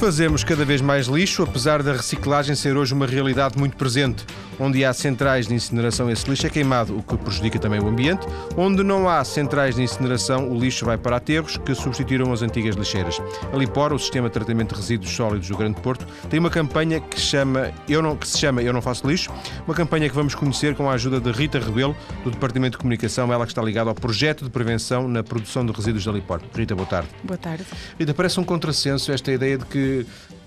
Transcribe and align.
Fazemos 0.00 0.42
cada 0.42 0.64
vez 0.64 0.80
mais 0.80 1.08
lixo, 1.08 1.42
apesar 1.42 1.82
da 1.82 1.92
reciclagem 1.92 2.54
ser 2.54 2.74
hoje 2.74 2.94
uma 2.94 3.06
realidade 3.06 3.58
muito 3.58 3.76
presente. 3.76 4.24
Onde 4.58 4.82
há 4.82 4.94
centrais 4.94 5.46
de 5.46 5.54
incineração, 5.54 6.10
esse 6.10 6.28
lixo 6.28 6.46
é 6.46 6.50
queimado, 6.50 6.96
o 6.96 7.02
que 7.02 7.18
prejudica 7.18 7.58
também 7.58 7.80
o 7.80 7.86
ambiente. 7.86 8.26
Onde 8.56 8.82
não 8.82 9.06
há 9.06 9.22
centrais 9.24 9.74
de 9.74 9.82
incineração, 9.82 10.50
o 10.50 10.58
lixo 10.58 10.86
vai 10.86 10.96
para 10.96 11.16
aterros, 11.16 11.58
que 11.58 11.74
substituíram 11.74 12.32
as 12.32 12.40
antigas 12.40 12.76
lixeiras. 12.76 13.20
A 13.52 13.56
Lipor, 13.56 13.92
o 13.92 13.98
Sistema 13.98 14.28
de 14.28 14.32
Tratamento 14.32 14.74
de 14.74 14.80
Resíduos 14.80 15.10
Sólidos 15.10 15.48
do 15.48 15.56
Grande 15.56 15.78
Porto, 15.82 16.06
tem 16.30 16.40
uma 16.40 16.50
campanha 16.50 16.98
que, 16.98 17.20
chama, 17.20 17.70
eu 17.86 18.00
não, 18.00 18.16
que 18.16 18.26
se 18.26 18.38
chama 18.38 18.62
Eu 18.62 18.72
Não 18.72 18.80
Faço 18.80 19.06
Lixo, 19.06 19.30
uma 19.66 19.74
campanha 19.74 20.08
que 20.08 20.14
vamos 20.14 20.34
conhecer 20.34 20.74
com 20.74 20.88
a 20.88 20.94
ajuda 20.94 21.20
de 21.20 21.30
Rita 21.30 21.58
Rebelo, 21.58 21.94
do 22.24 22.30
Departamento 22.30 22.72
de 22.72 22.78
Comunicação, 22.78 23.30
ela 23.30 23.44
que 23.44 23.52
está 23.52 23.62
ligada 23.62 23.90
ao 23.90 23.94
projeto 23.94 24.44
de 24.44 24.50
prevenção 24.50 25.06
na 25.06 25.22
produção 25.22 25.64
de 25.64 25.72
resíduos 25.72 26.06
da 26.06 26.12
Lipor. 26.12 26.40
Rita, 26.54 26.74
boa 26.74 26.88
tarde. 26.88 27.08
Boa 27.22 27.38
tarde. 27.38 27.64
Rita, 27.98 28.14
parece 28.14 28.40
um 28.40 28.44
contrassenso 28.44 29.12
esta 29.12 29.30
ideia 29.30 29.58
de 29.58 29.66
que 29.66 29.89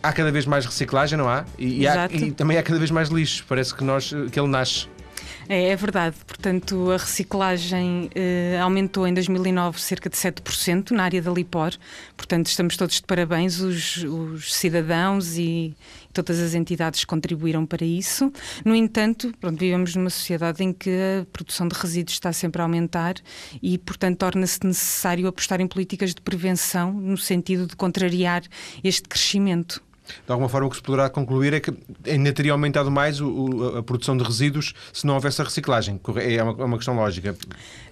há 0.02 0.12
cada 0.12 0.32
vez 0.32 0.46
mais 0.46 0.66
reciclagem, 0.66 1.18
não 1.18 1.30
há? 1.30 1.46
E, 1.58 1.82
e, 1.82 1.88
há, 1.88 2.08
e, 2.12 2.32
também 2.32 2.58
há 2.58 2.64
cada 2.64 2.78
vez 2.78 2.92
mais 2.92 3.10
lixo. 3.10 3.46
Parece 3.48 3.74
que, 3.74 3.84
nós, 3.84 4.14
que 4.32 4.40
ele 4.40 4.50
nasce. 4.50 4.88
É, 5.48 5.70
é 5.70 5.76
verdade. 5.76 6.16
Portanto, 6.26 6.92
a 6.92 6.98
reciclagem 6.98 8.10
eh, 8.16 8.58
aumentou 8.62 9.08
em 9.08 9.14
2009 9.14 9.80
cerca 9.80 10.10
de 10.10 10.16
7% 10.16 10.92
na 10.92 11.04
área 11.04 11.22
da 11.22 11.32
Lipor. 11.32 11.72
Portanto, 12.16 12.48
estamos 12.48 12.78
todos 12.78 12.96
de 12.96 13.04
parabéns, 13.04 13.60
os, 13.60 13.98
os 14.04 14.54
cidadãos 14.54 15.38
e 15.38 15.76
todas 16.14 16.40
as 16.40 16.54
entidades 16.54 17.04
contribuíram 17.04 17.66
para 17.66 17.84
isso. 17.84 18.32
No 18.64 18.76
entanto, 18.76 19.34
pronto, 19.40 19.60
vivemos 19.60 19.96
numa 19.96 20.10
sociedade 20.10 20.64
em 20.64 20.72
que 20.72 20.90
a 20.90 21.26
produção 21.32 21.68
de 21.68 21.76
resíduos 21.76 22.14
está 22.14 22.32
sempre 22.32 22.62
a 22.62 22.66
aumentar 22.66 23.16
e, 23.62 23.78
portanto, 23.78 24.20
torna-se 24.20 24.60
necessário 24.64 25.28
apostar 25.28 25.60
em 25.60 25.68
políticas 25.68 26.14
de 26.14 26.22
prevenção 26.22 26.94
no 26.94 27.18
sentido 27.18 27.68
de 27.68 27.76
contrariar 27.76 28.44
este 28.84 29.10
crescimento. 29.10 29.82
De 30.26 30.32
alguma 30.32 30.50
forma, 30.50 30.68
o 30.68 30.70
que 30.70 30.76
se 30.76 30.82
poderá 30.82 31.10
concluir 31.10 31.54
é 31.54 31.60
que 31.60 31.74
ainda 32.06 32.32
teria 32.34 32.52
aumentado 32.52 32.92
mais 32.92 33.22
o, 33.22 33.28
o, 33.28 33.78
a 33.78 33.84
produção 33.84 34.16
de 34.18 34.24
resíduos 34.24 34.74
se 34.92 35.06
não 35.06 35.16
houvesse 35.16 35.42
a 35.42 35.46
reciclagem. 35.46 36.00
É 36.18 36.44
uma, 36.44 36.62
é 36.62 36.66
uma 36.66 36.78
questão 36.78 36.96
lógica. 36.96 37.36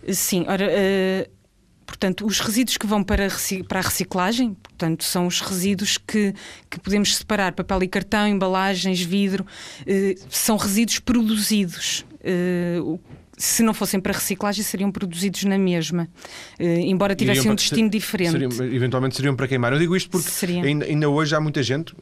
Sim, 0.09 0.45
ora. 0.47 0.67
Uh... 0.67 1.41
Portanto, 1.91 2.25
os 2.25 2.39
resíduos 2.39 2.77
que 2.77 2.87
vão 2.87 3.03
para, 3.03 3.27
para 3.67 3.79
a 3.79 3.81
reciclagem, 3.81 4.53
portanto, 4.53 5.03
são 5.03 5.27
os 5.27 5.41
resíduos 5.41 5.97
que, 5.97 6.33
que 6.69 6.79
podemos 6.79 7.17
separar, 7.17 7.51
papel 7.51 7.83
e 7.83 7.87
cartão, 7.87 8.25
embalagens, 8.29 9.01
vidro, 9.01 9.45
eh, 9.85 10.15
são 10.29 10.55
resíduos 10.55 10.99
produzidos. 10.99 12.05
Eh, 12.23 12.79
se 13.37 13.63
não 13.63 13.73
fossem 13.73 13.99
para 13.99 14.13
reciclagem, 14.13 14.63
seriam 14.63 14.91
produzidos 14.91 15.43
na 15.43 15.57
mesma, 15.57 16.07
uh, 16.59 16.63
embora 16.63 17.15
tivessem 17.15 17.49
um 17.51 17.55
destino 17.55 17.89
ser, 17.91 17.97
diferente. 17.97 18.31
Seriam, 18.31 18.73
eventualmente 18.73 19.15
seriam 19.15 19.35
para 19.35 19.47
queimar. 19.47 19.73
Eu 19.73 19.79
digo 19.79 19.95
isto 19.95 20.09
porque 20.09 20.29
ainda, 20.45 20.85
ainda, 20.85 21.09
hoje 21.09 21.35
há 21.35 21.39
muita 21.39 21.63
gente, 21.63 21.95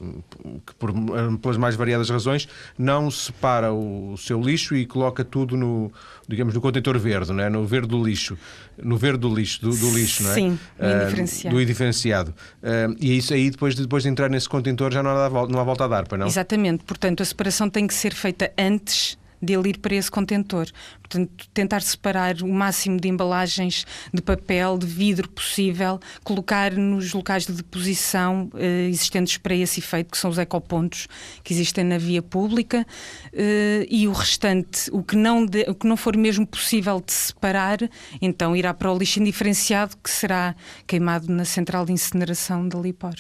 que 0.66 0.76
por, 0.76 0.94
pelas 1.42 1.58
mais 1.58 1.76
variadas 1.76 2.10
razões, 2.10 2.48
não 2.78 3.10
separa 3.10 3.72
o, 3.72 4.14
o 4.14 4.18
seu 4.18 4.42
lixo 4.42 4.76
e 4.76 4.86
coloca 4.86 5.24
tudo 5.24 5.56
no, 5.56 5.92
digamos, 6.28 6.54
no 6.54 6.62
contentor 6.62 6.98
verde, 6.98 7.32
não 7.32 7.44
é? 7.44 7.50
no 7.50 7.66
verde 7.66 7.88
do 7.88 8.04
lixo, 8.04 8.38
no 8.78 8.98
verde 8.98 9.20
do 9.20 9.34
lixo, 9.34 9.62
do, 9.62 9.76
do 9.76 9.92
lixo, 9.92 10.24
não 10.24 10.32
é? 10.32 10.34
Sim, 10.34 10.60
uh, 10.80 11.04
indiferenciado. 11.04 11.56
Do 11.56 11.62
indiferenciado. 11.62 12.36
Uh, 12.62 12.96
e 13.00 13.18
isso 13.18 13.34
aí, 13.34 13.50
depois 13.50 13.76
de, 13.76 13.82
depois 13.84 14.04
de 14.04 14.10
entrar 14.10 14.30
nesse 14.30 14.50
contentor, 14.50 14.92
já 14.92 15.02
não 15.02 15.12
há, 15.12 15.30
não 15.48 15.60
há 15.60 15.64
volta 15.64 15.86
a 15.86 15.88
dar, 15.88 16.08
para 16.08 16.18
não? 16.18 16.28
Exatamente. 16.28 16.84
Portanto, 16.84 17.22
a 17.22 17.26
separação 17.26 17.70
tem 17.70 17.88
que 17.88 17.94
ser 17.94 18.14
feita 18.14 18.52
antes 18.58 19.18
de 19.42 19.54
ele 19.54 19.70
ir 19.70 19.78
para 19.80 19.96
esse 19.96 20.10
contentor. 20.10 20.68
Portanto, 21.02 21.50
tentar 21.54 21.82
separar 21.82 22.42
o 22.42 22.48
máximo 22.48 23.00
de 23.00 23.08
embalagens 23.08 23.86
de 24.14 24.22
papel, 24.22 24.78
de 24.78 24.86
vidro 24.86 25.28
possível, 25.30 26.00
colocar 26.24 26.72
nos 26.74 27.14
locais 27.14 27.46
de 27.46 27.54
deposição 27.54 28.50
eh, 28.56 28.88
existentes 28.90 29.38
para 29.38 29.56
esse 29.56 29.80
efeito, 29.80 30.12
que 30.12 30.18
são 30.18 30.30
os 30.30 30.38
ecopontos 30.38 31.08
que 31.44 31.54
existem 31.54 31.84
na 31.84 31.98
via 31.98 32.22
pública, 32.22 32.86
eh, 33.34 33.88
e 33.90 34.08
o 34.08 34.12
restante, 34.12 34.90
o 34.92 35.02
que, 35.02 35.16
não 35.16 35.46
de, 35.46 35.64
o 35.68 35.74
que 35.74 35.88
não 35.88 35.98
for 35.98 36.16
mesmo 36.16 36.46
possível 36.46 37.02
de 37.04 37.12
separar, 37.12 37.80
então 38.22 38.56
irá 38.56 38.74
para 38.74 38.92
o 38.92 38.98
lixo 38.98 39.20
indiferenciado, 39.20 39.96
que 39.98 40.10
será 40.10 40.56
queimado 40.86 41.32
na 41.32 41.46
central 41.46 41.86
de 41.86 41.92
incineração 41.92 42.68
da 42.68 42.78
Lipor. 42.80 43.16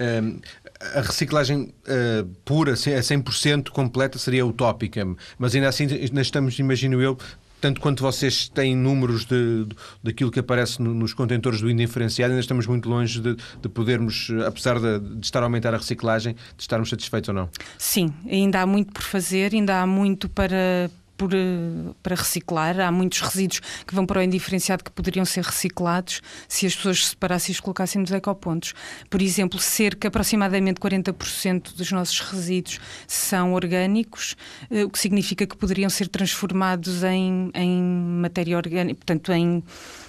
Um, 0.00 0.40
a 0.80 1.00
reciclagem 1.00 1.62
uh, 1.62 2.24
pura, 2.44 2.72
a 2.72 2.76
100% 2.76 3.70
completa, 3.70 4.18
seria 4.18 4.46
utópica, 4.46 5.04
mas 5.38 5.54
ainda 5.54 5.68
assim 5.68 5.86
ainda 5.86 6.20
estamos, 6.20 6.58
imagino 6.58 7.02
eu, 7.02 7.18
tanto 7.60 7.80
quanto 7.80 8.02
vocês 8.02 8.48
têm 8.48 8.76
números 8.76 9.24
de, 9.24 9.64
de, 9.64 9.76
daquilo 10.02 10.30
que 10.30 10.38
aparece 10.38 10.80
no, 10.80 10.94
nos 10.94 11.12
contentores 11.12 11.60
do 11.60 11.70
indiferenciado, 11.70 12.32
ainda 12.32 12.40
estamos 12.40 12.66
muito 12.66 12.88
longe 12.88 13.20
de, 13.20 13.36
de 13.60 13.68
podermos, 13.68 14.30
apesar 14.46 14.78
de, 14.78 15.00
de, 15.00 15.26
estar 15.26 15.40
a 15.40 15.46
aumentar 15.46 15.74
a 15.74 15.76
reciclagem, 15.76 16.34
de 16.34 16.62
estarmos 16.62 16.88
satisfeitos 16.88 17.28
ou 17.28 17.34
não? 17.34 17.48
Sim, 17.76 18.12
ainda 18.30 18.60
há 18.60 18.66
muito 18.66 18.92
por 18.92 19.02
fazer, 19.02 19.52
ainda 19.54 19.80
há 19.80 19.86
muito 19.86 20.28
para, 20.28 20.90
por, 21.18 21.34
eh, 21.34 21.92
para 22.02 22.14
reciclar. 22.14 22.80
Há 22.80 22.90
muitos 22.90 23.20
resíduos 23.20 23.60
que 23.86 23.94
vão 23.94 24.06
para 24.06 24.20
o 24.20 24.22
indiferenciado 24.22 24.84
que 24.84 24.90
poderiam 24.90 25.26
ser 25.26 25.44
reciclados 25.44 26.22
se 26.46 26.64
as 26.64 26.74
pessoas 26.74 27.04
se 27.04 27.10
separassem 27.10 27.52
e 27.52 27.54
os 27.54 27.60
colocassem 27.60 28.00
nos 28.00 28.12
ecopontos. 28.12 28.72
Por 29.10 29.20
exemplo, 29.20 29.58
cerca 29.58 30.08
aproximadamente 30.08 30.80
40% 30.80 31.74
dos 31.74 31.92
nossos 31.92 32.20
resíduos 32.20 32.78
são 33.06 33.52
orgânicos, 33.52 34.36
eh, 34.70 34.84
o 34.84 34.88
que 34.88 34.98
significa 34.98 35.46
que 35.46 35.56
poderiam 35.56 35.90
ser 35.90 36.08
transformados 36.08 37.02
em, 37.02 37.50
em 37.52 37.82
matéria 37.82 38.56
orgânica, 38.56 38.94
portanto, 38.94 39.32
em, 39.32 39.62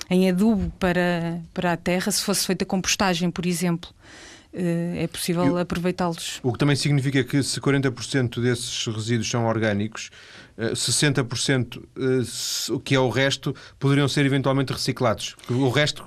em 0.10 0.30
adubo 0.30 0.72
para, 0.80 1.42
para 1.54 1.74
a 1.74 1.78
terra, 1.78 2.12
se 2.12 2.22
fosse 2.22 2.46
feita 2.46 2.64
compostagem, 2.66 3.32
por 3.32 3.46
exemplo 3.46 3.90
eh, 4.54 5.04
é 5.04 5.08
possível 5.08 5.58
aproveitá-los. 5.58 6.40
O 6.42 6.52
que 6.52 6.58
também 6.58 6.76
significa 6.76 7.24
que 7.24 7.42
se 7.44 7.60
40% 7.62 8.42
desses 8.42 8.86
resíduos 8.88 9.30
são 9.30 9.46
orgânicos, 9.46 10.10
60%, 10.60 11.82
eh, 11.98 12.74
o 12.74 12.80
que 12.80 12.94
é 12.94 13.00
o 13.00 13.10
resto, 13.10 13.56
poderiam 13.80 14.08
ser 14.08 14.26
eventualmente 14.26 14.74
reciclados. 14.74 15.36
O 15.50 15.70
resto 15.70 16.06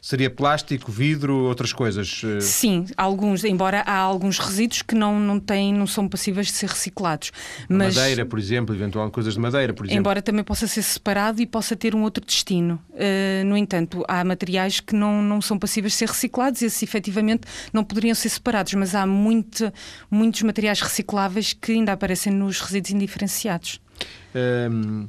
seria 0.00 0.30
plástico, 0.30 0.90
vidro, 0.90 1.34
outras 1.44 1.72
coisas. 1.72 2.22
Eh. 2.24 2.40
Sim, 2.40 2.86
alguns, 2.96 3.44
embora 3.44 3.82
há 3.86 3.96
alguns 3.96 4.38
resíduos 4.38 4.82
que 4.82 4.94
não, 4.94 5.20
não, 5.20 5.38
têm, 5.38 5.74
não 5.74 5.86
são 5.86 6.08
passíveis 6.08 6.46
de 6.46 6.54
ser 6.54 6.70
reciclados. 6.70 7.30
Mas, 7.68 7.94
madeira, 7.94 8.24
por 8.24 8.38
exemplo, 8.38 8.74
eventualmente 8.74 9.12
coisas 9.12 9.34
de 9.34 9.40
madeira, 9.40 9.74
por 9.74 9.84
exemplo. 9.84 10.00
Embora 10.00 10.22
também 10.22 10.42
possa 10.42 10.66
ser 10.66 10.82
separado 10.82 11.42
e 11.42 11.46
possa 11.46 11.76
ter 11.76 11.94
um 11.94 12.02
outro 12.02 12.24
destino. 12.24 12.80
Uh, 12.92 13.44
no 13.44 13.56
entanto, 13.56 14.02
há 14.08 14.24
materiais 14.24 14.80
que 14.80 14.94
não, 14.94 15.20
não 15.20 15.42
são 15.42 15.58
passíveis 15.58 15.92
de 15.92 15.98
ser 15.98 16.08
reciclados 16.08 16.62
e 16.62 16.66
esses 16.66 16.82
efetivamente 16.82 17.42
não 17.72 17.84
poderiam 17.84 18.14
ser 18.14 18.30
separados, 18.30 18.72
mas 18.74 18.94
há 18.94 19.06
muito, 19.06 19.70
muitos 20.10 20.42
materiais 20.42 20.80
recicláveis 20.80 21.52
que 21.52 21.72
ainda 21.72 21.92
aparecem 21.92 22.32
nos 22.32 22.60
resíduos 22.60 22.92
indiferenciados. 22.92 23.80
Um, 24.32 25.08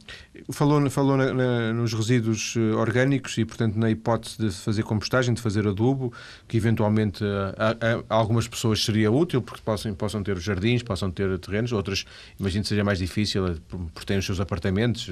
falou 0.52 0.90
falou 0.90 1.16
na, 1.16 1.32
na, 1.34 1.74
nos 1.74 1.94
resíduos 1.94 2.56
eh, 2.58 2.76
orgânicos 2.76 3.38
e, 3.38 3.46
portanto, 3.46 3.76
na 3.76 3.90
hipótese 3.90 4.38
de 4.38 4.52
fazer 4.52 4.82
compostagem, 4.84 5.34
de 5.34 5.42
fazer 5.42 5.68
adubo, 5.68 6.12
que 6.48 6.58
eventualmente 6.58 7.24
a, 7.24 7.70
a, 7.70 8.16
a 8.16 8.16
algumas 8.16 8.48
pessoas 8.48 8.84
seria 8.84 9.12
útil, 9.12 9.42
porque 9.42 9.62
possam, 9.64 9.94
possam 9.94 10.24
ter 10.24 10.38
jardins, 10.40 10.82
possam 10.82 11.12
ter 11.12 11.38
terrenos, 11.38 11.72
outras, 11.72 12.06
imagino 12.40 12.64
que 12.64 12.70
seja 12.70 12.84
mais 12.84 12.98
difícil, 12.98 13.48
eh, 13.48 13.56
porque 13.94 14.06
têm 14.06 14.18
os 14.18 14.26
seus 14.26 14.40
apartamentos. 14.40 15.08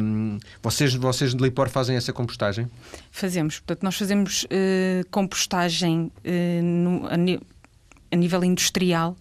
Um, 0.00 0.38
vocês, 0.62 0.94
vocês 0.94 1.34
de 1.34 1.42
Lipor 1.42 1.68
fazem 1.68 1.96
essa 1.96 2.12
compostagem? 2.12 2.70
Fazemos. 3.10 3.58
Portanto, 3.58 3.82
nós 3.82 3.96
fazemos 3.96 4.44
uh, 4.44 5.08
compostagem 5.10 6.12
uh, 6.24 6.62
no, 6.62 7.06
a, 7.06 7.16
a 8.12 8.16
nível 8.16 8.44
industrial 8.44 9.16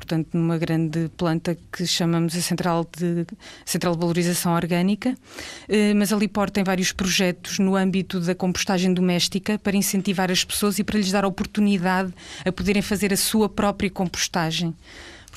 portanto, 0.00 0.30
numa 0.32 0.56
grande 0.56 1.10
planta 1.14 1.56
que 1.70 1.86
chamamos 1.86 2.34
a 2.34 2.40
Central 2.40 2.88
de, 2.96 3.26
Central 3.66 3.94
de 3.94 4.00
Valorização 4.00 4.54
Orgânica. 4.54 5.14
Eh, 5.68 5.92
mas 5.92 6.10
a 6.10 6.16
Lipor 6.16 6.48
tem 6.48 6.64
vários 6.64 6.90
projetos 6.90 7.58
no 7.58 7.76
âmbito 7.76 8.18
da 8.18 8.34
compostagem 8.34 8.94
doméstica 8.94 9.58
para 9.58 9.76
incentivar 9.76 10.30
as 10.30 10.42
pessoas 10.42 10.78
e 10.78 10.84
para 10.84 10.98
lhes 10.98 11.12
dar 11.12 11.24
a 11.24 11.28
oportunidade 11.28 12.14
a 12.44 12.50
poderem 12.50 12.80
fazer 12.80 13.12
a 13.12 13.16
sua 13.16 13.46
própria 13.46 13.90
compostagem. 13.90 14.74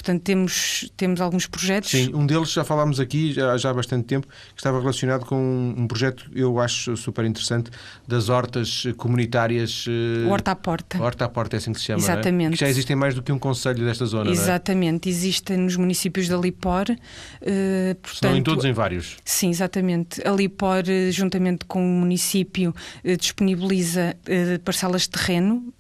Portanto, 0.04 0.22
temos, 0.22 0.92
temos 0.98 1.22
alguns 1.22 1.48
projetos. 1.48 1.90
Sim, 1.90 2.14
um 2.14 2.26
deles 2.26 2.52
já 2.52 2.66
falámos 2.66 3.00
aqui 3.00 3.32
já, 3.32 3.56
já 3.56 3.70
há 3.70 3.74
bastante 3.74 4.04
tempo, 4.04 4.28
que 4.28 4.60
estava 4.60 4.78
relacionado 4.78 5.26
com 5.26 5.38
um, 5.38 5.76
um 5.78 5.88
projeto 5.88 6.30
eu 6.36 6.60
acho 6.60 6.98
super 6.98 7.24
interessante 7.24 7.72
das 8.06 8.28
hortas 8.28 8.84
comunitárias. 8.98 9.86
Uh, 9.88 10.30
horta 10.30 10.52
à 10.52 10.56
Porta. 10.56 11.02
Horta 11.02 11.24
à 11.24 11.30
Porta 11.30 11.56
é 11.56 11.58
assim 11.58 11.72
que 11.72 11.80
se 11.80 11.86
chama. 11.86 12.02
É? 12.02 12.04
Exatamente. 12.04 12.48
É? 12.50 12.58
Que 12.58 12.66
já 12.66 12.70
existem 12.70 12.98
mais 12.98 13.16
do 13.16 13.24
que 13.24 13.32
um 13.32 13.40
conselho 13.40 13.86
desta 13.86 14.06
zona. 14.06 14.30
É? 14.30 14.34
Exatamente. 14.34 15.08
É? 15.08 15.12
Existem 15.12 15.56
nos 15.56 15.78
municípios 15.78 16.28
da 16.28 16.36
Lipor. 16.36 16.84
Uh, 16.92 17.96
portanto, 17.96 18.14
Estão 18.14 18.36
em 18.36 18.44
todos 18.44 18.66
em 18.66 18.74
vários. 18.74 19.16
Sim, 19.24 19.52
exatamente. 19.52 20.22
A 20.28 20.32
Lipor, 20.32 20.84
eh, 20.86 21.12
juntamente 21.12 21.64
com 21.64 21.80
o 21.80 22.00
município, 22.02 22.76
uh, 23.06 23.18
disponibiliza 23.18 24.18
parcelas 24.66 25.04
de 25.04 25.12
terreno, 25.12 25.74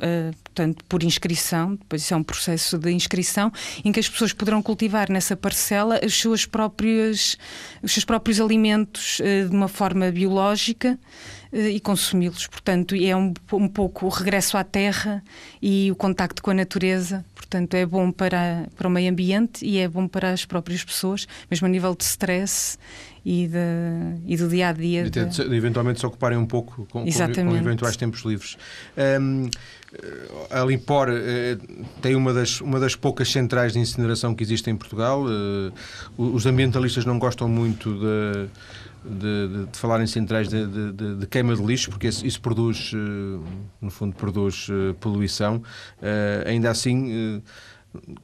portanto, 0.43 0.85
por 0.87 1.03
inscrição, 1.03 1.75
depois 1.75 2.03
isso 2.03 2.13
é 2.13 2.17
um 2.17 2.23
processo 2.23 2.77
de 2.77 2.91
inscrição, 2.91 3.51
em 3.83 3.91
que 3.91 3.99
as 3.99 4.07
pessoas 4.13 4.33
poderão 4.33 4.61
cultivar 4.61 5.09
nessa 5.09 5.35
parcela 5.35 5.99
as 6.03 6.13
suas 6.13 6.45
próprias, 6.45 7.37
os 7.81 7.91
seus 7.91 8.05
próprios 8.05 8.39
alimentos 8.39 9.19
uh, 9.19 9.49
de 9.49 9.55
uma 9.55 9.67
forma 9.67 10.09
biológica 10.11 10.97
e 11.53 11.79
consumi-los. 11.79 12.47
Portanto, 12.47 12.95
é 12.95 13.15
um, 13.15 13.31
um 13.51 13.67
pouco 13.67 14.07
o 14.07 14.09
regresso 14.09 14.57
à 14.57 14.63
terra 14.63 15.23
e 15.61 15.91
o 15.91 15.95
contacto 15.95 16.41
com 16.41 16.49
a 16.49 16.53
natureza. 16.53 17.23
Portanto, 17.35 17.75
é 17.75 17.85
bom 17.85 18.11
para, 18.11 18.67
para 18.75 18.87
o 18.87 18.91
meio 18.91 19.11
ambiente 19.11 19.63
e 19.63 19.77
é 19.77 19.87
bom 19.87 20.07
para 20.07 20.31
as 20.31 20.45
próprias 20.45 20.83
pessoas, 20.83 21.27
mesmo 21.51 21.67
a 21.67 21.69
nível 21.69 21.95
de 21.95 22.03
stress 22.03 22.79
e, 23.25 23.47
de, 23.47 23.57
e 24.25 24.37
do 24.37 24.47
dia 24.47 24.69
a 24.69 24.73
dia. 24.73 25.09
De, 25.09 25.25
de, 25.25 25.49
de 25.49 25.55
eventualmente 25.55 25.99
se 25.99 26.05
ocuparem 26.05 26.37
um 26.37 26.45
pouco 26.45 26.85
com, 26.91 27.05
com, 27.05 27.05
com 27.05 27.55
eventuais 27.55 27.95
tempos 27.95 28.21
livres. 28.21 28.57
Um, 29.19 29.49
a 30.49 30.63
Limpor 30.63 31.09
uh, 31.09 31.85
tem 32.01 32.15
uma 32.15 32.33
das, 32.33 32.59
uma 32.61 32.79
das 32.79 32.95
poucas 32.95 33.31
centrais 33.31 33.73
de 33.73 33.79
incineração 33.79 34.33
que 34.33 34.43
existem 34.43 34.73
em 34.73 34.77
Portugal. 34.77 35.23
Uh, 35.23 35.71
os 36.17 36.45
ambientalistas 36.45 37.05
não 37.05 37.19
gostam 37.19 37.47
muito 37.47 37.93
de. 37.93 38.49
De, 39.05 39.65
de, 39.69 39.77
falar 39.77 40.01
em 40.01 40.07
centrais 40.07 40.47
de, 40.47 40.65
de, 40.65 41.27
queima 41.27 41.53
de 41.53 41.61
lixo, 41.61 41.89
porque 41.89 42.07
isso, 42.07 42.25
isso 42.25 42.39
produz, 42.39 42.93
uh, 42.93 43.43
no 43.81 43.91
fundo, 43.91 44.15
produz 44.15 44.69
poluição. 45.01 45.61
Ainda 46.45 46.71
assim, 46.71 47.43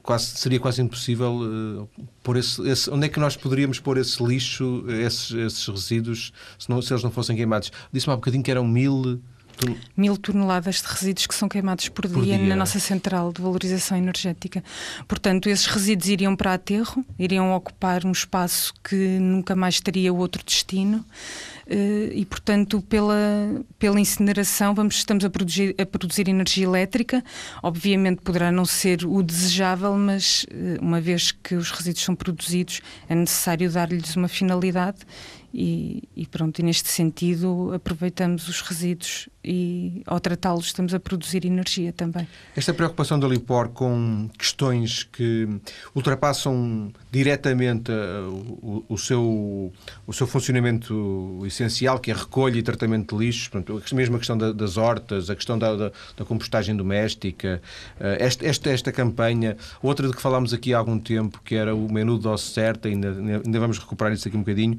quase, 0.02 0.26
seria 0.38 0.60
quase 0.60 0.82
impossível 0.82 1.34
uh, 1.34 1.90
pôr 2.24 2.38
esse, 2.38 2.62
esse, 2.68 2.90
Onde 2.90 3.06
é 3.06 3.10
que 3.10 3.20
nós 3.20 3.36
poderíamos 3.36 3.80
pôr 3.80 3.98
esse 3.98 4.24
lixo, 4.24 4.84
esses, 4.88 5.32
esses 5.32 5.68
resíduos, 5.68 6.34
se, 6.58 6.70
não, 6.70 6.82
se 6.82 6.92
eles 6.94 7.04
não 7.04 7.12
fossem 7.12 7.36
queimados? 7.36 7.72
Disse-me 7.92 8.14
há 8.14 8.16
bocadinho 8.16 8.44
que 8.44 8.52
eram 8.52 8.68
mil. 8.68 9.22
Mil 9.96 10.16
toneladas 10.16 10.76
de 10.76 10.88
resíduos 10.88 11.28
que 11.28 11.36
são 11.36 11.50
queimados 11.50 11.90
por, 11.90 12.08
por 12.08 12.24
dia, 12.24 12.38
dia, 12.38 12.48
na 12.48 12.56
nossa 12.56 12.80
central 12.80 13.34
de 13.34 13.42
valorização 13.42 13.98
energética. 13.98 14.64
Portanto, 15.06 15.50
esses 15.50 15.66
resíduos 15.66 16.08
iriam 16.08 16.34
para 16.34 16.54
aterro, 16.54 17.04
iriam 17.18 17.54
ocupar 17.54 18.06
um 18.06 18.12
espaço 18.12 18.74
que 18.82 18.96
nunca 18.96 19.58
mais 19.58 19.82
teria 19.82 20.14
outro 20.14 20.42
destino. 20.46 21.04
Eh, 21.70 22.12
e, 22.16 22.26
portanto, 22.26 22.82
pela, 22.82 23.16
pela 23.78 24.00
incineração 24.00 24.74
vamos, 24.74 24.96
estamos 24.96 25.24
a 25.24 25.30
produzir, 25.30 25.76
a 25.80 25.86
produzir 25.86 26.28
energia 26.28 26.66
elétrica. 26.66 27.24
Obviamente 27.62 28.22
poderá 28.24 28.52
não 28.52 28.66
ser 28.66 29.06
o 29.06 29.22
desejável, 29.22 29.94
mas 29.96 30.48
eh, 30.50 30.80
uma 30.82 31.00
vez 31.00 31.32
que 31.32 31.54
os 31.54 31.70
resíduos 31.70 32.04
são 32.04 32.16
produzidos, 32.16 32.82
é 33.08 33.14
necessário 33.14 33.70
dar-lhes 33.70 34.16
uma 34.16 34.28
finalidade 34.28 34.98
e, 35.54 36.08
e, 36.16 36.28
pronto, 36.28 36.60
e 36.60 36.64
neste 36.64 36.90
sentido 36.90 37.72
aproveitamos 37.74 38.48
os 38.48 38.62
resíduos 38.62 39.30
e 39.44 40.04
ao 40.06 40.20
tratá-los 40.20 40.66
estamos 40.66 40.94
a 40.94 41.00
produzir 41.00 41.46
energia 41.46 41.92
também. 41.94 42.28
Esta 42.56 42.74
preocupação 42.74 43.20
da 43.20 43.28
Lipor 43.28 43.70
com 43.70 44.30
questões 44.38 45.04
que 45.04 45.48
ultrapassam 45.96 46.92
diretamente 47.12 47.92
uh, 47.92 48.30
o, 48.62 48.86
o, 48.90 48.98
seu, 48.98 49.74
o 50.06 50.14
seu 50.14 50.28
funcionamento 50.28 51.42
essencial, 51.46 52.00
que 52.00 52.12
é 52.12 52.14
recolha 52.14 52.60
e 52.60 52.64
tratamento 52.64 53.18
de 53.18 53.26
lixos, 53.26 53.50
mesmo 53.94 54.18
a 54.18 54.20
questão 54.20 54.38
da, 54.38 54.52
das 54.52 54.78
hortas, 54.78 55.30
a 55.30 55.36
questão 55.36 55.58
da, 55.58 55.76
da, 55.76 55.92
da 56.18 56.26
compostagem 56.26 56.76
doméstica, 56.76 57.62
uh, 58.00 58.04
esta, 58.20 58.46
esta, 58.46 58.70
esta 58.70 58.92
campanha, 58.92 59.58
outra 59.82 60.08
de 60.08 60.14
que 60.14 60.22
falámos 60.22 60.54
aqui 60.54 60.74
há 60.74 60.78
algum 60.78 61.00
tempo, 61.00 61.42
que 61.44 61.56
era 61.56 61.74
o 61.74 61.92
menu 61.92 62.20
dose 62.20 62.44
certa, 62.44 62.88
ainda, 62.88 63.10
ainda 63.12 63.60
vamos 63.60 63.80
recuperar 63.80 64.14
isso 64.14 64.28
aqui 64.28 64.38
um 64.38 64.42
bocadinho, 64.42 64.78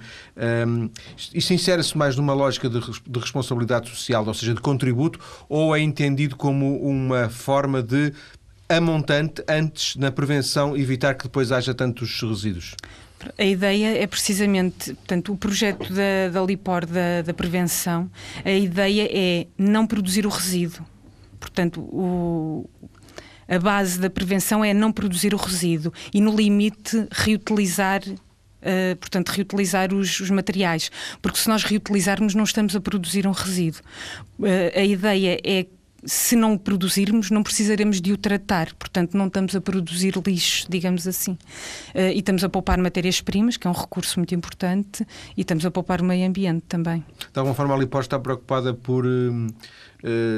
um, 0.66 0.90
isto 1.34 1.52
insere-se 1.52 1.96
mais 1.96 2.16
numa 2.16 2.32
lógica 2.32 2.68
de, 2.68 2.80
de 2.80 3.18
responsabilidade 3.18 3.88
social, 3.88 4.26
ou 4.26 4.34
seja, 4.34 4.54
de 4.54 4.60
contributo, 4.60 5.18
ou 5.48 5.74
é 5.74 5.80
entendido 5.80 6.36
como 6.36 6.80
uma 6.80 7.28
forma 7.28 7.82
de 7.82 8.12
a 8.68 8.80
montante 8.80 9.42
antes 9.48 9.96
na 9.96 10.12
prevenção 10.12 10.76
evitar 10.76 11.14
que 11.14 11.24
depois 11.24 11.50
haja 11.50 11.74
tantos 11.74 12.22
resíduos? 12.22 12.76
A 13.36 13.44
ideia 13.44 13.98
é 14.02 14.06
precisamente, 14.06 14.94
portanto, 14.94 15.32
o 15.32 15.36
projeto 15.36 15.92
da, 15.92 16.28
da 16.32 16.42
LIPOR 16.42 16.86
da, 16.86 17.22
da 17.22 17.34
prevenção, 17.34 18.10
a 18.44 18.50
ideia 18.50 19.08
é 19.12 19.46
não 19.58 19.86
produzir 19.86 20.24
o 20.24 20.30
resíduo. 20.30 20.86
Portanto, 21.38 21.80
o, 21.80 22.68
a 23.48 23.58
base 23.58 23.98
da 23.98 24.08
prevenção 24.08 24.64
é 24.64 24.72
não 24.72 24.92
produzir 24.92 25.34
o 25.34 25.36
resíduo 25.36 25.92
e, 26.14 26.20
no 26.20 26.34
limite, 26.34 27.08
reutilizar 27.10 28.02
Uh, 28.60 28.96
portanto, 28.96 29.30
reutilizar 29.30 29.92
os, 29.94 30.20
os, 30.20 30.30
materiais, 30.30 30.90
porque 31.22 31.38
se 31.38 31.48
nós 31.48 31.64
reutilizarmos, 31.64 32.34
não 32.34 32.44
estamos 32.44 32.76
a 32.76 32.80
produzir 32.80 33.26
um 33.26 33.32
resíduo. 33.32 33.80
Uh, 34.38 34.46
a 34.74 34.84
ideia 34.84 35.40
é 35.42 35.66
se 36.04 36.34
não 36.34 36.54
o 36.54 36.58
produzirmos, 36.58 37.30
não 37.30 37.42
precisaremos 37.42 38.00
de 38.00 38.12
o 38.12 38.16
tratar, 38.16 38.72
portanto, 38.74 39.16
não 39.16 39.26
estamos 39.26 39.54
a 39.54 39.60
produzir 39.60 40.14
lixo, 40.26 40.66
digamos 40.68 41.06
assim. 41.06 41.32
Uh, 41.94 42.12
e 42.14 42.18
estamos 42.18 42.42
a 42.44 42.48
poupar 42.48 42.78
matérias-primas, 42.78 43.56
que 43.56 43.66
é 43.66 43.70
um 43.70 43.74
recurso 43.74 44.18
muito 44.18 44.34
importante, 44.34 45.06
e 45.36 45.42
estamos 45.42 45.64
a 45.66 45.70
poupar 45.70 46.00
o 46.00 46.04
meio 46.04 46.26
ambiente 46.26 46.64
também. 46.68 47.04
De 47.32 47.38
alguma 47.38 47.54
forma, 47.54 47.74
a 47.74 47.78
Lipor 47.78 48.00
está 48.00 48.18
preocupada 48.18 48.74
por. 48.74 49.04
Uh, 49.06 49.46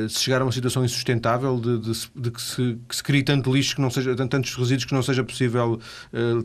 se 0.08 0.18
chegar 0.18 0.40
a 0.40 0.44
uma 0.44 0.50
situação 0.50 0.84
insustentável 0.84 1.56
de, 1.60 1.78
de, 1.78 1.92
de 2.16 2.30
que, 2.32 2.42
se, 2.42 2.78
que, 2.88 2.96
se, 2.96 3.00
crie 3.00 3.22
tanto 3.22 3.54
lixo 3.54 3.76
que 3.76 3.80
não 3.80 3.90
seja 3.90 4.16
tantos 4.16 4.56
resíduos 4.56 4.86
que 4.86 4.92
não 4.92 5.04
seja 5.04 5.22
possível 5.22 5.78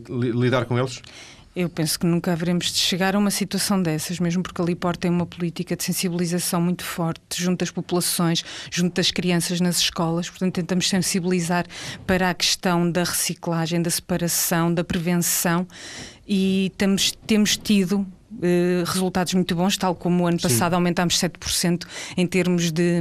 lidar 0.08 0.66
com 0.66 0.78
eles? 0.78 1.02
Eu 1.60 1.68
penso 1.68 1.98
que 1.98 2.06
nunca 2.06 2.30
haveremos 2.32 2.66
de 2.66 2.78
chegar 2.78 3.16
a 3.16 3.18
uma 3.18 3.32
situação 3.32 3.82
dessas, 3.82 4.20
mesmo 4.20 4.44
porque 4.44 4.62
a 4.62 4.64
Lipor 4.64 4.96
tem 4.96 5.10
uma 5.10 5.26
política 5.26 5.74
de 5.74 5.82
sensibilização 5.82 6.60
muito 6.60 6.84
forte 6.84 7.42
junto 7.42 7.64
às 7.64 7.70
populações, 7.72 8.44
junto 8.70 9.00
às 9.00 9.10
crianças 9.10 9.60
nas 9.60 9.78
escolas. 9.78 10.30
Portanto, 10.30 10.54
tentamos 10.54 10.88
sensibilizar 10.88 11.66
para 12.06 12.30
a 12.30 12.34
questão 12.34 12.88
da 12.88 13.02
reciclagem, 13.02 13.82
da 13.82 13.90
separação, 13.90 14.72
da 14.72 14.84
prevenção 14.84 15.66
e 16.28 16.70
temos, 16.78 17.10
temos 17.26 17.56
tido 17.56 18.06
Uh, 18.38 18.84
resultados 18.84 19.34
muito 19.34 19.54
bons, 19.56 19.76
tal 19.76 19.94
como 19.94 20.22
o 20.22 20.26
ano 20.26 20.40
passado 20.40 20.70
Sim. 20.70 20.76
aumentámos 20.76 21.18
7% 21.18 21.84
em 22.16 22.26
termos 22.26 22.70
de, 22.70 23.00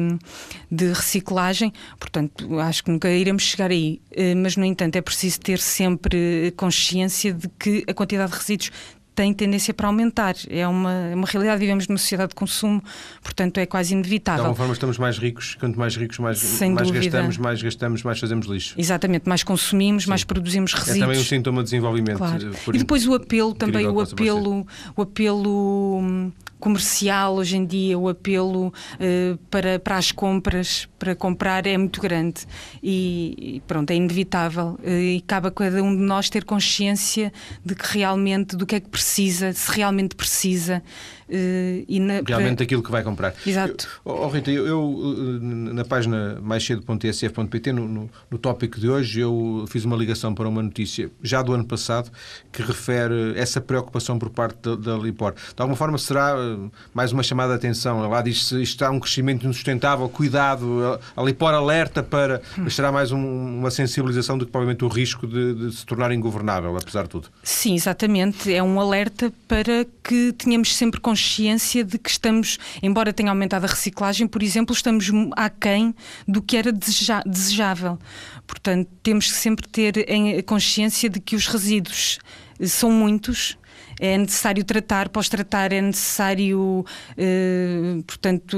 de 0.71 0.87
reciclagem, 0.87 1.71
portanto, 1.99 2.59
acho 2.59 2.83
que 2.83 2.89
nunca 2.89 3.09
iremos 3.09 3.43
chegar 3.43 3.69
aí. 3.69 4.01
Uh, 4.11 4.35
mas, 4.35 4.57
no 4.57 4.65
entanto, 4.65 4.95
é 4.95 5.01
preciso 5.01 5.39
ter 5.39 5.59
sempre 5.59 6.51
consciência 6.57 7.33
de 7.33 7.47
que 7.59 7.83
a 7.87 7.93
quantidade 7.93 8.31
de 8.31 8.37
resíduos 8.37 8.71
tem 9.17 9.33
tendência 9.33 9.73
para 9.73 9.87
aumentar. 9.87 10.35
É 10.47 10.67
uma, 10.67 10.91
é 10.91 11.15
uma 11.15 11.25
realidade, 11.25 11.59
vivemos 11.59 11.87
numa 11.87 11.97
sociedade 11.97 12.29
de 12.29 12.35
consumo, 12.35 12.83
portanto 13.23 13.57
é 13.57 13.65
quase 13.65 13.91
inevitável. 13.93 14.43
De 14.43 14.47
alguma 14.47 14.55
forma 14.55 14.73
estamos 14.73 14.99
mais 14.99 15.17
ricos, 15.17 15.55
quanto 15.55 15.77
mais 15.79 15.95
ricos, 15.95 16.19
mais, 16.19 16.59
mais 16.61 16.91
gastamos, 16.91 17.37
mais 17.39 17.61
gastamos, 17.63 18.03
mais 18.03 18.19
fazemos 18.19 18.45
lixo. 18.45 18.75
Exatamente, 18.77 19.27
mais 19.27 19.41
consumimos, 19.41 20.03
Sim. 20.03 20.09
mais 20.09 20.23
produzimos 20.23 20.71
resíduos. 20.71 20.97
É 20.97 20.99
também 20.99 21.19
um 21.19 21.23
sintoma 21.23 21.63
de 21.63 21.71
desenvolvimento. 21.71 22.19
Claro. 22.19 22.51
E 22.71 22.77
depois 22.77 23.07
o 23.07 23.15
apelo, 23.15 23.55
também 23.55 23.87
o 23.87 23.99
apelo, 23.99 24.67
o 24.95 25.01
apelo 25.01 25.97
hum, 25.99 26.31
comercial 26.59 27.37
hoje 27.37 27.57
em 27.57 27.65
dia, 27.65 27.97
o 27.97 28.09
apelo 28.09 28.67
uh, 28.67 29.37
para, 29.49 29.79
para 29.79 29.97
as 29.97 30.11
compras, 30.11 30.87
para 30.97 31.15
comprar 31.15 31.65
é 31.65 31.77
muito 31.77 32.01
grande. 32.01 32.45
E, 32.81 33.61
pronto, 33.67 33.91
é 33.91 33.95
inevitável. 33.95 34.79
E 34.83 35.23
cabe 35.27 35.47
a 35.47 35.51
cada 35.51 35.81
um 35.83 35.95
de 35.95 36.01
nós 36.01 36.29
ter 36.29 36.43
consciência 36.43 37.31
de 37.63 37.75
que 37.75 37.97
realmente, 37.97 38.55
do 38.55 38.65
que 38.65 38.75
é 38.75 38.79
que 38.79 38.89
precisa, 38.89 39.53
se 39.53 39.71
realmente 39.71 40.15
precisa 40.15 40.83
e 41.29 41.99
na, 41.99 42.21
Realmente 42.25 42.57
para... 42.57 42.63
aquilo 42.63 42.81
que 42.81 42.91
vai 42.91 43.03
comprar. 43.03 43.33
Exato. 43.45 43.87
Eu, 44.05 44.13
oh, 44.13 44.27
Rita, 44.29 44.49
eu, 44.49 44.65
eu, 44.65 45.39
na 45.41 45.83
página 45.83 46.39
mais 46.41 46.65
cedo.tsf.pt, 46.65 47.73
no, 47.73 47.87
no, 47.87 48.09
no 48.31 48.37
tópico 48.37 48.79
de 48.79 48.89
hoje, 48.89 49.19
eu 49.19 49.65
fiz 49.67 49.83
uma 49.83 49.95
ligação 49.95 50.33
para 50.33 50.47
uma 50.47 50.63
notícia 50.63 51.11
já 51.21 51.41
do 51.41 51.53
ano 51.53 51.65
passado 51.65 52.09
que 52.51 52.61
refere 52.61 53.33
essa 53.35 53.59
preocupação 53.59 54.17
por 54.17 54.29
parte 54.29 54.57
da, 54.61 54.75
da 54.75 54.97
Lipor. 54.97 55.33
De 55.33 55.61
alguma 55.61 55.75
forma 55.75 55.97
será 55.97 56.35
eh, 56.37 56.69
mais 56.93 57.11
uma 57.11 57.23
chamada 57.23 57.53
de 57.53 57.57
atenção. 57.57 58.07
Lá 58.07 58.21
diz 58.21 58.47
se 58.47 58.61
está 58.61 58.89
um 58.89 58.99
crescimento 58.99 59.45
insustentável, 59.45 60.07
cuidado, 60.07 60.99
a 61.15 61.23
Lipor 61.23 61.53
alerta 61.53 62.01
para. 62.01 62.41
Mas 62.57 62.75
será 62.75 62.91
mais 62.91 63.11
um, 63.11 63.59
uma 63.59 63.71
sensibilização 63.71 64.37
do 64.37 64.45
que 64.45 64.51
provavelmente 64.51 64.85
o 64.85 64.87
risco 64.87 65.27
de, 65.27 65.53
de 65.53 65.75
se 65.75 65.85
tornar 65.85 66.11
ingovernável, 66.11 66.75
apesar 66.77 67.03
de 67.03 67.09
tudo. 67.09 67.27
Sim, 67.43 67.75
exatamente. 67.75 68.53
É 68.53 68.63
um 68.63 68.79
alerta 68.79 69.31
para 69.47 69.85
que 70.03 70.33
tenhamos 70.33 70.75
sempre 70.75 70.99
consciência 70.99 71.16
consciência 71.17 71.83
de 71.83 71.97
que 71.97 72.11
estamos, 72.11 72.59
embora 72.81 73.11
tenha 73.11 73.31
aumentado 73.31 73.65
a 73.65 73.67
reciclagem, 73.67 74.27
por 74.27 74.43
exemplo, 74.43 74.75
estamos 74.75 75.09
aquém 75.35 75.95
do 76.27 76.43
que 76.43 76.55
era 76.55 76.71
desejável. 76.71 77.97
Portanto, 78.45 78.87
temos 79.01 79.31
que 79.31 79.37
sempre 79.37 79.67
ter 79.67 80.07
em 80.07 80.39
consciência 80.43 81.09
de 81.09 81.19
que 81.19 81.35
os 81.35 81.47
resíduos 81.47 82.19
são 82.61 82.91
muitos 82.91 83.57
é 83.99 84.17
necessário 84.17 84.63
tratar, 84.63 85.09
pós-tratar 85.09 85.73
é 85.73 85.81
necessário, 85.81 86.85
eh, 87.17 88.01
portanto, 88.05 88.57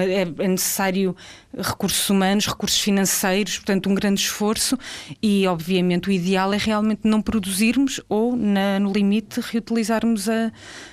é, 0.00 0.44
é 0.44 0.48
necessário 0.48 1.16
recursos 1.56 2.08
humanos, 2.08 2.46
recursos 2.46 2.80
financeiros, 2.80 3.56
portanto, 3.58 3.88
um 3.88 3.94
grande 3.94 4.20
esforço 4.20 4.78
e, 5.22 5.46
obviamente, 5.46 6.08
o 6.08 6.12
ideal 6.12 6.52
é 6.52 6.56
realmente 6.56 7.00
não 7.04 7.20
produzirmos 7.20 8.00
ou, 8.08 8.36
na, 8.36 8.78
no 8.78 8.92
limite, 8.92 9.40
reutilizarmos 9.40 10.28
a, 10.28 10.52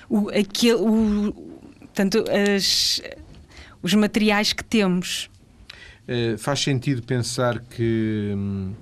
o, 0.09 0.29
aquele, 0.29 0.73
o, 0.73 1.33
portanto, 1.79 2.23
as, 2.55 3.01
os 3.81 3.93
materiais 3.93 4.53
que 4.53 4.63
temos. 4.63 5.29
Uh, 6.07 6.37
faz 6.37 6.59
sentido 6.59 7.03
pensar 7.03 7.59
que 7.59 8.33
hum, 8.35 8.73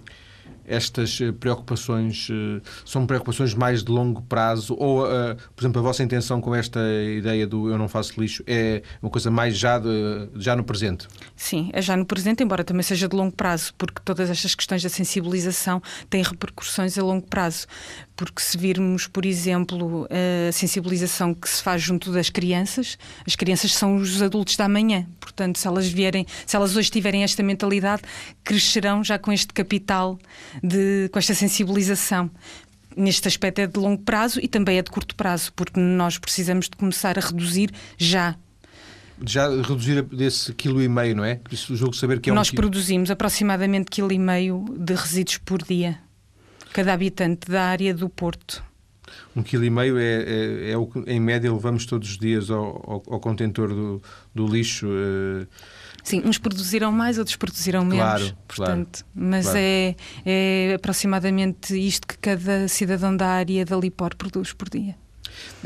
estas 0.69 1.19
eh, 1.19 1.31
preocupações 1.31 2.29
eh, 2.31 2.61
são 2.85 3.05
preocupações 3.05 3.53
mais 3.53 3.83
de 3.83 3.91
longo 3.91 4.21
prazo? 4.21 4.75
Ou, 4.77 5.03
uh, 5.03 5.35
por 5.55 5.63
exemplo, 5.63 5.79
a 5.79 5.83
vossa 5.83 6.03
intenção 6.03 6.39
com 6.39 6.53
esta 6.53 6.79
ideia 7.17 7.47
do 7.47 7.69
eu 7.69 7.77
não 7.77 7.87
faço 7.89 8.19
lixo 8.21 8.43
é 8.45 8.83
uma 9.01 9.09
coisa 9.09 9.31
mais 9.31 9.57
já, 9.57 9.79
de, 9.79 10.29
já 10.35 10.55
no 10.55 10.63
presente? 10.63 11.07
Sim, 11.35 11.69
é 11.73 11.81
já 11.81 11.97
no 11.97 12.05
presente, 12.05 12.43
embora 12.43 12.63
também 12.63 12.83
seja 12.83 13.07
de 13.07 13.15
longo 13.15 13.35
prazo, 13.35 13.73
porque 13.77 13.99
todas 14.05 14.29
estas 14.29 14.53
questões 14.53 14.83
da 14.83 14.89
sensibilização 14.89 15.81
têm 16.09 16.21
repercussões 16.21 16.97
a 16.97 17.03
longo 17.03 17.25
prazo. 17.27 17.65
Porque 18.19 18.41
se 18.41 18.57
virmos, 18.57 19.07
por 19.07 19.25
exemplo, 19.25 20.05
a 20.11 20.51
sensibilização 20.51 21.33
que 21.33 21.47
se 21.47 21.63
faz 21.63 21.81
junto 21.81 22.11
das 22.11 22.29
crianças, 22.29 22.97
as 23.25 23.33
crianças 23.33 23.73
são 23.73 23.95
os 23.95 24.21
adultos 24.21 24.57
da 24.57 24.67
manhã. 24.67 25.07
Portanto, 25.21 25.57
se 25.57 25.65
elas 25.65 25.87
vierem, 25.87 26.25
se 26.45 26.53
elas 26.53 26.75
hoje 26.75 26.91
tiverem 26.91 27.23
esta 27.23 27.41
mentalidade, 27.41 28.01
crescerão 28.43 29.05
já 29.05 29.17
com 29.17 29.31
este 29.31 29.53
capital 29.53 30.19
de, 30.61 31.07
com 31.13 31.17
esta 31.17 31.33
sensibilização. 31.33 32.29
Neste 32.93 33.25
aspecto 33.25 33.59
é 33.59 33.67
de 33.67 33.79
longo 33.79 34.01
prazo 34.01 34.41
e 34.43 34.49
também 34.49 34.77
é 34.77 34.81
de 34.81 34.91
curto 34.91 35.15
prazo, 35.15 35.53
porque 35.55 35.79
nós 35.79 36.17
precisamos 36.17 36.65
de 36.65 36.75
começar 36.75 37.17
a 37.17 37.21
reduzir 37.21 37.71
já 37.97 38.35
já 39.25 39.49
reduzir 39.49 40.01
desse 40.01 40.53
quilo 40.53 40.81
e 40.81 40.89
meio, 40.89 41.15
não 41.15 41.23
é? 41.23 41.39
Julgo 41.51 41.93
saber 41.95 42.19
que 42.19 42.29
é 42.29 42.33
Nós 42.33 42.51
um 42.51 42.55
produzimos 42.55 43.09
aproximadamente 43.09 43.89
quilo 43.89 44.11
e 44.11 44.19
meio 44.19 44.65
de 44.77 44.93
resíduos 44.93 45.37
por 45.37 45.61
dia, 45.61 45.99
cada 46.73 46.93
habitante 46.93 47.49
da 47.49 47.63
área 47.63 47.93
do 47.93 48.09
Porto. 48.09 48.63
Um 49.35 49.41
quilo 49.41 49.65
e 49.65 49.69
meio 49.69 49.97
é, 49.97 50.23
é, 50.23 50.71
é 50.71 50.77
o 50.77 50.85
que, 50.85 50.99
em 51.07 51.19
média, 51.19 51.51
levamos 51.51 51.85
todos 51.85 52.09
os 52.11 52.17
dias 52.17 52.49
ao, 52.49 52.65
ao, 52.65 53.03
ao 53.09 53.19
contentor 53.19 53.69
do, 53.69 54.01
do 54.33 54.47
lixo. 54.47 54.87
Uh... 54.87 55.47
Sim, 56.03 56.21
uns 56.25 56.37
produziram 56.37 56.91
mais, 56.91 57.17
outros 57.17 57.35
produziram 57.35 57.83
menos. 57.83 58.03
Claro, 58.03 58.37
portanto, 58.47 59.05
claro, 59.13 59.29
mas 59.29 59.45
claro. 59.45 59.59
É, 59.59 59.95
é 60.25 60.73
aproximadamente 60.75 61.75
isto 61.75 62.07
que 62.07 62.17
cada 62.17 62.67
cidadão 62.67 63.15
da 63.15 63.27
área 63.27 63.65
da 63.65 63.75
Lipor 63.77 64.15
produz 64.15 64.53
por 64.53 64.69
dia. 64.69 64.95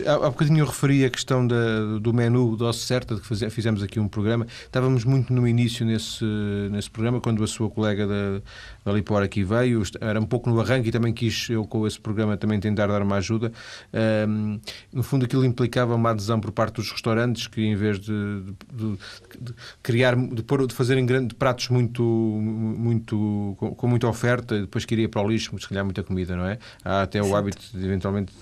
Há, 0.05 0.13
há 0.13 0.29
bocadinho 0.29 0.59
eu 0.59 0.65
referi 0.65 1.05
a 1.05 1.09
questão 1.09 1.45
da, 1.45 1.97
do 1.99 2.13
menu 2.13 2.55
Dose 2.55 2.79
Certa, 2.79 3.15
de 3.15 3.21
que 3.21 3.49
fizemos 3.49 3.83
aqui 3.83 3.99
um 3.99 4.07
programa. 4.07 4.47
Estávamos 4.65 5.03
muito 5.05 5.33
no 5.33 5.47
início 5.47 5.85
nesse, 5.85 6.25
nesse 6.71 6.89
programa, 6.89 7.19
quando 7.21 7.43
a 7.43 7.47
sua 7.47 7.69
colega 7.69 8.07
da, 8.07 8.41
da 8.85 8.91
Lipor 8.91 9.21
aqui 9.23 9.43
veio. 9.43 9.83
Era 9.99 10.19
um 10.19 10.25
pouco 10.25 10.49
no 10.49 10.59
arranque 10.59 10.89
e 10.89 10.91
também 10.91 11.13
quis, 11.13 11.49
eu 11.49 11.65
com 11.65 11.85
esse 11.87 11.99
programa, 11.99 12.37
também 12.37 12.59
tentar 12.59 12.87
dar 12.87 13.01
uma 13.01 13.17
ajuda. 13.17 13.51
Um, 14.27 14.59
no 14.91 15.03
fundo, 15.03 15.25
aquilo 15.25 15.45
implicava 15.45 15.95
uma 15.95 16.11
adesão 16.11 16.39
por 16.39 16.51
parte 16.51 16.75
dos 16.75 16.91
restaurantes 16.91 17.47
que, 17.47 17.61
em 17.61 17.75
vez 17.75 17.99
de, 17.99 18.43
de, 18.73 18.97
de 19.39 19.53
criar, 19.81 20.15
de, 20.15 20.43
pôr, 20.43 20.65
de 20.67 20.73
fazerem 20.73 21.05
grande, 21.05 21.35
pratos 21.35 21.69
muito, 21.69 22.03
muito 22.03 23.55
com, 23.57 23.75
com, 23.75 23.87
muita 23.87 24.07
oferta, 24.07 24.61
depois 24.61 24.85
queria 24.85 25.07
para 25.07 25.21
o 25.21 25.27
lixo, 25.27 25.57
se 25.59 25.67
calhar 25.67 25.83
muita 25.83 26.03
comida, 26.03 26.35
não 26.35 26.45
é? 26.45 26.57
Há 26.83 27.03
até 27.03 27.21
o 27.21 27.35
hábito 27.35 27.61
de, 27.73 27.85
eventualmente, 27.85 28.33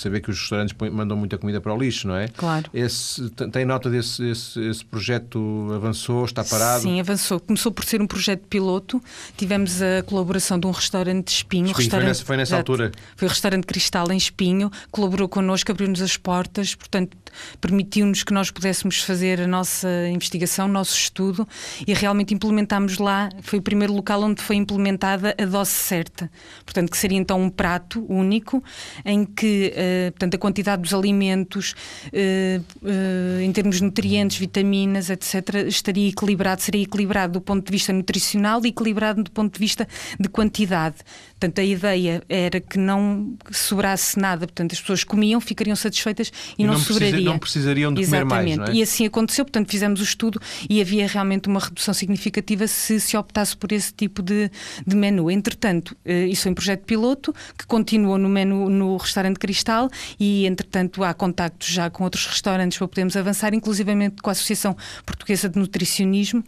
saber 0.00 0.20
que 0.20 0.30
os 0.30 0.38
restaurantes 0.38 0.74
mandam 0.92 1.16
muita 1.16 1.38
comida 1.38 1.60
para 1.60 1.74
o 1.74 1.78
lixo, 1.78 2.08
não 2.08 2.16
é? 2.16 2.28
Claro. 2.28 2.70
Esse, 2.72 3.30
tem 3.30 3.64
nota 3.64 3.88
desse 3.90 4.26
esse, 4.30 4.60
esse, 4.60 4.84
projeto 4.84 5.68
avançou, 5.74 6.24
está 6.24 6.44
parado? 6.44 6.82
Sim, 6.82 7.00
avançou. 7.00 7.40
Começou 7.40 7.72
por 7.72 7.84
ser 7.84 8.00
um 8.00 8.06
projeto 8.06 8.46
piloto. 8.48 9.02
Tivemos 9.36 9.80
a 9.82 10.02
colaboração 10.04 10.58
de 10.58 10.66
um 10.66 10.70
restaurante 10.70 11.26
de 11.26 11.32
Espinho. 11.32 11.66
Espinho 11.66 11.78
restaurante, 11.78 12.06
foi 12.06 12.08
nessa, 12.08 12.24
foi 12.24 12.36
nessa 12.36 12.56
altura? 12.56 12.92
Foi 13.16 13.28
o 13.28 13.30
restaurante 13.30 13.64
Cristal 13.64 14.10
em 14.12 14.16
Espinho. 14.16 14.70
Colaborou 14.90 15.28
connosco, 15.28 15.70
abriu-nos 15.70 16.02
as 16.02 16.16
portas, 16.16 16.74
portanto, 16.74 17.16
permitiu-nos 17.60 18.22
que 18.22 18.32
nós 18.32 18.50
pudéssemos 18.50 19.02
fazer 19.02 19.40
a 19.40 19.46
nossa 19.46 19.88
investigação, 20.08 20.66
o 20.66 20.72
nosso 20.72 20.96
estudo 20.96 21.46
e 21.86 21.94
realmente 21.94 22.34
implementámos 22.34 22.98
lá. 22.98 23.28
Foi 23.42 23.58
o 23.58 23.62
primeiro 23.62 23.92
local 23.92 24.22
onde 24.22 24.42
foi 24.42 24.56
implementada 24.56 25.34
a 25.38 25.44
dose 25.44 25.70
certa. 25.70 26.30
Portanto, 26.64 26.90
que 26.90 26.98
seria 26.98 27.18
então 27.18 27.40
um 27.40 27.50
prato 27.50 28.04
único 28.08 28.62
em 29.04 29.24
que 29.24 29.72
uh, 30.08 30.12
portanto, 30.12 30.34
a 30.34 30.38
quantidade 30.38 30.82
dos 30.82 30.92
alimentos, 30.92 31.74
uh, 32.08 33.40
em 33.40 33.52
termos 33.52 33.76
de 33.76 33.84
nutrientes, 33.84 34.36
vitaminas, 34.36 35.10
etc., 35.10 35.66
estaria 35.66 36.08
equilibrado, 36.08 36.62
seria 36.62 36.82
equilibrado 36.82 37.34
do 37.34 37.40
ponto 37.40 37.64
de 37.64 37.72
vista 37.72 37.92
nutricional 37.92 38.60
e 38.64 38.68
equilibrado 38.68 39.22
do 39.22 39.30
ponto 39.30 39.52
de 39.52 39.58
vista 39.58 39.86
de 40.18 40.28
quantidade. 40.28 40.96
Portanto, 41.38 41.58
a 41.60 41.64
ideia 41.64 42.22
era 42.28 42.60
que 42.60 42.78
não 42.78 43.36
sobrasse 43.50 44.18
nada, 44.18 44.46
portanto, 44.46 44.72
as 44.72 44.80
pessoas 44.80 45.04
comiam, 45.04 45.40
ficariam 45.40 45.76
satisfeitas 45.76 46.32
e, 46.58 46.62
e 46.62 46.66
não, 46.66 46.74
não 46.74 46.80
sobraria. 46.80 47.10
Precisa, 47.10 47.30
não 47.30 47.38
precisariam 47.38 47.94
de 47.94 48.00
Exatamente. 48.00 48.28
comer 48.28 48.56
mais, 48.56 48.56
não 48.56 48.74
é? 48.74 48.78
E 48.78 48.82
assim 48.82 49.04
aconteceu, 49.06 49.44
portanto, 49.44 49.70
fizemos 49.70 50.00
o 50.00 50.04
estudo 50.04 50.40
e 50.68 50.80
havia 50.80 51.06
realmente 51.06 51.48
uma 51.48 51.60
redução 51.60 51.92
significativa 51.92 52.66
se 52.66 52.98
se 53.00 53.16
optasse 53.16 53.56
por 53.56 53.70
esse 53.72 53.92
tipo 53.92 54.22
de, 54.22 54.50
de 54.86 54.96
menu. 54.96 55.30
Entretanto, 55.30 55.96
isso 56.30 56.48
é 56.48 56.50
um 56.50 56.54
projeto 56.54 56.84
piloto 56.84 57.34
que 57.56 57.66
continuou 57.66 58.18
no 58.18 58.28
menu 58.28 58.68
no 58.70 58.96
restaurante 58.96 59.38
Cristal 59.38 59.75
e, 60.18 60.46
entretanto, 60.46 61.02
há 61.04 61.12
contactos 61.14 61.68
já 61.68 61.88
com 61.90 62.04
outros 62.04 62.26
restaurantes 62.26 62.78
para 62.78 62.88
podermos 62.88 63.16
avançar, 63.16 63.54
inclusivamente 63.54 64.22
com 64.22 64.30
a 64.30 64.32
Associação 64.32 64.76
Portuguesa 65.04 65.48
de 65.48 65.58
Nutricionismo, 65.58 66.44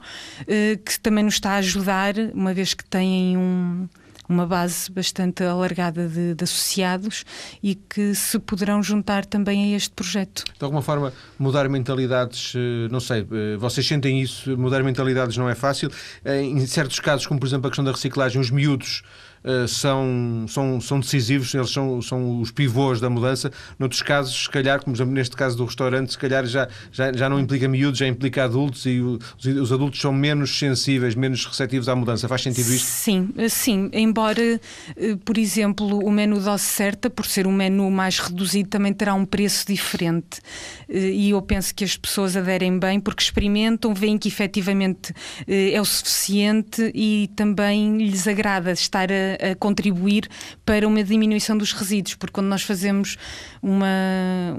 que 0.84 1.00
também 1.00 1.24
nos 1.24 1.34
está 1.34 1.52
a 1.52 1.56
ajudar, 1.56 2.14
uma 2.34 2.52
vez 2.52 2.74
que 2.74 2.84
têm 2.84 3.36
um 3.36 3.88
uma 4.28 4.46
base 4.46 4.90
bastante 4.92 5.42
alargada 5.42 6.06
de, 6.06 6.34
de, 6.34 6.44
associados 6.44 7.24
e 7.62 7.74
que 7.74 8.14
se 8.14 8.38
poderão 8.38 8.82
juntar 8.82 9.24
também 9.24 9.72
a 9.72 9.76
este 9.76 9.90
projeto. 9.90 10.44
De 10.56 10.62
alguma 10.62 10.82
forma, 10.82 11.12
mudar 11.38 11.68
mentalidades, 11.68 12.52
não 12.90 13.00
sei, 13.00 13.26
vocês 13.58 13.86
sentem 13.86 14.20
isso, 14.20 14.56
mudar 14.58 14.82
mentalidades 14.82 15.36
não 15.36 15.48
é 15.48 15.54
fácil. 15.54 15.90
Em 16.24 16.66
certos 16.66 17.00
casos, 17.00 17.26
como 17.26 17.40
por 17.40 17.46
exemplo 17.46 17.68
a 17.68 17.70
questão 17.70 17.84
da 17.84 17.92
reciclagem, 17.92 18.40
os 18.40 18.50
miúdos 18.50 19.02
são, 19.68 20.46
são, 20.48 20.80
são 20.80 21.00
decisivos, 21.00 21.54
eles 21.54 21.70
são, 21.70 22.00
são 22.02 22.40
os 22.40 22.50
pivôs 22.50 23.00
da 23.00 23.08
mudança. 23.08 23.50
Noutros 23.78 24.02
casos, 24.02 24.44
se 24.44 24.50
calhar, 24.50 24.82
como 24.82 24.96
neste 25.06 25.36
caso 25.36 25.56
do 25.56 25.64
restaurante, 25.64 26.12
se 26.12 26.18
calhar 26.18 26.44
já, 26.46 26.68
já, 26.92 27.12
já 27.12 27.28
não 27.28 27.38
implica 27.38 27.68
miúdos, 27.68 27.98
já 27.98 28.06
implica 28.06 28.44
adultos 28.44 28.86
e 28.86 29.00
os, 29.00 29.18
os 29.44 29.72
adultos 29.72 30.00
são 30.00 30.12
menos 30.12 30.58
sensíveis, 30.58 31.14
menos 31.14 31.44
receptivos 31.44 31.88
à 31.88 31.94
mudança. 31.94 32.28
Faz 32.28 32.42
sentido 32.42 32.72
isto? 32.72 32.86
Sim, 32.86 33.28
sim. 33.48 33.90
Embora, 33.92 34.60
por 35.24 35.38
exemplo, 35.38 36.04
o 36.04 36.10
menu 36.10 36.40
dose 36.40 36.64
certa, 36.64 37.08
por 37.08 37.26
ser 37.26 37.46
um 37.46 37.52
menu 37.52 37.90
mais 37.90 38.18
reduzido, 38.18 38.68
também 38.68 38.92
terá 38.92 39.14
um 39.14 39.24
preço 39.24 39.66
diferente. 39.66 40.40
E 40.88 41.30
eu 41.30 41.42
penso 41.42 41.74
que 41.74 41.84
as 41.84 41.96
pessoas 41.96 42.36
aderem 42.36 42.78
bem 42.78 43.00
porque 43.00 43.22
experimentam, 43.22 43.94
veem 43.94 44.18
que 44.18 44.28
efetivamente 44.28 45.12
é 45.46 45.80
o 45.80 45.84
suficiente 45.84 46.90
e 46.94 47.30
também 47.36 47.98
lhes 47.98 48.26
agrada 48.26 48.72
estar 48.72 49.08
a 49.10 49.27
a, 49.34 49.54
contribuir 49.54 50.28
para 50.64 50.86
uma 50.86 51.02
diminuição 51.02 51.56
dos 51.56 51.72
resíduos, 51.72 52.14
porque 52.14 52.32
quando 52.32 52.48
nós 52.48 52.62
fazemos 52.62 53.16
uma, 53.62 53.86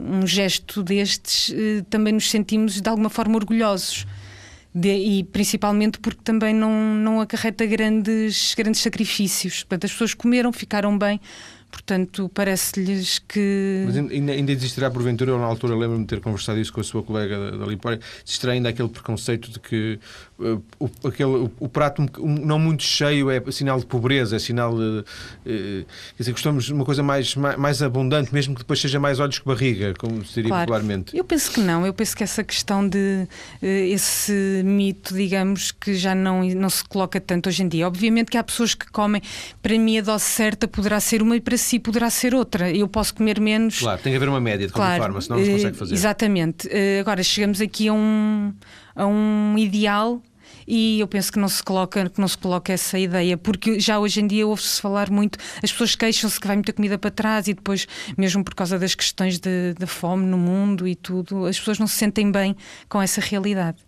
um 0.01 0.25
gesto 0.27 0.83
destes, 0.83 1.53
eh, 1.53 1.83
também 1.89 2.13
nos 2.13 2.29
sentimos 2.29 2.79
de 2.81 2.89
alguma 2.89 3.09
forma 3.09 3.35
orgulhosos. 3.35 4.05
De, 4.73 4.89
e 4.89 5.23
principalmente 5.23 5.97
porque 5.97 6.21
também 6.23 6.53
não, 6.53 6.71
não 6.93 7.19
acarreta 7.19 7.65
grandes, 7.65 8.53
grandes 8.55 8.81
sacrifícios. 8.81 9.63
Portanto, 9.63 9.85
as 9.85 9.91
pessoas 9.91 10.13
comeram, 10.13 10.53
ficaram 10.53 10.95
bem, 10.95 11.19
Portanto, 11.71 12.29
parece-lhes 12.33 13.19
que. 13.19 13.83
Mas 13.85 13.95
ainda, 13.95 14.31
ainda 14.31 14.51
existirá, 14.51 14.89
porventura, 14.89 15.31
eu 15.31 15.37
na 15.37 15.45
altura 15.45 15.75
lembro-me 15.75 16.03
de 16.03 16.07
ter 16.07 16.19
conversado 16.19 16.59
isso 16.59 16.73
com 16.73 16.81
a 16.81 16.83
sua 16.83 17.03
colega 17.03 17.51
da, 17.51 17.65
da 17.65 17.99
existirá 18.25 18.53
ainda 18.53 18.69
aquele 18.69 18.89
preconceito 18.89 19.51
de 19.51 19.59
que 19.59 19.99
o, 20.79 20.89
aquele, 21.07 21.29
o, 21.29 21.51
o 21.59 21.67
prato 21.67 22.05
não 22.17 22.57
muito 22.57 22.83
cheio 22.83 23.29
é 23.29 23.41
sinal 23.51 23.77
de 23.77 23.85
pobreza, 23.85 24.37
é 24.37 24.39
sinal 24.39 24.73
de. 24.73 24.81
Uh, 24.81 25.05
quer 25.45 26.17
dizer, 26.17 26.31
gostamos 26.31 26.65
de 26.65 26.73
uma 26.73 26.85
coisa 26.85 27.03
mais, 27.03 27.35
mais, 27.35 27.57
mais, 27.57 27.81
abundante, 27.81 28.33
mesmo 28.33 28.55
que 28.55 28.61
depois 28.61 28.79
seja 28.79 28.99
mais 28.99 29.19
olhos 29.19 29.39
que 29.39 29.45
barriga, 29.45 29.93
como 29.99 30.23
se 30.23 30.35
diria 30.35 30.49
claro. 30.49 30.65
popularmente. 30.65 31.15
Eu 31.17 31.25
penso 31.25 31.51
que 31.51 31.59
não, 31.59 31.85
eu 31.85 31.93
penso 31.93 32.15
que 32.15 32.23
essa 32.23 32.43
questão 32.43 32.87
de. 32.87 33.27
Uh, 33.61 33.65
esse 33.65 34.61
mito, 34.63 35.13
digamos, 35.13 35.71
que 35.71 35.95
já 35.95 36.15
não, 36.15 36.43
não 36.43 36.69
se 36.69 36.83
coloca 36.85 37.19
tanto 37.19 37.49
hoje 37.49 37.63
em 37.63 37.67
dia. 37.67 37.85
Obviamente 37.85 38.31
que 38.31 38.37
há 38.37 38.43
pessoas 38.43 38.73
que 38.73 38.89
comem, 38.89 39.21
para 39.61 39.77
mim 39.77 39.97
a 39.97 40.01
dose 40.01 40.23
certa 40.23 40.67
poderá 40.67 40.99
ser 40.99 41.21
uma 41.21 41.35
e 41.35 41.41
para 41.41 41.57
si 41.57 41.79
poderá 41.79 42.09
ser 42.09 42.33
outra. 42.33 42.71
Eu 42.71 42.87
posso 42.87 43.13
comer 43.13 43.41
menos. 43.41 43.79
Claro, 43.79 43.99
tem 44.01 44.13
que 44.13 44.17
haver 44.17 44.29
uma 44.29 44.39
média 44.39 44.67
de 44.67 44.73
qualquer 44.73 44.97
claro, 44.97 45.13
forma, 45.13 45.21
senão 45.21 45.37
não 45.37 45.45
se 45.45 45.51
consegue 45.51 45.77
fazer. 45.77 45.93
Exatamente. 45.93 46.69
Agora 46.99 47.21
chegamos 47.23 47.59
aqui 47.59 47.89
a 47.89 47.93
um, 47.93 48.53
a 48.95 49.05
um 49.05 49.57
ideal 49.57 50.21
e 50.69 50.99
eu 50.99 51.07
penso 51.07 51.31
que 51.31 51.39
não 51.39 51.49
se 51.49 51.63
coloca 51.63 52.07
que 52.09 52.21
não 52.21 52.27
se 52.27 52.37
coloca 52.37 52.71
essa 52.71 52.99
ideia 52.99 53.35
porque 53.35 53.79
já 53.79 53.97
hoje 53.97 54.21
em 54.21 54.27
dia 54.27 54.45
ouve-se 54.45 54.79
falar 54.79 55.09
muito 55.09 55.39
as 55.63 55.71
pessoas 55.71 55.95
queixam-se 55.95 56.39
que 56.39 56.45
vai 56.45 56.55
muita 56.55 56.71
comida 56.71 56.97
para 56.97 57.09
trás 57.09 57.47
e 57.47 57.55
depois 57.55 57.87
mesmo 58.15 58.43
por 58.43 58.53
causa 58.53 58.77
das 58.77 58.93
questões 58.93 59.39
de, 59.39 59.73
de 59.73 59.85
fome 59.87 60.25
no 60.25 60.37
mundo 60.37 60.87
e 60.87 60.93
tudo 60.93 61.45
as 61.47 61.57
pessoas 61.57 61.79
não 61.79 61.87
se 61.87 61.95
sentem 61.95 62.31
bem 62.31 62.55
com 62.87 63.01
essa 63.01 63.19
realidade 63.19 63.79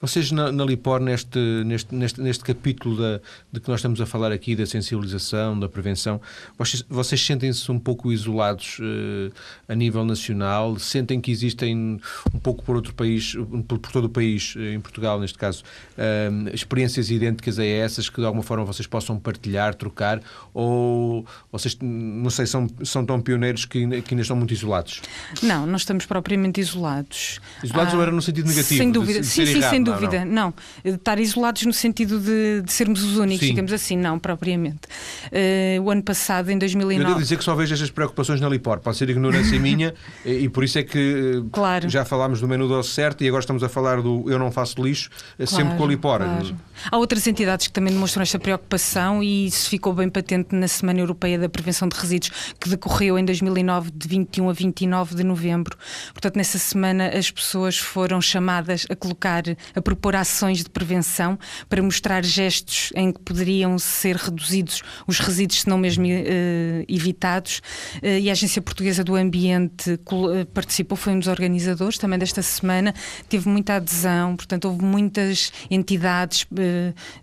Vocês 0.00 0.32
na, 0.32 0.50
na 0.50 0.64
Lipor, 0.64 0.98
neste, 0.98 1.38
neste, 1.38 1.94
neste, 1.94 2.20
neste 2.22 2.42
capítulo 2.42 2.96
da, 2.96 3.20
de 3.52 3.60
que 3.60 3.68
nós 3.68 3.80
estamos 3.80 4.00
a 4.00 4.06
falar 4.06 4.32
aqui, 4.32 4.56
da 4.56 4.64
sensibilização, 4.64 5.58
da 5.60 5.68
prevenção, 5.68 6.18
vocês, 6.56 6.82
vocês 6.88 7.20
sentem-se 7.20 7.70
um 7.70 7.78
pouco 7.78 8.10
isolados 8.10 8.78
uh, 8.78 9.30
a 9.68 9.74
nível 9.74 10.02
nacional? 10.02 10.78
Sentem 10.78 11.20
que 11.20 11.30
existem 11.30 12.00
um 12.32 12.38
pouco 12.38 12.64
por 12.64 12.76
outro 12.76 12.94
país, 12.94 13.34
por, 13.68 13.78
por 13.78 13.92
todo 13.92 14.06
o 14.06 14.08
país, 14.08 14.54
eh, 14.56 14.72
em 14.72 14.80
Portugal 14.80 15.20
neste 15.20 15.36
caso, 15.36 15.62
uh, 15.98 16.48
experiências 16.54 17.10
idênticas 17.10 17.58
a 17.58 17.66
essas 17.66 18.08
que 18.08 18.20
de 18.20 18.26
alguma 18.26 18.42
forma 18.42 18.64
vocês 18.64 18.86
possam 18.86 19.18
partilhar, 19.18 19.74
trocar? 19.74 20.22
Ou 20.54 21.26
vocês, 21.52 21.76
não 21.78 22.30
sei, 22.30 22.46
são, 22.46 22.66
são 22.84 23.04
tão 23.04 23.20
pioneiros 23.20 23.66
que, 23.66 23.86
que 24.00 24.14
ainda 24.14 24.22
estão 24.22 24.36
muito 24.36 24.54
isolados? 24.54 25.02
Não, 25.42 25.66
não 25.66 25.76
estamos 25.76 26.06
propriamente 26.06 26.58
isolados. 26.58 27.38
Isolados 27.62 27.92
ah, 27.92 27.96
ou 27.98 28.02
era 28.02 28.10
no 28.10 28.22
sentido 28.22 28.48
negativo? 28.48 28.78
Sem 28.78 28.90
dúvida, 28.90 29.20
de, 29.20 29.26
de 29.26 29.30
sim, 29.30 29.44
sim, 29.44 29.58
errado, 29.58 29.70
sem 29.70 29.89
não, 29.89 29.89
dúvida. 29.92 30.24
Não, 30.24 30.52
não. 30.84 30.94
Estar 30.94 31.18
isolados 31.18 31.64
no 31.64 31.72
sentido 31.72 32.18
de, 32.20 32.62
de 32.62 32.72
sermos 32.72 33.02
os 33.02 33.16
únicos, 33.18 33.46
Sim. 33.46 33.52
digamos 33.52 33.72
assim, 33.72 33.96
não, 33.96 34.18
propriamente. 34.18 34.80
Uh, 35.26 35.82
o 35.82 35.90
ano 35.90 36.02
passado, 36.02 36.50
em 36.50 36.54
Eu 36.54 36.58
2009. 36.60 37.04
devo 37.04 37.20
dizer 37.20 37.36
que 37.38 37.44
só 37.44 37.54
vejo 37.54 37.72
estas 37.74 37.90
preocupações 37.90 38.40
na 38.40 38.48
Lipor. 38.48 38.78
Pode 38.80 38.96
ser 38.96 39.08
ignorância 39.10 39.58
minha 39.60 39.94
e, 40.24 40.44
e 40.44 40.48
por 40.48 40.64
isso 40.64 40.78
é 40.78 40.82
que 40.82 40.98
eh, 40.98 41.48
Claro. 41.52 41.88
já 41.88 42.04
falámos 42.04 42.40
do 42.40 42.48
menu 42.48 42.68
doce 42.68 42.90
certo 42.90 43.22
e 43.24 43.28
agora 43.28 43.40
estamos 43.40 43.62
a 43.62 43.68
falar 43.68 44.00
do 44.02 44.24
Eu 44.30 44.38
Não 44.38 44.50
Faço 44.50 44.82
Lixo, 44.82 45.10
eh, 45.38 45.46
sempre 45.46 45.76
com 45.76 45.84
a 45.84 45.86
Lipor. 45.86 46.18
claro. 46.18 46.56
Há 46.90 46.96
outras 46.96 47.26
entidades 47.26 47.66
que 47.66 47.72
também 47.74 47.92
demonstram 47.92 48.22
esta 48.22 48.38
preocupação 48.38 49.22
e 49.22 49.46
isso 49.46 49.68
ficou 49.68 49.92
bem 49.92 50.08
patente 50.08 50.54
na 50.54 50.66
Semana 50.66 51.00
Europeia 51.00 51.38
da 51.38 51.48
Prevenção 51.48 51.86
de 51.88 51.96
Resíduos, 51.96 52.54
que 52.58 52.68
decorreu 52.70 53.18
em 53.18 53.24
2009, 53.24 53.90
de 53.94 54.08
21 54.08 54.48
a 54.48 54.52
29 54.52 55.14
de 55.14 55.22
novembro. 55.24 55.76
Portanto, 56.12 56.36
nessa 56.36 56.58
semana 56.58 57.08
as 57.08 57.30
pessoas 57.30 57.76
foram 57.78 58.20
chamadas 58.20 58.86
a 58.90 58.96
colocar, 58.96 59.42
a 59.74 59.79
propor 59.82 60.16
ações 60.16 60.58
de 60.58 60.70
prevenção 60.70 61.38
para 61.68 61.82
mostrar 61.82 62.24
gestos 62.24 62.92
em 62.94 63.12
que 63.12 63.20
poderiam 63.20 63.78
ser 63.78 64.16
reduzidos 64.16 64.82
os 65.06 65.18
resíduos, 65.18 65.60
se 65.62 65.68
não 65.68 65.78
mesmo 65.78 66.04
eh, 66.06 66.84
evitados. 66.88 67.60
Eh, 68.02 68.20
e 68.20 68.28
a 68.28 68.32
Agência 68.32 68.60
Portuguesa 68.62 69.02
do 69.02 69.14
Ambiente 69.14 69.92
eh, 69.92 70.44
participou, 70.52 70.96
foi 70.96 71.12
um 71.12 71.18
dos 71.18 71.28
organizadores 71.28 71.98
também 71.98 72.18
desta 72.18 72.42
semana, 72.42 72.94
teve 73.28 73.48
muita 73.48 73.74
adesão, 73.74 74.36
portanto, 74.36 74.66
houve 74.66 74.84
muitas 74.84 75.52
entidades 75.70 76.46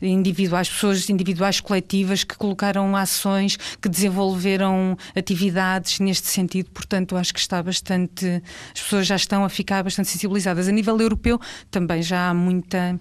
individuais, 0.01 0.69
pessoas 0.69 1.09
individuais 1.09 1.59
coletivas 1.59 2.23
que 2.23 2.35
colocaram 2.35 2.95
ações, 2.95 3.57
que 3.81 3.89
desenvolveram 3.89 4.97
atividades 5.15 5.99
neste 5.99 6.27
sentido, 6.27 6.69
portanto, 6.71 7.15
acho 7.15 7.33
que 7.33 7.39
está 7.39 7.61
bastante. 7.61 8.41
As 8.73 8.81
pessoas 8.81 9.07
já 9.07 9.15
estão 9.15 9.43
a 9.43 9.49
ficar 9.49 9.83
bastante 9.83 10.09
sensibilizadas. 10.09 10.67
A 10.67 10.71
nível 10.71 10.99
europeu 10.99 11.39
também 11.69 12.01
já 12.01 12.29
há 12.29 12.33
muita, 12.51 12.99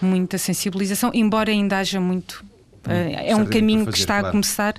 muita 0.00 0.36
sensibilização, 0.38 1.10
embora 1.14 1.50
ainda 1.50 1.78
haja 1.78 2.00
muito. 2.00 2.44
eh, 2.88 3.12
é 3.30 3.34
um 3.34 3.38
certamente 3.38 3.52
caminho 3.52 3.84
por 3.84 3.92
que 3.92 3.98
fazer, 3.98 4.02
está 4.04 4.16
a 4.16 4.20
claro. 4.20 4.32
começar, 4.32 4.74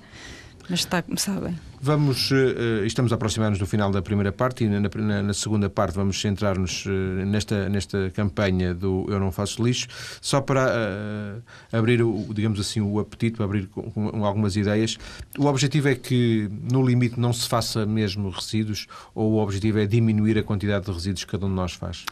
mas 0.69 0.79
está 0.79 0.97
a 0.99 1.01
começar 1.01 1.39
bem. 1.41 1.55
Vamos, 1.81 2.31
eh, 2.31 2.83
estamos 2.87 3.11
a 3.11 3.15
aproximar-nos 3.15 3.59
do 3.59 3.65
final 3.67 3.91
da 3.91 4.01
primeira 4.01 4.31
parte 4.31 4.63
e 4.63 4.67
na, 4.69 4.79
na- 4.79 5.21
na 5.21 5.33
segunda 5.35 5.69
parte 5.69 5.93
vamos 5.95 6.19
centrar-nos 6.19 6.83
eh, 6.87 7.25
nesta, 7.25 7.69
nesta 7.69 8.09
campanha 8.11 8.73
do 8.73 9.05
Eu 9.07 9.19
Não 9.19 9.31
Faço 9.31 9.63
Lixo, 9.63 9.87
só 10.19 10.41
para 10.41 10.65
eh, 10.67 11.77
abrir, 11.77 12.01
o, 12.01 12.25
digamos 12.33 12.59
assim, 12.59 12.81
o 12.81 12.97
apetite, 12.99 13.35
para 13.37 13.45
abrir 13.45 13.67
com, 13.67 13.83
com 13.91 14.25
algumas 14.25 14.55
ideias. 14.55 14.97
O 15.37 15.45
objetivo 15.45 15.87
é 15.89 15.93
que, 15.95 16.49
no 16.71 16.83
limite, 16.83 17.19
não 17.19 17.31
se 17.31 17.47
faça 17.47 17.85
mesmo 17.85 18.29
resíduos 18.29 18.87
ou 19.13 19.33
o 19.33 19.37
objetivo 19.43 19.77
é 19.77 19.85
diminuir 19.85 20.39
a 20.39 20.43
quantidade 20.43 20.85
de 20.85 20.91
resíduos 20.91 21.23
que 21.23 21.31
cada 21.33 21.45
um 21.45 21.49
de 21.49 21.55
nós 21.55 21.73
faz? 21.73 22.03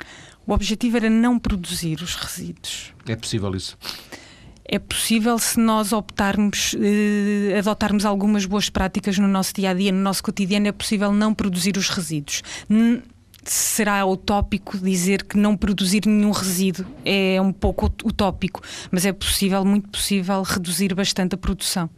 O 0.45 0.53
objetivo 0.53 0.97
era 0.97 1.09
não 1.09 1.39
produzir 1.39 2.01
os 2.01 2.15
resíduos. 2.15 2.93
É 3.07 3.15
possível 3.15 3.55
isso? 3.55 3.77
É 4.65 4.79
possível 4.79 5.37
se 5.39 5.59
nós 5.59 5.91
optarmos, 5.93 6.75
eh, 6.79 7.57
adotarmos 7.59 8.05
algumas 8.05 8.45
boas 8.45 8.69
práticas 8.69 9.17
no 9.17 9.27
nosso 9.27 9.53
dia 9.53 9.69
a 9.71 9.73
dia, 9.73 9.91
no 9.91 9.99
nosso 9.99 10.23
cotidiano, 10.23 10.67
é 10.67 10.71
possível 10.71 11.11
não 11.11 11.33
produzir 11.33 11.77
os 11.77 11.89
resíduos. 11.89 12.41
N- 12.69 13.01
Será 13.45 14.05
utópico 14.05 14.77
dizer 14.77 15.23
que 15.23 15.37
não 15.37 15.57
produzir 15.57 16.03
nenhum 16.05 16.31
resíduo. 16.31 16.85
É 17.03 17.41
um 17.41 17.51
pouco 17.51 17.87
ut- 17.87 18.05
utópico, 18.05 18.61
mas 18.89 19.05
é 19.05 19.11
possível, 19.11 19.65
muito 19.65 19.89
possível, 19.89 20.41
reduzir 20.43 20.95
bastante 20.95 21.35
a 21.35 21.37
produção. 21.37 21.89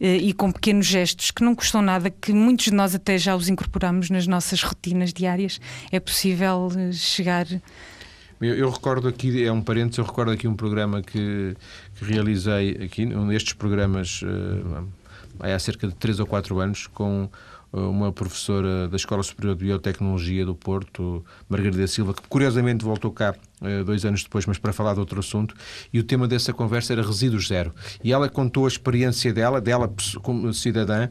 Eh, 0.00 0.16
E 0.16 0.32
com 0.32 0.52
pequenos 0.52 0.86
gestos 0.86 1.30
que 1.30 1.42
não 1.42 1.54
custam 1.54 1.80
nada, 1.82 2.10
que 2.10 2.32
muitos 2.32 2.66
de 2.66 2.74
nós 2.74 2.94
até 2.94 3.16
já 3.18 3.34
os 3.34 3.48
incorporamos 3.48 4.10
nas 4.10 4.26
nossas 4.26 4.62
rotinas 4.62 5.12
diárias, 5.12 5.60
é 5.90 5.98
possível 5.98 6.68
eh, 6.76 6.92
chegar. 6.92 7.46
Eu, 8.40 8.54
eu 8.54 8.70
recordo 8.70 9.08
aqui, 9.08 9.44
é 9.44 9.50
um 9.50 9.62
parênteses, 9.62 9.98
eu 9.98 10.04
recordo 10.04 10.30
aqui 10.30 10.46
um 10.46 10.54
programa 10.54 11.02
que, 11.02 11.56
que 11.94 12.04
realizei 12.04 12.72
aqui, 12.84 13.06
um 13.06 13.28
destes 13.28 13.54
programas 13.54 14.20
eh, 15.40 15.54
há 15.54 15.58
cerca 15.58 15.88
de 15.88 15.94
3 15.94 16.20
ou 16.20 16.26
4 16.26 16.58
anos, 16.60 16.86
com 16.86 17.28
uma 17.72 18.10
professora 18.10 18.88
da 18.88 18.96
Escola 18.96 19.22
Superior 19.22 19.54
de 19.54 19.64
Biotecnologia 19.64 20.46
do 20.46 20.54
Porto, 20.54 21.22
Margarida 21.46 21.86
Silva, 21.86 22.14
que 22.14 22.22
curiosamente 22.26 22.84
voltou 22.84 23.10
cá 23.10 23.34
dois 23.84 24.04
anos 24.04 24.22
depois, 24.22 24.44
mas 24.46 24.58
para 24.58 24.72
falar 24.72 24.94
de 24.94 25.00
outro 25.00 25.18
assunto, 25.20 25.54
e 25.92 25.98
o 25.98 26.02
tema 26.04 26.28
dessa 26.28 26.52
conversa 26.52 26.92
era 26.92 27.02
resíduos 27.02 27.48
zero. 27.48 27.74
E 28.04 28.12
ela 28.12 28.28
contou 28.28 28.64
a 28.64 28.68
experiência 28.68 29.32
dela, 29.32 29.60
dela 29.60 29.92
como 30.22 30.52
cidadã, 30.52 31.08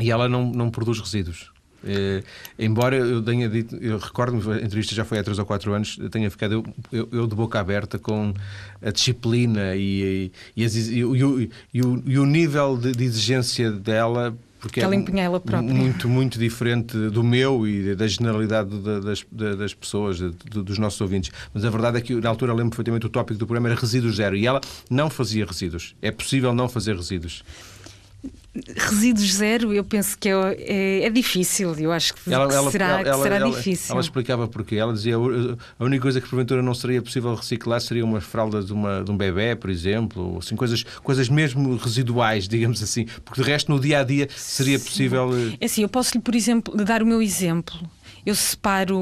e 0.00 0.10
ela 0.10 0.28
não, 0.28 0.50
não 0.52 0.70
produz 0.70 0.98
resíduos. 1.00 1.52
Eh, 1.86 2.22
embora 2.58 2.96
eu 2.96 3.22
tenha 3.22 3.46
dito, 3.48 3.76
eu 3.76 3.98
recordo-me, 3.98 4.40
a 4.54 4.56
entrevista 4.56 4.94
já 4.94 5.04
foi 5.04 5.18
há 5.18 5.22
3 5.22 5.38
ou 5.38 5.44
4 5.44 5.72
anos, 5.74 5.98
tenha 6.10 6.30
ficado 6.30 6.64
eu, 6.90 7.08
eu, 7.12 7.26
de 7.26 7.34
boca 7.34 7.60
aberta 7.60 7.98
com 7.98 8.32
a 8.82 8.90
disciplina 8.90 9.74
e, 9.76 10.32
e, 10.56 10.62
e 10.62 10.64
as- 10.64 10.74
e 10.74 11.04
o- 11.04 11.12
o, 11.12 12.20
o 12.22 12.26
nível 12.26 12.78
de, 12.78 12.92
de 12.92 13.04
exigência 13.04 13.70
dela. 13.70 14.34
Porque 14.64 14.80
Que 14.80 14.84
ela 14.86 14.94
é 14.94 14.98
empenha 14.98 15.24
ela 15.24 15.38
própria. 15.38 15.74
muito, 15.74 16.08
muito 16.08 16.38
diferente 16.38 16.96
do 17.10 17.22
meu 17.22 17.68
e 17.68 17.94
da 17.94 18.06
generalidade 18.06 18.70
da- 18.78 18.98
das, 18.98 19.22
da- 19.30 19.54
das 19.54 19.74
pessoas, 19.74 20.18
dos 20.20 20.78
nossos 20.78 20.98
ouvintes. 21.02 21.30
Mas 21.52 21.66
a 21.66 21.70
verdade 21.70 21.98
é 21.98 22.00
que, 22.00 22.14
na 22.14 22.30
altura, 22.30 22.54
lembro 22.54 22.70
perfeitamente 22.70 23.04
o 23.04 23.10
tópico 23.10 23.38
do 23.38 23.46
programa 23.46 23.68
era 23.68 23.78
resíduos 23.78 24.16
zero. 24.16 24.34
E 24.34 24.46
ela 24.46 24.62
não 24.90 25.10
fazia 25.10 25.44
resíduos. 25.44 25.94
É 26.00 26.10
possível 26.10 26.54
não 26.54 26.66
fazer 26.66 26.96
resíduos. 26.96 27.42
Resíduos 28.76 29.34
zero, 29.34 29.72
eu 29.74 29.82
penso 29.82 30.16
que 30.16 30.28
é, 30.28 30.32
é, 30.60 31.04
é 31.06 31.10
difícil. 31.10 31.74
Eu 31.74 31.90
acho 31.90 32.14
que, 32.14 32.20
que 32.22 32.30
será, 32.70 33.02
que 33.02 33.16
será 33.22 33.38
difícil. 33.40 33.92
Ela 33.92 34.00
explicava 34.00 34.46
porquê. 34.46 34.76
Ela 34.76 34.92
dizia 34.92 35.16
a 35.16 35.84
única 35.84 36.02
coisa 36.02 36.20
que 36.20 36.28
porventura 36.28 36.62
não 36.62 36.72
seria 36.72 37.02
possível 37.02 37.34
reciclar 37.34 37.80
seria 37.80 38.04
umas 38.04 38.22
fraldas 38.22 38.66
de, 38.66 38.72
uma, 38.72 39.02
de 39.02 39.10
um 39.10 39.16
bebê, 39.16 39.56
por 39.56 39.70
exemplo, 39.70 40.34
ou 40.34 40.38
assim, 40.38 40.54
coisas, 40.54 40.84
coisas 41.02 41.28
mesmo 41.28 41.76
residuais, 41.76 42.46
digamos 42.46 42.80
assim, 42.80 43.06
porque 43.24 43.42
de 43.42 43.48
resto 43.48 43.72
no 43.72 43.80
dia 43.80 43.98
a 44.00 44.04
dia 44.04 44.28
seria 44.36 44.78
possível. 44.78 45.30
eh, 45.36 45.56
É 45.60 45.64
assim, 45.66 45.82
eu 45.82 45.88
posso-lhe, 45.88 46.22
por 46.22 46.36
exemplo, 46.36 46.76
dar 46.76 47.02
o 47.02 47.06
meu 47.06 47.20
exemplo. 47.20 47.76
Eu 48.24 48.34
separo 48.34 48.98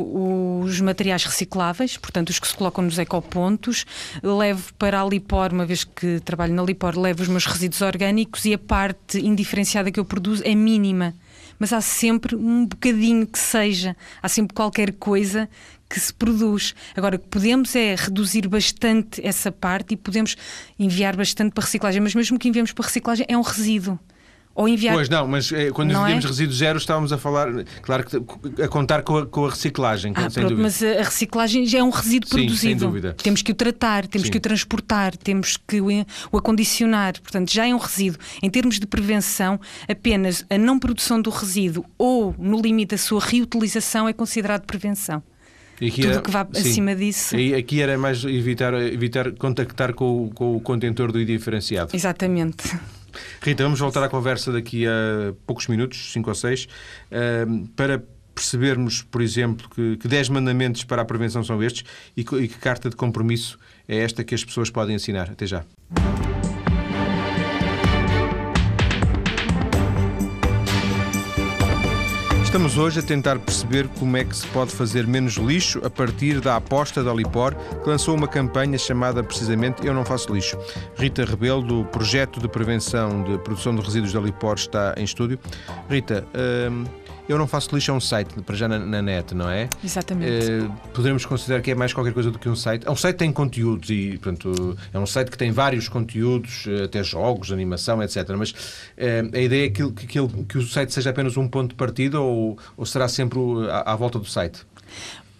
os 0.64 0.80
materiais 0.80 1.24
recicláveis, 1.24 1.96
portanto, 1.96 2.30
os 2.30 2.40
que 2.40 2.48
se 2.48 2.54
colocam 2.54 2.84
nos 2.84 2.98
ecopontos, 2.98 3.86
levo 4.22 4.74
para 4.74 5.00
a 5.00 5.04
Lipor, 5.04 5.52
uma 5.52 5.64
vez 5.64 5.84
que 5.84 6.18
trabalho 6.20 6.52
na 6.54 6.62
Lipor, 6.62 6.98
levo 6.98 7.22
os 7.22 7.28
meus 7.28 7.46
resíduos 7.46 7.82
orgânicos 7.82 8.44
e 8.44 8.54
a 8.54 8.58
parte 8.58 9.18
indiferenciada 9.20 9.90
que 9.92 10.00
eu 10.00 10.04
produzo 10.04 10.42
é 10.44 10.54
mínima. 10.54 11.14
Mas 11.58 11.72
há 11.72 11.80
sempre 11.80 12.34
um 12.34 12.66
bocadinho 12.66 13.24
que 13.24 13.38
seja, 13.38 13.96
há 14.20 14.28
sempre 14.28 14.54
qualquer 14.54 14.92
coisa 14.94 15.48
que 15.88 16.00
se 16.00 16.12
produz. 16.12 16.74
Agora, 16.96 17.16
o 17.16 17.18
que 17.18 17.28
podemos 17.28 17.76
é 17.76 17.94
reduzir 17.94 18.48
bastante 18.48 19.24
essa 19.24 19.52
parte 19.52 19.94
e 19.94 19.96
podemos 19.96 20.36
enviar 20.78 21.14
bastante 21.14 21.52
para 21.52 21.62
reciclagem, 21.62 22.00
mas 22.00 22.14
mesmo 22.14 22.38
que 22.38 22.48
enviemos 22.48 22.72
para 22.72 22.86
reciclagem 22.86 23.26
é 23.28 23.36
um 23.36 23.42
resíduo. 23.42 24.00
Ou 24.54 24.68
enviar 24.68 24.94
Pois 24.94 25.08
não, 25.08 25.26
mas 25.26 25.50
eh, 25.50 25.70
quando 25.70 25.92
Não 25.92 26.00
dizíamos 26.02 26.24
é? 26.24 26.28
resíduos 26.28 26.58
zero, 26.58 26.76
estávamos 26.78 27.10
a 27.12 27.16
falar, 27.18 27.48
claro 27.80 28.04
que 28.04 28.62
a 28.62 28.68
contar 28.68 29.02
com 29.02 29.16
a, 29.16 29.26
com 29.26 29.46
a 29.46 29.50
reciclagem, 29.50 30.12
Ah, 30.14 30.28
sem 30.28 30.42
pronto, 30.42 30.56
dúvida. 30.56 30.62
mas 30.62 30.82
a 30.82 31.02
reciclagem 31.02 31.64
já 31.66 31.78
é 31.78 31.82
um 31.82 31.88
resíduo 31.90 32.28
Sim, 32.28 32.36
sem 32.36 32.46
produzido. 32.46 32.86
dúvida. 32.86 33.14
Temos 33.22 33.40
que 33.40 33.50
o 33.52 33.54
tratar, 33.54 34.06
temos 34.06 34.26
Sim. 34.26 34.32
que 34.32 34.38
o 34.38 34.40
transportar, 34.40 35.16
temos 35.16 35.56
que 35.56 35.80
o, 35.80 35.86
o 36.30 36.36
acondicionar. 36.36 37.14
Portanto, 37.22 37.50
já 37.50 37.66
é 37.66 37.74
um 37.74 37.78
resíduo. 37.78 38.20
Em 38.42 38.50
termos 38.50 38.78
de 38.78 38.86
prevenção, 38.86 39.58
apenas 39.88 40.44
a 40.50 40.58
não 40.58 40.78
produção 40.78 41.20
do 41.22 41.30
resíduo 41.30 41.84
ou, 41.96 42.34
no 42.38 42.60
limite, 42.60 42.94
a 42.94 42.98
sua 42.98 43.20
reutilização 43.20 44.06
é 44.06 44.12
considerado 44.12 44.66
prevenção. 44.66 45.22
E 45.80 45.88
aqui 45.88 46.02
Tudo 46.02 46.12
era- 46.12 46.20
que 46.22 46.30
vá 46.30 46.46
sim. 46.52 46.60
acima 46.60 46.94
disso. 46.94 47.34
E 47.36 47.54
aqui 47.54 47.80
era 47.80 47.96
mais 47.98 48.22
evitar, 48.24 48.74
evitar 48.74 49.32
contactar 49.32 49.94
com, 49.94 50.26
o- 50.26 50.30
com 50.30 50.56
o 50.56 50.60
contentor 50.60 51.10
do 51.10 51.20
indiferenciado. 51.20 51.96
Exatamente. 51.96 52.78
Rita, 53.40 53.62
vamos 53.62 53.80
voltar 53.80 54.02
à 54.02 54.08
conversa 54.08 54.52
daqui 54.52 54.86
a 54.86 55.34
poucos 55.46 55.66
minutos, 55.68 56.12
5 56.12 56.28
ou 56.28 56.34
6, 56.34 56.68
para 57.76 58.02
percebermos, 58.34 59.02
por 59.02 59.20
exemplo, 59.20 59.68
que, 59.68 59.96
que 59.98 60.08
10 60.08 60.30
mandamentos 60.30 60.84
para 60.84 61.02
a 61.02 61.04
prevenção 61.04 61.44
são 61.44 61.62
estes 61.62 61.84
e 62.16 62.24
que, 62.24 62.36
e 62.36 62.48
que 62.48 62.58
carta 62.58 62.88
de 62.88 62.96
compromisso 62.96 63.58
é 63.86 63.98
esta 63.98 64.24
que 64.24 64.34
as 64.34 64.44
pessoas 64.44 64.70
podem 64.70 64.96
ensinar. 64.96 65.30
Até 65.30 65.46
já. 65.46 65.64
Estamos 72.52 72.76
hoje 72.76 73.00
a 73.00 73.02
tentar 73.02 73.38
perceber 73.38 73.88
como 73.98 74.14
é 74.14 74.24
que 74.24 74.36
se 74.36 74.46
pode 74.48 74.72
fazer 74.72 75.06
menos 75.06 75.38
lixo 75.38 75.80
a 75.86 75.88
partir 75.88 76.38
da 76.38 76.56
aposta 76.56 77.02
da 77.02 77.10
Lipor, 77.10 77.54
que 77.82 77.88
lançou 77.88 78.14
uma 78.14 78.28
campanha 78.28 78.76
chamada 78.76 79.24
precisamente 79.24 79.86
Eu 79.86 79.94
Não 79.94 80.04
Faço 80.04 80.30
Lixo. 80.34 80.58
Rita 80.94 81.24
Rebelo, 81.24 81.62
do 81.62 81.84
Projeto 81.86 82.38
de 82.40 82.46
Prevenção 82.46 83.24
de 83.24 83.38
Produção 83.38 83.74
de 83.74 83.80
Resíduos 83.80 84.12
da 84.12 84.20
Lipor, 84.20 84.56
está 84.56 84.92
em 84.98 85.04
estúdio. 85.04 85.38
Rita, 85.88 86.26
hum, 86.70 86.84
eu 87.28 87.38
não 87.38 87.46
faço 87.46 87.74
lixo 87.74 87.90
é 87.90 87.94
um 87.94 88.00
site, 88.00 88.34
para 88.42 88.54
já 88.56 88.68
na, 88.68 88.78
na 88.78 89.00
net, 89.00 89.34
não 89.34 89.48
é? 89.48 89.68
Exatamente. 89.82 90.50
Uh, 90.50 90.72
poderemos 90.92 91.24
considerar 91.24 91.60
que 91.60 91.70
é 91.70 91.74
mais 91.74 91.92
qualquer 91.92 92.12
coisa 92.12 92.30
do 92.30 92.38
que 92.38 92.48
um 92.48 92.56
site. 92.56 92.86
É 92.86 92.90
um 92.90 92.96
site 92.96 93.14
que 93.14 93.18
tem 93.20 93.32
conteúdos 93.32 93.90
e, 93.90 94.18
portanto, 94.18 94.76
é 94.92 94.98
um 94.98 95.06
site 95.06 95.30
que 95.30 95.38
tem 95.38 95.50
vários 95.50 95.88
conteúdos, 95.88 96.64
eh, 96.66 96.84
até 96.84 97.02
jogos, 97.02 97.52
animação, 97.52 98.02
etc. 98.02 98.28
Mas 98.36 98.50
uh, 98.50 98.54
a 99.34 99.38
ideia 99.38 99.66
é 99.66 99.70
que, 99.70 99.90
que, 99.92 100.06
que, 100.06 100.28
que, 100.48 100.58
o 100.58 100.62
site 100.62 100.92
seja 100.92 101.10
apenas 101.10 101.36
um 101.36 101.48
ponto 101.48 101.70
de 101.70 101.76
partida 101.76 102.20
ou, 102.20 102.58
ou 102.76 102.84
será 102.84 103.08
sempre 103.08 103.38
à, 103.70 103.92
à 103.92 103.96
volta 103.96 104.18
do 104.18 104.26
site? 104.26 104.66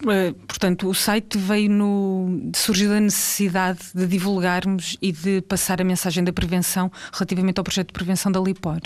Eh, 0.09 0.35
portanto, 0.47 0.89
o 0.89 0.95
site 0.95 1.39
veio 1.39 1.71
no. 1.71 2.51
surgiu 2.55 2.91
da 2.91 3.01
necessidade 3.01 3.81
de 3.95 4.07
divulgarmos 4.07 4.97
e 5.01 5.13
de 5.13 5.41
passar 5.43 5.81
a 5.81 5.85
mensagem 5.85 6.25
da 6.25 6.33
prevenção 6.33 6.91
relativamente 7.13 7.59
ao 7.59 7.65
projeto 7.65 7.89
de 7.89 7.93
prevenção 7.93 8.33
da 8.33 8.41
LIPOR. 8.41 8.81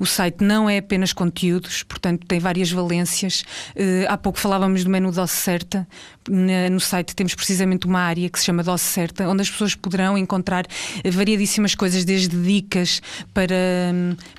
O 0.00 0.06
site 0.06 0.42
não 0.42 0.68
é 0.68 0.78
apenas 0.78 1.12
conteúdos, 1.12 1.82
portanto, 1.82 2.26
tem 2.26 2.40
várias 2.40 2.70
valências. 2.70 3.42
Uh, 3.76 4.06
há 4.08 4.16
pouco 4.16 4.38
falávamos 4.38 4.82
do 4.82 4.90
menu 4.90 5.12
Dose 5.12 5.32
Certa. 5.32 5.86
no 6.28 6.80
site 6.80 7.14
temos 7.14 7.34
precisamente 7.34 7.86
uma 7.86 8.00
área 8.00 8.28
que 8.28 8.38
se 8.38 8.46
chama 8.46 8.62
Dose 8.62 8.82
Certa, 8.82 9.28
onde 9.28 9.42
as 9.42 9.50
pessoas 9.50 9.74
poderão 9.74 10.18
encontrar 10.18 10.66
variadíssimas 11.04 11.74
coisas, 11.74 12.04
desde 12.04 12.36
dicas 12.42 13.00
para, 13.32 13.54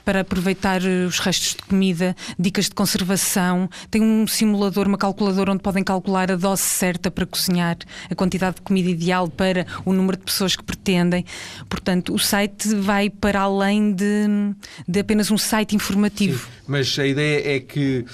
para 0.03 0.21
aproveitar 0.21 0.81
os 0.81 1.19
restos 1.19 1.55
de 1.55 1.63
comida, 1.63 2.15
dicas 2.37 2.65
de 2.65 2.71
conservação. 2.71 3.69
Tem 3.89 4.01
um 4.01 4.27
simulador, 4.27 4.87
uma 4.87 4.97
calculadora 4.97 5.51
onde 5.53 5.63
podem 5.63 5.83
calcular 5.83 6.16
calcular 6.17 6.31
a 6.31 6.35
dose 6.35 6.63
certa 6.63 7.11
para 7.11 7.25
cozinhar, 7.25 7.77
a 8.09 8.15
quantidade 8.15 8.55
de 8.55 8.61
comida 8.61 8.89
ideal 8.89 9.27
para 9.27 9.67
o 9.85 9.93
número 9.93 10.17
de 10.17 10.23
pessoas 10.23 10.55
que 10.55 10.63
pretendem. 10.63 11.23
Portanto, 11.69 12.13
o 12.13 12.19
site 12.19 12.73
vai 12.75 13.09
para 13.09 13.41
além 13.41 13.93
de, 13.93 14.25
de 14.87 14.99
apenas 14.99 15.29
um 15.29 15.37
site 15.37 15.75
informativo. 15.75 16.45
Sim, 16.45 16.51
mas 16.67 16.97
a 16.97 17.05
ideia 17.05 17.57
é 17.57 17.59
que 17.59 18.05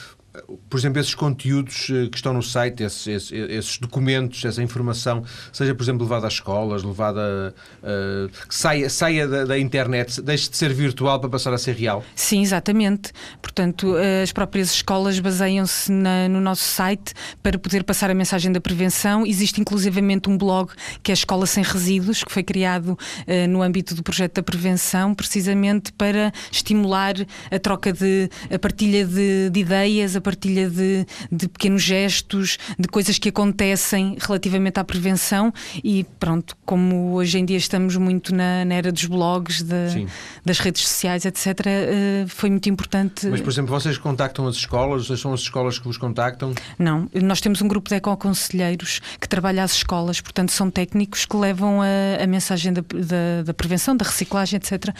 por 0.70 0.78
exemplo, 0.80 1.00
esses 1.00 1.14
conteúdos 1.14 1.90
eh, 1.92 2.08
que 2.10 2.16
estão 2.18 2.34
no 2.34 2.42
site, 2.42 2.84
esses, 2.84 3.06
esses, 3.06 3.32
esses, 3.32 3.78
documentos, 3.78 4.44
essa 4.44 4.64
informação, 4.64 5.24
seja, 5.52 5.76
por 5.76 5.84
exemplo, 5.84 6.04
levada 6.04 6.26
às 6.26 6.34
escolas, 6.34 6.84
levada. 6.84 7.54
Uh, 7.84 8.32
saia, 8.50 8.90
saia 8.90 9.28
da, 9.28 9.46
da, 9.46 9.60
internet, 9.60 10.22
deixe 10.22 10.50
de 10.50 10.58
ser 10.58 10.74
virtual 10.74 11.20
para 11.20 11.30
passar 11.30 11.54
a 11.54 11.58
ser 11.58 11.76
real? 11.76 12.04
Sim, 12.16 12.42
exatamente. 12.42 13.12
Portanto, 13.42 13.96
as 14.22 14.32
próprias 14.32 14.72
escolas 14.74 15.20
baseiam-se 15.20 15.92
no 15.92 16.42
nosso 16.42 16.64
site 16.64 17.14
para 17.42 17.58
poder 17.60 17.84
passar 17.84 18.10
a 18.10 18.14
mensagem 18.14 18.52
da 18.52 18.60
prevenção. 18.60 19.26
Existe 19.26 19.62
inclusivamente 19.62 20.30
um 20.30 20.38
blog 20.38 20.72
que 21.04 21.12
é 21.12 21.14
a 21.14 21.16
Escola 21.16 21.46
Sem 21.46 21.64
Resíduos, 21.64 22.24
que 22.24 22.32
foi 22.32 22.44
criado 22.44 22.90
uh, 22.90 23.48
no 23.50 23.62
âmbito 23.62 23.94
do 23.94 24.02
projeto 24.02 24.36
da 24.36 24.44
prevenção, 24.44 25.14
precisamente 25.14 25.92
para 25.94 26.32
estimular 26.52 27.14
a 27.52 27.60
troca 27.60 27.94
de. 27.94 28.30
a 28.52 28.58
partilha 28.58 29.06
de, 29.06 29.50
de 29.52 29.60
ideias, 29.60 30.16
a 30.16 30.22
partilha 30.24 30.70
de, 30.70 31.06
de 31.32 31.48
pequenos 31.48 31.84
gestos, 31.84 32.58
de 32.80 32.88
coisas 32.88 33.20
que 33.20 33.30
acontecem 33.30 34.18
relativamente 34.20 34.80
à 34.80 34.84
prevenção 34.84 35.54
e 35.84 36.06
pronto, 36.20 36.56
como 36.66 37.14
hoje 37.14 37.38
em 37.38 37.46
dia 37.46 37.58
estamos 37.58 37.96
muito 37.98 38.34
na, 38.34 38.66
na 38.66 38.76
era 38.76 38.92
dos 38.92 39.06
blogs, 39.06 39.62
de, 39.62 40.08
das 40.46 40.60
redes 40.60 40.88
sociais, 40.88 41.26
etc., 41.26 41.46
eh, 41.66 42.26
foi 42.28 42.50
muito 42.50 42.70
importante. 42.70 43.28
Mas, 43.28 43.42
por 43.42 43.50
exemplo, 43.50 43.72
vocês 43.72 43.98
contactam 43.98 44.48
as 44.48 44.56
escolas? 44.56 45.08
São 45.20 45.34
as 45.34 45.42
escolas 45.42 45.78
que 45.78 45.86
vos 45.86 45.98
contactam? 45.98 46.54
Não, 46.80 47.10
nós 47.14 47.42
temos 47.42 47.62
um 47.62 47.68
grupo 47.68 47.90
de 47.90 47.96
ecoconselheiros 47.96 49.02
que 49.20 49.28
trabalha 49.28 49.64
às 49.64 49.74
escolas, 49.74 50.22
portanto, 50.22 50.52
são 50.52 50.70
técnicos 50.70 51.26
que 51.26 51.36
levam 51.36 51.82
a, 51.82 52.24
a 52.24 52.28
mensagem 52.28 52.74
da, 52.74 52.82
da, 52.82 53.44
da, 53.46 53.54
prevenção, 53.54 53.96
da 53.96 54.06
reciclagem, 54.06 54.58
etc., 54.58 54.90
uh, 54.90 54.94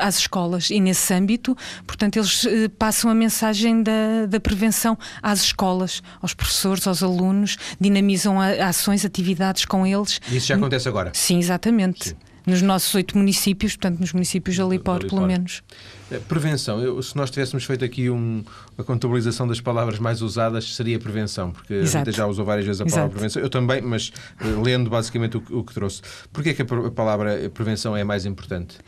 às 0.00 0.18
escolas. 0.18 0.70
E 0.70 0.80
nesse 0.80 1.12
âmbito, 1.12 1.56
portanto, 1.86 2.16
eles 2.16 2.44
uh, 2.44 2.70
passam 2.78 3.10
a 3.10 3.14
mensagem 3.14 3.82
da, 3.82 4.26
da 4.28 4.40
prevenção 4.40 4.59
prevenção 4.60 4.98
às 5.22 5.40
escolas, 5.40 6.02
aos 6.20 6.34
professores, 6.34 6.86
aos 6.86 7.02
alunos, 7.02 7.56
dinamizam 7.80 8.38
ações, 8.40 9.04
atividades 9.04 9.64
com 9.64 9.86
eles. 9.86 10.20
E 10.30 10.36
isso 10.36 10.48
já 10.48 10.56
acontece 10.56 10.86
agora? 10.86 11.10
Sim, 11.14 11.38
exatamente. 11.38 12.10
Sim. 12.10 12.16
Nos 12.46 12.62
nossos 12.62 12.94
oito 12.94 13.16
municípios, 13.16 13.76
portanto, 13.76 14.00
nos 14.00 14.12
municípios 14.12 14.56
de 14.56 14.62
Alipor, 14.62 15.06
pelo 15.06 15.26
menos. 15.26 15.62
Eh, 16.10 16.18
prevenção. 16.26 16.80
Eu, 16.80 17.00
se 17.02 17.14
nós 17.14 17.30
tivéssemos 17.30 17.64
feito 17.64 17.84
aqui 17.84 18.08
um, 18.10 18.42
uma 18.76 18.84
contabilização 18.84 19.46
das 19.46 19.60
palavras 19.60 19.98
mais 19.98 20.22
usadas, 20.22 20.74
seria 20.74 20.98
prevenção, 20.98 21.52
porque 21.52 21.74
Exato. 21.74 22.08
a 22.08 22.12
já 22.12 22.26
usou 22.26 22.44
várias 22.44 22.66
vezes 22.66 22.80
a 22.80 22.84
palavra 22.84 23.02
Exato. 23.02 23.14
prevenção. 23.14 23.42
Eu 23.42 23.50
também, 23.50 23.82
mas 23.82 24.10
uh, 24.40 24.60
lendo 24.62 24.88
basicamente 24.88 25.36
o, 25.36 25.42
o 25.50 25.62
que 25.62 25.74
trouxe. 25.74 26.00
Porquê 26.32 26.54
que 26.54 26.62
a 26.62 26.90
palavra 26.90 27.50
prevenção 27.50 27.94
é 27.94 28.04
mais 28.04 28.24
importante? 28.24 28.78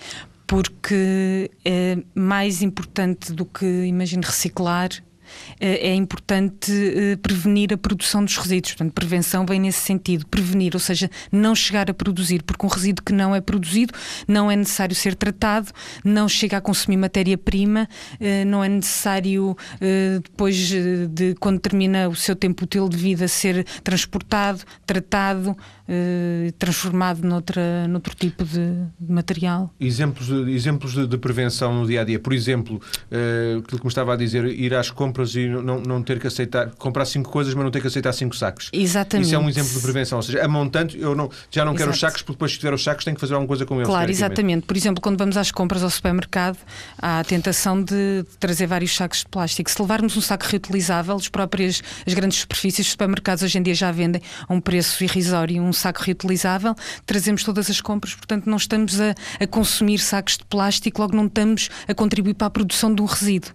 Porque 0.47 1.51
é 1.65 1.99
mais 2.15 2.63
importante 2.63 3.33
do 3.33 3.45
que, 3.45 3.67
imagino, 3.85 4.23
reciclar, 4.25 4.91
eh, 4.93 5.12
é 5.61 5.95
importante 5.95 6.73
eh, 6.73 7.17
prevenir 7.17 7.73
a 7.73 7.77
produção 7.77 8.25
dos 8.25 8.37
resíduos. 8.37 8.73
Portanto, 8.73 8.93
prevenção 8.93 9.47
vem 9.47 9.61
nesse 9.61 9.81
sentido. 9.81 10.27
Prevenir, 10.27 10.73
ou 10.75 10.81
seja, 10.81 11.11
não 11.31 11.55
chegar 11.55 11.91
a 11.91 11.95
produzir, 11.95 12.43
porque 12.43 12.65
um 12.65 12.69
resíduo 12.69 13.05
que 13.05 13.13
não 13.13 13.35
é 13.35 13.41
produzido 13.41 13.95
não 14.27 14.51
é 14.51 14.57
necessário 14.57 14.95
ser 14.95 15.15
tratado, 15.15 15.71
não 16.05 16.29
chega 16.29 16.57
a 16.57 16.61
consumir 16.61 16.97
matéria-prima, 16.97 17.89
eh, 18.21 18.45
não 18.45 18.63
é 18.63 18.69
necessário 18.69 19.57
depois 20.23 20.57
de 21.11 21.35
quando 21.41 21.59
termina 21.59 22.09
o 22.09 22.15
seu 22.15 22.35
tempo 22.35 22.65
útil 22.65 22.89
de 22.89 22.97
vida 22.97 23.27
ser 23.29 23.65
transportado, 23.83 24.63
tratado, 24.87 25.57
transformado 26.59 27.23
noutra, 27.23 27.87
noutro 27.89 28.15
tipo 28.15 28.45
de, 28.45 28.85
material. 29.01 29.73
Exemplos, 29.79 30.27
de, 30.27 30.51
exemplos 30.53 30.93
de, 30.93 31.07
de, 31.07 31.19
prevenção 31.19 31.75
no 31.75 31.87
dia 31.87 32.01
a 32.01 32.05
dia. 32.05 32.19
Por 32.19 32.33
exemplo, 32.33 32.81
aquilo 33.59 33.79
que 33.79 33.85
me 33.85 33.89
estava 33.89 34.15
a 34.15 34.17
dizer, 34.17 34.45
ir 34.47 34.75
às 34.75 34.91
compras 34.91 35.13
compras 35.13 35.35
e 35.35 35.49
não, 35.49 35.81
não 35.81 36.03
ter 36.03 36.19
que 36.19 36.27
aceitar, 36.27 36.71
comprar 36.77 37.05
cinco 37.05 37.31
coisas, 37.31 37.55
mas 37.55 37.65
não 37.65 37.71
ter 37.71 37.81
que 37.81 37.87
aceitar 37.87 38.13
cinco 38.13 38.35
sacos. 38.35 38.71
Exatamente. 38.73 39.27
Isso 39.27 39.35
é 39.35 39.39
um 39.39 39.49
exemplo 39.49 39.73
de 39.73 39.81
prevenção. 39.81 40.19
Ou 40.19 40.23
seja, 40.23 40.45
a 40.45 40.49
montante, 40.49 40.99
eu 40.99 41.15
não, 41.15 41.31
já 41.51 41.65
não 41.65 41.73
Exato. 41.73 41.79
quero 41.79 41.91
os 41.91 42.01
sacos, 42.01 42.23
porque 42.23 42.33
depois, 42.33 42.53
se 42.53 42.59
tiver 42.59 42.73
os 42.73 42.83
sacos, 42.83 43.05
tenho 43.05 43.15
que 43.15 43.21
fazer 43.21 43.35
alguma 43.35 43.49
coisa 43.49 43.67
com 43.67 43.77
eles. 43.77 43.87
Claro, 43.87 44.11
exatamente. 44.11 44.67
Por 44.67 44.77
exemplo, 44.77 45.01
quando 45.01 45.19
vamos 45.19 45.37
às 45.37 45.51
compras 45.51 45.83
ao 45.83 45.91
supermercado, 45.91 46.59
há 46.99 47.21
a 47.21 47.25
tentação 47.25 47.83
de 47.83 48.25
trazer 48.41 48.67
vários 48.67 48.95
sacos 48.95 49.19
de 49.19 49.27
plástico. 49.27 49.71
Se 49.71 49.81
levarmos 49.81 50.17
um 50.17 50.21
saco 50.21 50.47
reutilizável, 50.47 51.15
as 51.17 51.29
próprias 51.29 51.83
as 52.07 52.15
grandes 52.15 52.39
superfícies, 52.39 52.87
os 52.87 52.93
supermercados 52.93 53.43
hoje 53.43 53.59
em 53.59 53.63
dia 53.63 53.75
já 53.75 53.93
vendem 53.93 54.23
a 54.49 54.53
um 54.53 54.61
preço 54.61 55.03
irrisório 55.05 55.63
um 55.63 55.73
saco 55.83 56.03
reutilizável, 56.03 56.75
trazemos 57.05 57.45
todas 57.45 57.69
as 57.69 57.81
compras, 57.81 58.15
portanto, 58.15 58.47
não 58.47 58.57
estamos 58.57 59.01
a, 59.01 59.15
a 59.41 59.47
consumir 59.47 59.99
sacos 59.99 60.39
de 60.39 60.45
plástico, 60.45 61.01
logo 61.01 61.17
não 61.17 61.27
estamos 61.27 61.69
a 61.87 61.95
contribuir 61.95 62.35
para 62.35 62.47
a 62.47 62.51
produção 62.51 62.95
de 62.95 63.03
um 63.03 63.05
resíduo. 63.05 63.53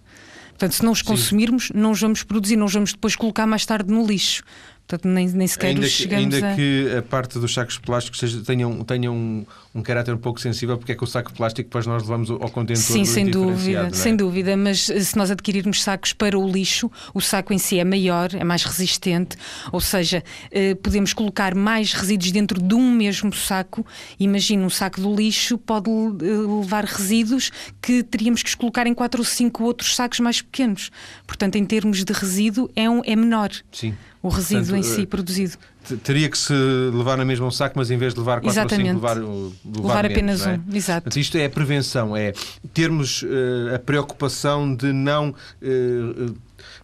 Portanto, 0.50 0.72
se 0.72 0.84
não 0.84 0.90
os 0.90 1.02
consumirmos, 1.02 1.68
Sim. 1.68 1.74
não 1.76 1.92
os 1.92 2.00
vamos 2.00 2.24
produzir, 2.24 2.56
não 2.56 2.66
os 2.66 2.72
vamos 2.72 2.92
depois 2.92 3.14
colocar 3.14 3.46
mais 3.46 3.64
tarde 3.64 3.92
no 3.92 4.04
lixo. 4.04 4.42
Portanto, 4.88 5.06
nem, 5.06 5.28
nem 5.28 5.46
sequer 5.46 5.66
ainda 5.66 5.86
que, 5.86 6.14
ainda 6.14 6.52
a... 6.52 6.56
que 6.56 6.96
a 6.96 7.02
parte 7.02 7.38
dos 7.38 7.52
sacos 7.52 7.76
plásticos 7.76 8.20
seja, 8.20 8.40
tenha, 8.42 8.66
um, 8.66 8.82
tenha 8.82 9.12
um, 9.12 9.44
um 9.74 9.82
caráter 9.82 10.14
um 10.14 10.18
pouco 10.18 10.40
sensível, 10.40 10.78
porque 10.78 10.92
é 10.92 10.94
que 10.94 11.04
o 11.04 11.06
saco 11.06 11.30
plástico 11.34 11.68
depois 11.68 11.86
nós 11.86 12.02
levamos 12.04 12.30
ao 12.30 12.48
contentor 12.48 12.82
Sim, 12.82 13.04
sem 13.04 13.26
dúvida, 13.26 13.88
é? 13.88 13.90
sem 13.92 14.16
dúvida, 14.16 14.56
mas 14.56 14.88
eh, 14.88 14.98
se 15.00 15.14
nós 15.18 15.30
adquirirmos 15.30 15.82
sacos 15.82 16.14
para 16.14 16.38
o 16.38 16.50
lixo, 16.50 16.90
o 17.12 17.20
saco 17.20 17.52
em 17.52 17.58
si 17.58 17.78
é 17.78 17.84
maior, 17.84 18.34
é 18.34 18.42
mais 18.42 18.64
resistente, 18.64 19.36
ou 19.70 19.80
seja, 19.80 20.24
eh, 20.50 20.74
podemos 20.76 21.12
colocar 21.12 21.54
mais 21.54 21.92
resíduos 21.92 22.32
dentro 22.32 22.58
de 22.58 22.74
um 22.74 22.90
mesmo 22.90 23.30
saco. 23.34 23.84
Imagina, 24.18 24.64
um 24.64 24.70
saco 24.70 25.02
do 25.02 25.14
lixo 25.14 25.58
pode 25.58 25.90
eh, 25.90 26.62
levar 26.62 26.86
resíduos 26.86 27.50
que 27.82 28.02
teríamos 28.02 28.42
que 28.42 28.48
os 28.48 28.54
colocar 28.54 28.86
em 28.86 28.94
quatro 28.94 29.20
ou 29.20 29.24
cinco 29.26 29.64
outros 29.64 29.94
sacos 29.94 30.18
mais 30.18 30.40
pequenos. 30.40 30.90
Portanto, 31.26 31.56
em 31.56 31.64
termos 31.66 32.02
de 32.06 32.12
resíduo, 32.14 32.70
é, 32.74 32.88
um, 32.88 33.02
é 33.04 33.14
menor. 33.14 33.50
Sim 33.70 33.94
o 34.28 34.30
resíduo 34.30 34.66
Portanto, 34.66 34.78
em 34.78 34.82
si 34.82 35.06
produzido. 35.06 35.56
Teria 36.02 36.28
que 36.28 36.36
se 36.36 36.52
levar 36.52 37.16
na 37.16 37.24
mesma 37.24 37.46
um 37.46 37.50
saco, 37.50 37.78
mas 37.78 37.90
em 37.90 37.96
vez 37.96 38.12
de 38.12 38.20
levar 38.20 38.40
quatro 38.40 38.50
Exatamente. 38.50 38.90
ou 38.90 38.94
cinco, 38.94 39.06
levar, 39.06 39.16
levar, 39.64 39.88
levar 39.88 40.02
menos, 40.08 40.42
apenas 40.42 40.46
é? 40.46 40.52
um. 40.52 40.76
Exato. 40.76 41.02
Portanto, 41.02 41.20
isto 41.20 41.38
é 41.38 41.44
a 41.46 41.50
prevenção, 41.50 42.16
é 42.16 42.32
termos 42.72 43.22
uh, 43.22 43.74
a 43.74 43.78
preocupação 43.78 44.74
de 44.74 44.92
não. 44.92 45.34
Uh, 45.62 46.36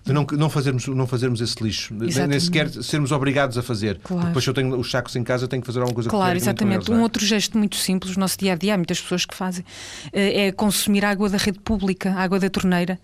de 0.05 0.13
não, 0.13 0.27
não, 0.33 0.51
fazermos, 0.51 0.87
não 0.87 1.07
fazermos 1.07 1.41
esse 1.41 1.63
lixo, 1.63 1.95
exatamente. 1.95 2.29
nem 2.29 2.41
sequer 2.41 2.69
sermos 2.71 3.13
obrigados 3.13 3.57
a 3.59 3.63
fazer. 3.63 3.99
Claro. 4.03 4.27
Depois, 4.27 4.45
se 4.45 4.51
eu 4.51 4.55
tenho 4.55 4.77
os 4.79 4.91
sacos 4.91 5.17
em 5.17 5.25
casa, 5.25 5.49
tenho 5.49 5.63
que 5.63 5.67
fazer 5.67 5.81
alguma 5.81 5.95
coisa 5.95 6.11
Claro, 6.11 6.37
exatamente. 6.37 6.91
Um 6.91 6.99
é? 6.99 7.03
outro 7.03 7.25
gesto 7.25 7.57
muito 7.59 7.77
simples 7.77 8.17
no 8.17 8.21
nosso 8.21 8.39
dia 8.39 8.53
a 8.53 8.57
dia, 8.57 8.75
há 8.75 8.77
muitas 8.77 9.01
pessoas 9.01 9.25
que 9.25 9.35
fazem, 9.35 9.65
eh, 10.13 10.47
é 10.47 10.53
consumir 10.53 11.05
água 11.05 11.29
da 11.29 11.39
rede 11.39 11.59
pública, 11.59 12.13
água 12.15 12.39
da 12.39 12.51
torneira. 12.51 12.99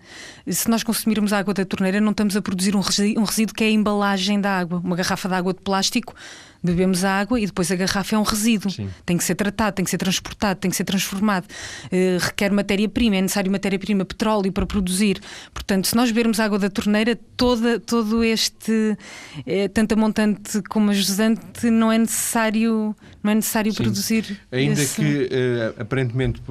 Se 0.47 0.69
nós 0.69 0.83
consumirmos 0.83 1.33
água 1.33 1.53
da 1.53 1.65
torneira, 1.65 1.99
não 1.99 2.11
estamos 2.11 2.35
a 2.35 2.41
produzir 2.41 2.75
um 2.75 2.81
resíduo, 2.81 3.21
um 3.21 3.25
resíduo 3.25 3.55
que 3.55 3.63
é 3.63 3.67
a 3.67 3.71
embalagem 3.71 4.39
da 4.39 4.57
água. 4.57 4.81
Uma 4.83 4.95
garrafa 4.95 5.27
de 5.27 5.35
água 5.35 5.53
de 5.53 5.61
plástico 5.61 6.15
bebemos 6.63 7.03
a 7.03 7.19
água 7.19 7.39
e 7.39 7.45
depois 7.45 7.71
a 7.71 7.75
garrafa 7.75 8.15
é 8.15 8.19
um 8.19 8.23
resíduo. 8.23 8.71
Sim. 8.71 8.89
Tem 9.05 9.17
que 9.17 9.23
ser 9.23 9.35
tratado, 9.35 9.75
tem 9.75 9.85
que 9.85 9.91
ser 9.91 9.97
transportado, 9.97 10.59
tem 10.59 10.69
que 10.69 10.77
ser 10.77 10.83
transformado. 10.83 11.45
Uh, 11.85 12.17
requer 12.19 12.51
matéria-prima, 12.51 13.15
é 13.15 13.21
necessário 13.21 13.51
matéria-prima, 13.51 14.05
petróleo 14.05 14.51
para 14.51 14.65
produzir. 14.65 15.19
Portanto, 15.53 15.87
se 15.87 15.95
nós 15.95 16.09
bebermos 16.11 16.39
água 16.39 16.59
da 16.59 16.69
torneira, 16.69 17.17
toda, 17.35 17.79
todo 17.79 18.23
este, 18.23 18.97
eh, 19.45 19.67
tanto 19.67 19.93
a 19.93 19.95
montante 19.95 20.61
como 20.69 20.91
a 20.91 20.93
jusante, 20.93 21.69
não 21.69 21.91
é 21.91 21.97
necessário, 21.97 22.95
não 23.23 23.31
é 23.31 23.35
necessário 23.35 23.73
produzir. 23.73 24.39
Ainda 24.51 24.81
esse... 24.81 24.95
que 24.95 25.23
uh, 25.25 25.81
aparentemente 25.81 26.41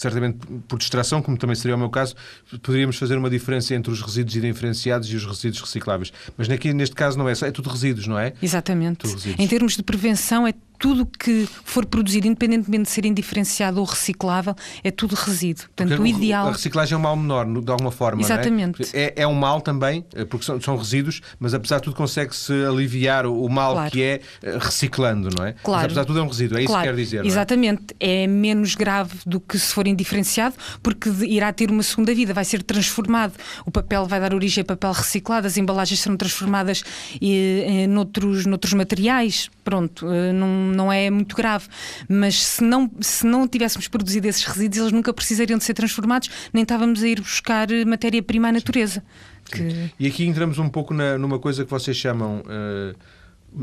certamente 0.00 0.38
por 0.66 0.78
distração, 0.78 1.20
como 1.20 1.36
também 1.36 1.54
seria 1.54 1.76
o 1.76 1.78
meu 1.78 1.90
caso, 1.90 2.14
poderíamos 2.62 2.96
fazer 2.96 3.18
uma 3.18 3.28
diferença 3.28 3.74
entre 3.74 3.92
os 3.92 4.00
resíduos 4.00 4.34
indiferenciados 4.34 5.12
e 5.12 5.14
os 5.14 5.26
resíduos 5.26 5.60
recicláveis. 5.60 6.10
Mas 6.38 6.48
aqui, 6.48 6.72
neste 6.72 6.96
caso 6.96 7.18
não 7.18 7.28
é 7.28 7.34
só, 7.34 7.44
é 7.46 7.50
tudo 7.50 7.68
resíduos, 7.68 8.06
não 8.06 8.18
é? 8.18 8.32
Exatamente. 8.40 9.06
Em 9.38 9.46
termos 9.46 9.76
de 9.76 9.82
prevenção, 9.82 10.46
é 10.46 10.54
tudo 10.80 11.04
que 11.04 11.46
for 11.62 11.84
produzido, 11.84 12.26
independentemente 12.26 12.84
de 12.84 12.90
ser 12.90 13.04
indiferenciado 13.04 13.78
ou 13.78 13.84
reciclável, 13.84 14.56
é 14.82 14.90
tudo 14.90 15.14
resíduo. 15.14 15.66
Portanto, 15.66 15.88
porque 15.88 16.02
o 16.02 16.06
ideal. 16.06 16.48
A 16.48 16.52
reciclagem 16.52 16.94
é 16.94 16.98
um 16.98 17.02
mal 17.02 17.14
menor, 17.14 17.44
de 17.44 17.70
alguma 17.70 17.90
forma. 17.90 18.22
Exatamente. 18.22 18.82
É? 18.96 19.02
É, 19.02 19.22
é? 19.22 19.26
um 19.26 19.34
mal 19.34 19.60
também, 19.60 20.02
eh, 20.14 20.24
porque 20.24 20.46
são, 20.46 20.58
são 20.58 20.76
resíduos, 20.78 21.20
mas 21.38 21.52
apesar 21.52 21.76
de 21.76 21.82
tudo 21.82 21.94
consegue-se 21.94 22.52
aliviar 22.64 23.26
o, 23.26 23.46
mal 23.50 23.74
claro. 23.74 23.90
que 23.90 24.02
é 24.02 24.20
eh, 24.42 24.58
reciclando, 24.58 25.28
não 25.36 25.44
é? 25.44 25.52
Claro. 25.52 25.82
Mas 25.82 25.84
apesar 25.84 26.00
de 26.00 26.06
tudo 26.06 26.18
é 26.18 26.22
um 26.22 26.28
resíduo, 26.28 26.56
é 26.56 26.62
isso 26.62 26.68
claro. 26.68 26.88
que 26.88 26.94
quer 26.94 27.02
dizer. 27.02 27.24
É? 27.24 27.26
Exatamente. 27.26 27.94
É? 28.00 28.22
é? 28.22 28.26
menos 28.26 28.74
grave 28.74 29.18
do 29.26 29.38
que 29.38 29.58
se 29.58 29.74
for 29.74 29.86
indiferenciado, 29.86 30.54
porque 30.82 31.10
irá 31.26 31.52
ter 31.52 31.70
uma 31.70 31.82
segunda 31.82 32.14
vida, 32.14 32.32
vai 32.32 32.44
ser 32.46 32.62
transformado. 32.62 33.34
O 33.66 33.70
papel 33.70 34.06
vai 34.06 34.18
dar 34.18 34.32
origem 34.32 34.62
a 34.62 34.64
papel 34.64 34.92
reciclado, 34.92 35.46
as 35.46 35.58
embalagens 35.58 36.00
serão 36.00 36.16
transformadas 36.16 36.82
e, 37.20 37.66
e, 37.68 37.86
noutros, 37.86 38.46
noutros 38.46 38.72
materiais. 38.72 39.50
Pronto, 39.62 40.06
não 40.34 40.69
não 40.70 40.92
é 40.92 41.10
muito 41.10 41.36
grave. 41.36 41.66
Mas 42.08 42.42
se 42.42 42.64
não, 42.64 42.90
se 43.00 43.26
não 43.26 43.46
tivéssemos 43.46 43.88
produzido 43.88 44.28
esses 44.28 44.44
resíduos, 44.44 44.80
eles 44.80 44.92
nunca 44.92 45.12
precisariam 45.12 45.58
de 45.58 45.64
ser 45.64 45.74
transformados, 45.74 46.30
nem 46.52 46.62
estávamos 46.62 47.02
a 47.02 47.08
ir 47.08 47.20
buscar 47.20 47.68
matéria-prima 47.86 48.48
à 48.48 48.52
natureza. 48.52 49.02
Que... 49.44 49.90
E 49.98 50.06
aqui 50.06 50.24
entramos 50.24 50.58
um 50.58 50.68
pouco 50.68 50.94
na, 50.94 51.18
numa 51.18 51.38
coisa 51.38 51.64
que 51.64 51.70
vocês 51.70 51.96
chamam. 51.96 52.42
Uh 52.46 53.19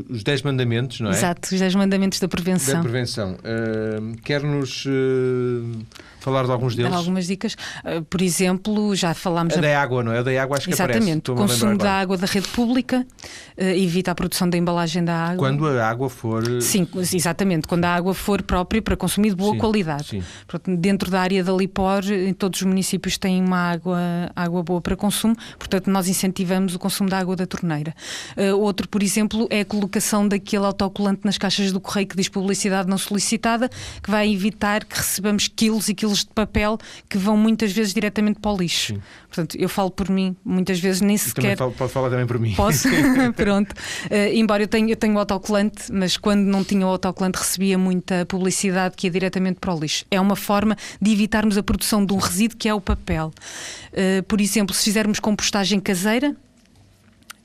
os 0.08 0.22
10 0.22 0.42
mandamentos, 0.42 1.00
não 1.00 1.10
é? 1.10 1.14
Exato, 1.14 1.48
os 1.52 1.58
10 1.58 1.74
mandamentos 1.74 2.20
da 2.20 2.28
prevenção. 2.28 2.74
Da 2.74 2.80
prevenção. 2.80 3.32
Uh, 3.32 4.16
Quer-nos 4.22 4.84
uh, 4.84 5.86
falar 6.20 6.44
de 6.44 6.50
alguns 6.50 6.76
deles? 6.76 6.90
Dar 6.90 6.98
algumas 6.98 7.26
dicas. 7.26 7.54
Uh, 7.84 8.02
por 8.04 8.20
exemplo, 8.20 8.94
já 8.94 9.14
falámos. 9.14 9.56
A 9.56 9.60
da 9.60 9.80
água, 9.80 10.02
não 10.02 10.12
é? 10.12 10.18
A 10.18 10.22
da 10.22 10.42
água 10.42 10.58
acho 10.58 10.66
que 10.66 10.74
Exatamente. 10.74 11.30
Aparece. 11.30 11.30
O 11.30 11.34
consumo 11.34 11.78
da 11.78 11.92
água 11.92 12.18
da 12.18 12.26
rede 12.26 12.48
pública 12.48 13.06
evita 13.56 14.10
a 14.10 14.14
produção 14.14 14.48
da 14.48 14.58
embalagem 14.58 15.02
da 15.02 15.14
água. 15.14 15.38
Quando 15.38 15.66
a 15.66 15.88
água 15.88 16.10
for. 16.10 16.44
Sim, 16.60 16.86
exatamente. 16.96 17.66
Quando 17.66 17.84
a 17.84 17.94
água 17.94 18.12
for 18.12 18.42
própria 18.42 18.82
para 18.82 18.96
consumir 18.96 19.30
de 19.30 19.36
boa 19.36 19.52
sim, 19.52 19.58
qualidade. 19.58 20.08
Sim. 20.08 20.22
Portanto, 20.46 20.76
dentro 20.78 21.10
da 21.10 21.20
área 21.20 21.42
da 21.42 21.52
Lipor, 21.52 22.02
em 22.10 22.34
todos 22.34 22.60
os 22.60 22.66
municípios 22.66 23.16
têm 23.16 23.42
uma 23.42 23.72
água, 23.72 23.98
água 24.36 24.62
boa 24.62 24.80
para 24.80 24.96
consumo, 24.96 25.34
portanto, 25.58 25.90
nós 25.90 26.08
incentivamos 26.08 26.74
o 26.74 26.78
consumo 26.78 27.08
da 27.08 27.18
água 27.18 27.34
da 27.34 27.46
torneira. 27.46 27.94
outro, 28.58 28.88
por 28.88 29.02
exemplo, 29.02 29.46
é 29.50 29.60
a 29.60 29.64
colocação 29.78 30.26
daquele 30.26 30.64
autocolante 30.64 31.20
nas 31.24 31.38
caixas 31.38 31.70
do 31.70 31.80
correio 31.80 32.08
que 32.08 32.16
diz 32.16 32.28
publicidade 32.28 32.88
não 32.88 32.98
solicitada, 32.98 33.70
que 34.02 34.10
vai 34.10 34.32
evitar 34.32 34.84
que 34.84 34.96
recebamos 34.96 35.46
quilos 35.46 35.88
e 35.88 35.94
quilos 35.94 36.24
de 36.24 36.30
papel 36.34 36.78
que 37.08 37.16
vão 37.16 37.36
muitas 37.36 37.70
vezes 37.70 37.94
diretamente 37.94 38.40
para 38.40 38.50
o 38.50 38.56
lixo. 38.56 38.94
Sim. 38.94 39.02
Portanto, 39.28 39.56
eu 39.56 39.68
falo 39.68 39.90
por 39.90 40.10
mim, 40.10 40.34
muitas 40.44 40.80
vezes 40.80 41.00
nem 41.00 41.16
sequer. 41.16 41.56
Falo, 41.56 41.72
pode 41.72 41.92
falar 41.92 42.10
também 42.10 42.26
por 42.26 42.38
mim. 42.38 42.54
Posso? 42.54 42.88
Pronto. 43.36 43.72
Uh, 43.72 44.34
embora 44.34 44.62
eu 44.62 44.68
tenha, 44.68 44.90
eu 44.90 44.96
tenha 44.96 45.14
o 45.14 45.18
autocolante, 45.18 45.92
mas 45.92 46.16
quando 46.16 46.40
não 46.40 46.64
tinha 46.64 46.84
o 46.84 46.90
autocolante 46.90 47.38
recebia 47.38 47.78
muita 47.78 48.26
publicidade 48.26 48.96
que 48.96 49.06
ia 49.06 49.10
diretamente 49.10 49.60
para 49.60 49.72
o 49.72 49.78
lixo. 49.78 50.04
É 50.10 50.20
uma 50.20 50.34
forma 50.34 50.76
de 51.00 51.12
evitarmos 51.12 51.56
a 51.56 51.62
produção 51.62 52.04
de 52.04 52.12
um 52.12 52.18
resíduo 52.18 52.58
que 52.58 52.68
é 52.68 52.74
o 52.74 52.80
papel. 52.80 53.32
Uh, 53.92 54.22
por 54.24 54.40
exemplo, 54.40 54.74
se 54.74 54.84
fizermos 54.84 55.20
compostagem 55.20 55.78
caseira, 55.78 56.34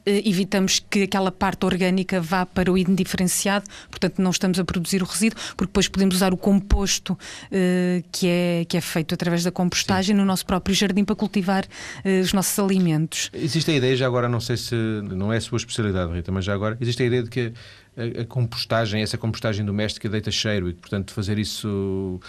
evitamos 0.06 0.80
que 0.90 1.04
aquela 1.04 1.32
parte 1.32 1.66
orgânica 1.66 2.20
vá 2.20 2.46
para 2.46 2.72
o 2.72 2.78
indiferenciado, 2.78 3.66
portanto 3.90 4.22
não 4.22 4.32
estamos 4.32 4.60
a 4.60 4.64
produzir 4.64 5.02
o 5.02 5.06
resíduo, 5.06 5.40
porque 5.56 5.70
depois 5.70 5.88
podemos 5.88 6.16
usar 6.16 6.34
o 6.34 6.38
composto 6.38 7.14
uh, 7.14 8.04
que, 8.12 8.28
é, 8.28 8.66
que 8.68 8.78
é 8.78 8.82
feito 8.82 9.14
através 9.14 9.44
da 9.44 9.52
compostagem 9.52 10.16
Sim. 10.16 10.20
no 10.20 10.26
nosso 10.26 10.46
próprio 10.46 10.76
jardim 10.76 11.04
para 11.04 11.16
cultivar 11.16 11.66
uh, 11.66 12.22
os 12.22 12.34
nossos 12.34 12.58
alimentos. 12.60 13.30
Existe 13.34 13.72
a 13.72 13.76
ideia, 13.76 13.96
já 13.96 14.06
agora 14.06 14.28
não 14.28 14.40
sei 14.40 14.58
se 14.58 14.76
não 14.76 15.32
é 15.32 15.38
a 15.38 15.42
sua 15.42 15.58
especialidade, 15.58 16.12
Rita, 16.14 16.32
mas 16.32 16.46
já 16.46 16.54
agora 16.54 16.78
existe 16.80 17.04
a 17.04 17.06
ideia 17.06 17.24
de 17.24 17.30
que 17.30 17.54
a, 17.98 18.26
compostagem, 18.26 19.02
essa 19.02 19.18
compostagem 19.18 19.66
doméstica 19.66 20.10
deita 20.10 20.32
cheiro 20.32 20.70
e, 20.70 20.74
portanto, 20.74 21.14
fazer 21.14 21.38
isso 21.38 22.20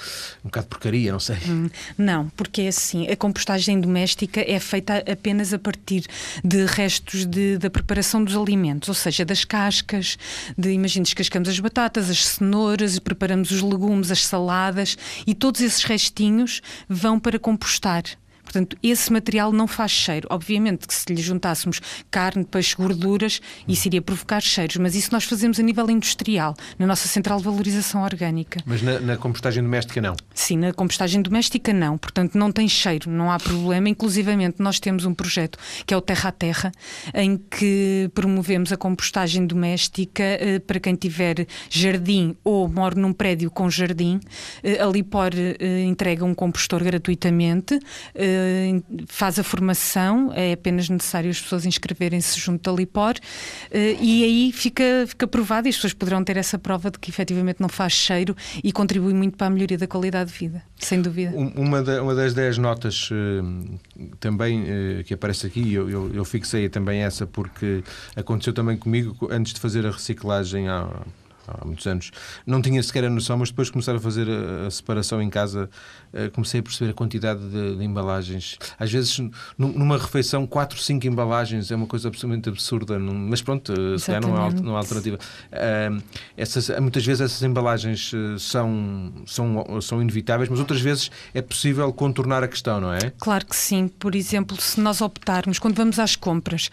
um 0.45 0.49
bocado 0.49 0.67
porcaria, 0.67 1.13
não 1.13 1.21
sei. 1.21 1.37
Hum, 1.49 1.71
não, 1.97 2.29
porque 2.31 2.63
é 2.63 2.69
assim, 2.69 3.09
a 3.09 3.17
compostagem 3.17 3.81
doméstica 3.81 4.45
é 4.47 4.59
feita 4.61 5.05
apenas 5.11 5.53
a 5.53 5.59
partir 5.59 6.05
de 6.45 6.67
restos 6.67 7.25
de, 7.25 7.59
da 7.59 7.71
preparação 7.71 8.23
dos 8.23 8.37
alimentos, 8.37 8.89
ou 8.89 8.95
seja, 8.95 9.25
das 9.25 9.45
cascas, 9.45 10.19
de, 10.57 10.71
imagina, 10.71 11.05
descascamos 11.05 11.49
as 11.49 11.59
batatas, 11.59 12.11
as 12.11 12.25
cenouras, 12.25 12.99
preparamos 12.99 13.51
os 13.51 13.63
legumes, 13.63 14.11
as 14.11 14.25
saladas 14.25 14.97
e 15.27 15.35
todos 15.35 15.61
esses 15.61 15.85
restinhos 15.85 16.61
vão 16.89 17.19
para 17.19 17.39
compostar. 17.39 18.05
Portanto, 18.55 18.77
esse 18.81 19.13
material 19.13 19.51
não 19.51 19.67
faz 19.67 19.91
cheiro. 19.91 20.29
Obviamente 20.31 20.87
que 20.87 20.95
se 20.95 21.13
lhe 21.13 21.21
juntássemos 21.21 21.81
carne, 22.09 22.45
peixe, 22.45 22.77
gorduras, 22.77 23.41
isso 23.67 23.89
iria 23.89 24.01
provocar 24.01 24.41
cheiros, 24.41 24.77
mas 24.77 24.95
isso 24.95 25.09
nós 25.11 25.25
fazemos 25.25 25.59
a 25.59 25.63
nível 25.63 25.91
industrial, 25.91 26.55
na 26.79 26.87
nossa 26.87 27.09
central 27.09 27.39
de 27.39 27.45
valorização 27.45 28.05
orgânica. 28.05 28.63
Mas 28.65 28.81
na, 28.81 29.01
na 29.01 29.17
compostagem 29.17 29.61
doméstica 29.61 30.01
não? 30.01 30.15
Sim, 30.33 30.59
na 30.59 30.73
compostagem 30.73 31.21
doméstica 31.21 31.73
não. 31.73 31.99
Portanto, 31.99 32.39
não 32.39 32.53
tem 32.53 32.69
cheiro, 32.69 33.11
não 33.11 33.33
há 33.33 33.41
problema. 33.41 33.89
Inclusivamente, 33.89 34.63
nós 34.63 34.79
temos 34.79 35.05
um 35.05 35.13
projeto 35.13 35.59
que 35.85 35.93
é 35.93 35.97
o 35.97 36.01
Terra 36.01 36.29
a 36.29 36.33
Terra, 36.33 36.71
em 37.13 37.37
que 37.37 38.09
promovemos 38.15 38.73
a 38.73 38.77
compostagem 38.77 39.49
doméstica 39.49 40.23
eh, 40.23 40.61
para 40.61 40.79
quem 40.79 40.95
tiver 40.95 41.45
jardim 41.69 42.37
ou 42.45 42.69
mora 42.69 42.95
num 42.95 43.13
prédio 43.13 43.51
com 43.51 43.69
jardim. 43.69 44.21
Eh, 44.63 44.81
ali 44.81 45.03
pode 45.03 45.57
eh, 45.59 45.83
entrega 45.83 46.25
um 46.25 46.35
compostor 46.35 46.85
gratuitamente 46.85 47.81
faz 49.07 49.39
a 49.39 49.43
formação, 49.43 50.33
é 50.35 50.53
apenas 50.53 50.89
necessário 50.89 51.31
as 51.31 51.41
pessoas 51.41 51.67
inscreverem-se 51.67 52.39
junto 52.39 52.71
da 52.71 52.77
Lipor 52.77 53.15
eh, 53.71 53.97
e 54.01 54.25
aí 54.25 54.53
fica, 54.53 55.05
fica 55.07 55.27
provado 55.27 55.69
e 55.69 55.71
as 55.71 55.77
pessoas 55.77 55.93
poderão 55.93 56.23
ter 56.23 56.37
essa 56.37 56.59
prova 56.59 56.91
de 56.91 56.99
que 56.99 57.11
efetivamente 57.11 57.61
não 57.61 57.69
faz 57.69 57.93
cheiro 57.93 58.37
e 58.63 58.73
contribui 58.73 59.15
muito 59.15 59.37
para 59.37 59.47
a 59.47 59.51
melhoria 59.51 59.79
da 59.79 59.87
qualidade 59.87 60.33
de 60.33 60.39
vida, 60.39 60.63
sem 60.79 61.01
dúvida. 61.01 61.33
Uma, 61.37 61.81
uma 61.81 62.15
das 62.15 62.35
10 62.35 62.59
notas 62.59 63.11
eh, 63.13 64.05
também 64.21 64.65
eh, 64.67 65.03
que 65.05 65.15
aparece 65.15 65.47
aqui, 65.47 65.73
eu, 65.73 65.89
eu, 65.89 66.15
eu 66.15 66.25
fixei 66.25 66.69
também 66.69 67.03
essa 67.03 67.27
porque 67.27 67.83
aconteceu 68.17 68.53
também 68.53 68.77
comigo 68.77 69.29
antes 69.31 69.53
de 69.53 69.61
fazer 69.61 69.87
a 69.87 69.91
reciclagem 69.91 70.69
há 70.69 70.89
há 71.47 71.65
muitos 71.65 71.87
anos, 71.87 72.11
não 72.47 72.61
tinha 72.61 72.83
sequer 72.83 73.05
a 73.05 73.11
noção, 73.11 73.39
mas 73.39 73.51
depois 73.51 73.69
de 73.69 73.73
começar 73.73 73.95
a 73.95 74.01
fazer 74.01 74.27
a, 74.29 74.71
separação 74.71 75.21
em 75.21 75.31
casa, 75.31 75.69
uh, 76.13 76.31
comecei 76.33 76.61
a 76.61 76.63
perceber 76.63 76.91
a 76.91 76.95
quantidade 76.95 77.41
de, 77.41 77.77
de, 77.77 77.85
embalagens. 77.85 78.59
Às 78.79 78.93
vezes, 78.93 79.21
numa 79.59 79.99
refeição, 79.99 80.47
4, 80.47 80.79
5 80.79 81.07
embalagens 81.07 81.71
é 81.71 81.77
uma 81.77 81.87
coisa 81.87 82.09
absolutamente 82.09 82.49
absurda, 82.49 82.99
mas 82.99 83.43
pronto, 83.43 83.73
uh, 83.73 83.99
se 83.99 84.07
calhar 84.07 84.23
não 84.23 84.37
há, 84.37 84.51
não 84.51 84.77
há 84.77 84.79
alternativa. 84.79 85.19
Uh, 85.53 86.03
essas, 86.37 86.69
muitas 86.81 87.05
vezes 87.05 87.21
essas 87.21 87.43
embalagens 87.43 88.13
são, 88.39 89.13
são, 89.27 89.81
são 89.81 90.03
inevitáveis, 90.03 90.49
mas 90.49 90.59
outras 90.59 90.81
vezes 90.81 91.11
é 91.33 91.43
possível 91.43 91.93
contornar 91.93 92.43
a 92.43 92.49
questão, 92.49 92.81
não 92.81 92.93
é? 92.93 93.13
Claro 93.19 93.47
que 93.47 93.57
sim. 93.57 93.89
Por 93.89 94.15
exemplo, 94.15 94.61
se 94.61 94.81
nós 94.81 95.01
optarmos, 95.01 95.59
quando 95.59 95.77
vamos 95.77 95.99
às 95.99 96.17
compras, 96.17 96.71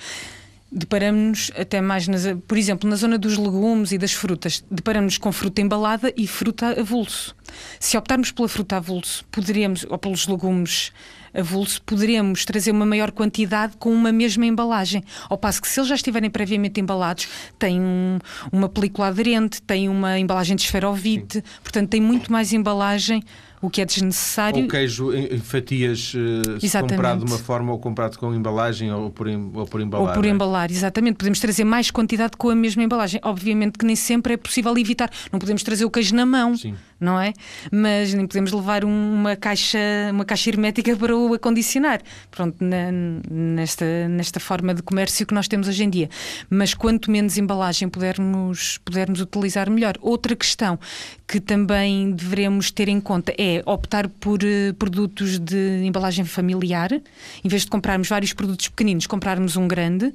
deparamos-nos 0.71 1.51
até 1.59 1.81
mais, 1.81 2.07
nas, 2.07 2.23
por 2.47 2.57
exemplo, 2.57 2.89
na 2.89 2.95
zona 2.95 3.17
dos 3.17 3.37
legumes 3.37 3.91
e 3.91 3.97
das 3.97 4.13
frutas, 4.13 4.63
deparamos-nos 4.71 5.17
com 5.17 5.31
fruta 5.31 5.61
embalada 5.61 6.13
e 6.15 6.25
fruta 6.25 6.79
avulso. 6.79 7.35
Se 7.79 7.97
optarmos 7.97 8.31
pela 8.31 8.47
fruta 8.47 8.77
avulso, 8.77 9.25
poderíamos, 9.29 9.85
ou 9.89 9.97
pelos 9.97 10.27
legumes 10.27 10.93
avulso, 11.33 11.81
poderemos 11.83 12.45
trazer 12.45 12.71
uma 12.71 12.85
maior 12.85 13.11
quantidade 13.11 13.73
com 13.77 13.91
uma 13.93 14.11
mesma 14.11 14.45
embalagem. 14.45 15.03
Ao 15.29 15.37
passo 15.37 15.61
que 15.61 15.67
se 15.67 15.79
eles 15.79 15.89
já 15.89 15.95
estiverem 15.95 16.29
previamente 16.29 16.79
embalados, 16.79 17.27
tem 17.57 17.79
um, 17.79 18.19
uma 18.51 18.69
película 18.69 19.07
aderente, 19.07 19.61
tem 19.61 19.89
uma 19.89 20.19
embalagem 20.19 20.55
de 20.55 20.63
esferovite, 20.63 21.37
Sim. 21.37 21.43
portanto 21.63 21.89
tem 21.89 22.01
muito 22.01 22.31
mais 22.31 22.53
embalagem 22.53 23.23
o 23.61 23.69
que 23.69 23.81
é 23.81 23.85
desnecessário. 23.85 24.63
Ou 24.63 24.67
queijo 24.67 25.13
em 25.13 25.37
fatias 25.39 26.13
uh, 26.13 26.81
comprado 26.81 27.25
de 27.25 27.31
uma 27.31 27.37
forma 27.37 27.71
ou 27.71 27.79
comprado 27.79 28.17
com 28.17 28.33
embalagem 28.33 28.91
ou 28.91 29.11
por, 29.11 29.27
ou 29.27 29.65
por 29.65 29.81
embalar. 29.81 30.07
Ou 30.07 30.13
por 30.13 30.25
é? 30.25 30.29
embalar, 30.29 30.71
exatamente. 30.71 31.15
Podemos 31.15 31.39
trazer 31.39 31.63
mais 31.63 31.91
quantidade 31.91 32.35
com 32.37 32.49
a 32.49 32.55
mesma 32.55 32.83
embalagem. 32.83 33.21
Obviamente 33.23 33.77
que 33.77 33.85
nem 33.85 33.95
sempre 33.95 34.33
é 34.33 34.37
possível 34.37 34.75
evitar. 34.77 35.09
Não 35.31 35.39
podemos 35.39 35.61
trazer 35.63 35.85
o 35.85 35.91
queijo 35.91 36.15
na 36.15 36.25
mão. 36.25 36.57
Sim 36.57 36.75
não 37.01 37.19
é? 37.19 37.33
Mas 37.71 38.13
nem 38.13 38.27
podemos 38.27 38.51
levar 38.51 38.85
uma 38.85 39.35
caixa, 39.35 39.79
uma 40.11 40.23
caixa 40.23 40.51
hermética 40.51 40.95
para 40.95 41.17
o 41.17 41.33
acondicionar. 41.33 41.99
Pronto, 42.29 42.63
na, 42.63 42.91
nesta, 43.29 44.07
nesta 44.07 44.39
forma 44.39 44.73
de 44.73 44.83
comércio 44.83 45.25
que 45.25 45.33
nós 45.33 45.47
temos 45.47 45.67
hoje 45.67 45.83
em 45.83 45.89
dia. 45.89 46.09
Mas 46.49 46.75
quanto 46.75 47.09
menos 47.09 47.37
embalagem 47.37 47.89
pudermos, 47.89 48.77
pudermos 48.85 49.19
utilizar, 49.19 49.69
melhor. 49.69 49.95
Outra 49.99 50.35
questão 50.35 50.79
que 51.27 51.39
também 51.39 52.11
devemos 52.11 52.69
ter 52.69 52.87
em 52.87 53.01
conta 53.01 53.33
é 53.37 53.63
optar 53.65 54.07
por 54.07 54.39
uh, 54.43 54.73
produtos 54.75 55.39
de 55.39 55.81
embalagem 55.83 56.23
familiar, 56.25 56.91
em 56.91 57.49
vez 57.49 57.63
de 57.63 57.69
comprarmos 57.69 58.07
vários 58.07 58.33
produtos 58.33 58.67
pequeninos, 58.67 59.07
comprarmos 59.07 59.55
um 59.57 59.67
grande. 59.67 60.13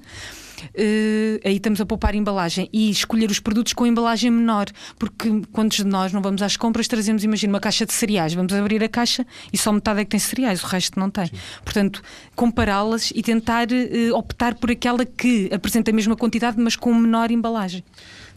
Uh, 0.75 1.41
aí 1.45 1.57
estamos 1.57 1.81
a 1.81 1.87
poupar 1.87 2.15
embalagem 2.15 2.69
e 2.73 2.91
escolher 2.91 3.31
os 3.31 3.41
produtos 3.41 3.73
com 3.73 3.87
embalagem 3.87 4.31
menor, 4.31 4.67
porque 4.99 5.43
quantos 5.53 5.79
de 5.79 5.85
nós 5.85 6.13
não 6.13 6.23
vamos 6.23 6.43
às 6.43 6.57
compras, 6.57 6.89
trazemos, 6.89 7.25
imagina, 7.25 7.53
uma 7.53 7.61
caixa 7.61 7.87
de 7.87 7.93
cereais, 7.93 8.35
vamos 8.35 8.53
abrir 8.53 8.83
a 8.83 8.89
caixa 8.89 9.27
e 9.53 9.59
só 9.59 9.73
metade 9.73 10.01
é 10.01 10.05
que 10.05 10.11
tem 10.11 10.21
cereais, 10.21 10.63
o 10.63 10.67
resto 10.67 10.99
não 10.99 11.11
tem. 11.11 11.27
Sim. 11.27 11.37
Portanto, 11.65 12.03
compará-las 12.35 13.13
e 13.15 13.23
tentar 13.23 13.69
uh, 13.71 14.17
optar 14.17 14.55
por 14.55 14.71
aquela 14.71 15.05
que 15.05 15.51
apresenta 15.53 15.91
a 15.91 15.95
mesma 15.95 16.17
quantidade, 16.17 16.57
mas 16.59 16.77
com 16.77 16.95
menor 16.95 17.31
embalagem. 17.31 17.85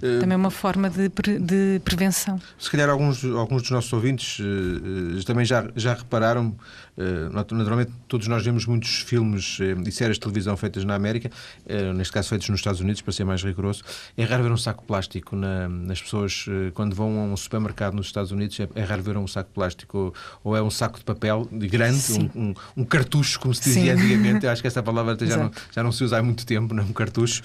Uh, 0.02 0.20
também 0.20 0.34
é 0.34 0.38
uma 0.38 0.52
forma 0.52 0.90
de, 0.90 1.10
de 1.40 1.82
prevenção. 1.84 2.40
Se 2.58 2.70
calhar 2.70 2.90
alguns, 2.90 3.24
alguns 3.24 3.62
dos 3.62 3.72
nossos 3.72 3.92
ouvintes 3.94 4.40
uh, 4.40 5.24
também 5.26 5.46
já, 5.46 5.70
já 5.76 5.94
repararam 5.94 6.56
eh, 7.00 7.30
naturalmente, 7.32 7.94
todos 8.10 8.28
nós 8.28 8.44
vemos 8.44 8.66
muitos 8.66 9.00
filmes 9.00 9.58
eh, 9.62 9.74
e 9.88 9.92
séries 9.92 10.18
de 10.18 10.20
televisão 10.20 10.58
feitas 10.58 10.84
na 10.84 10.96
América, 10.96 11.32
eh, 11.66 11.94
neste 11.94 12.12
caso 12.12 12.28
feitos 12.28 12.50
nos 12.50 12.60
Estados 12.60 12.82
Unidos, 12.82 13.02
para 13.02 13.14
ser 13.14 13.24
mais 13.24 13.42
rigoroso. 13.42 13.84
É 14.18 14.26
raro 14.26 14.44
ver 14.44 14.52
um 14.52 14.58
saco 14.58 14.84
plástico 14.84 15.34
na, 15.34 15.70
nas 15.70 16.02
pessoas 16.02 16.46
quando 16.74 16.94
vão 16.94 17.18
a 17.20 17.24
um 17.24 17.38
supermercado 17.38 17.94
nos 17.94 18.08
Estados 18.08 18.32
Unidos. 18.32 18.60
É, 18.60 18.68
é 18.76 18.84
raro 18.84 19.02
ver 19.02 19.16
um 19.16 19.28
saco 19.28 19.50
plástico 19.52 19.98
ou, 19.98 20.14
ou, 20.44 20.58
é 20.58 20.62
um 20.62 20.70
saco 20.70 21.00
de 21.00 21.06
papel 21.06 21.48
de 21.50 21.68
grande, 21.70 22.00
um, 22.36 22.42
um, 22.50 22.54
um, 22.76 22.84
cartucho, 22.84 23.40
como 23.40 23.54
se 23.54 23.64
dizia 23.64 23.96
Sim. 23.96 24.04
antigamente. 24.04 24.46
Eu 24.46 24.52
acho 24.52 24.62
que 24.62 24.68
essa 24.68 24.84
palavra 24.84 25.18
já 25.26 25.38
não, 25.38 25.52
já 25.72 25.82
não 25.82 25.94
se 25.94 26.04
usa 26.04 26.18
há 26.18 26.24
muito 26.24 26.46
tempo, 26.46 26.74
não 26.74 26.84
é? 26.84 26.86
um 26.86 26.92
cartucho. 26.92 27.42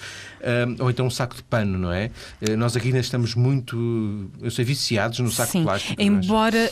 ou 0.79 0.89
então 0.89 1.05
um 1.05 1.09
saco 1.09 1.33
de 1.33 1.43
pano, 1.43 1.77
não 1.77 1.93
é? 1.93 2.11
Nós 2.57 2.75
aqui 2.75 2.87
ainda 2.87 2.99
estamos 2.99 3.35
muito, 3.35 4.29
eu 4.41 4.51
sei, 4.51 4.65
viciados 4.65 5.19
no 5.19 5.31
saco 5.31 5.51
Sim. 5.51 5.63
plástico. 5.63 6.01
Embora 6.01 6.69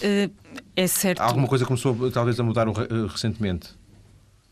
é 0.76 0.88
certo. 0.88 1.22
Alguma 1.22 1.48
coisa 1.48 1.66
começou 1.66 2.12
talvez 2.12 2.40
a 2.40 2.44
mudar 2.44 2.68
recentemente? 3.08 3.70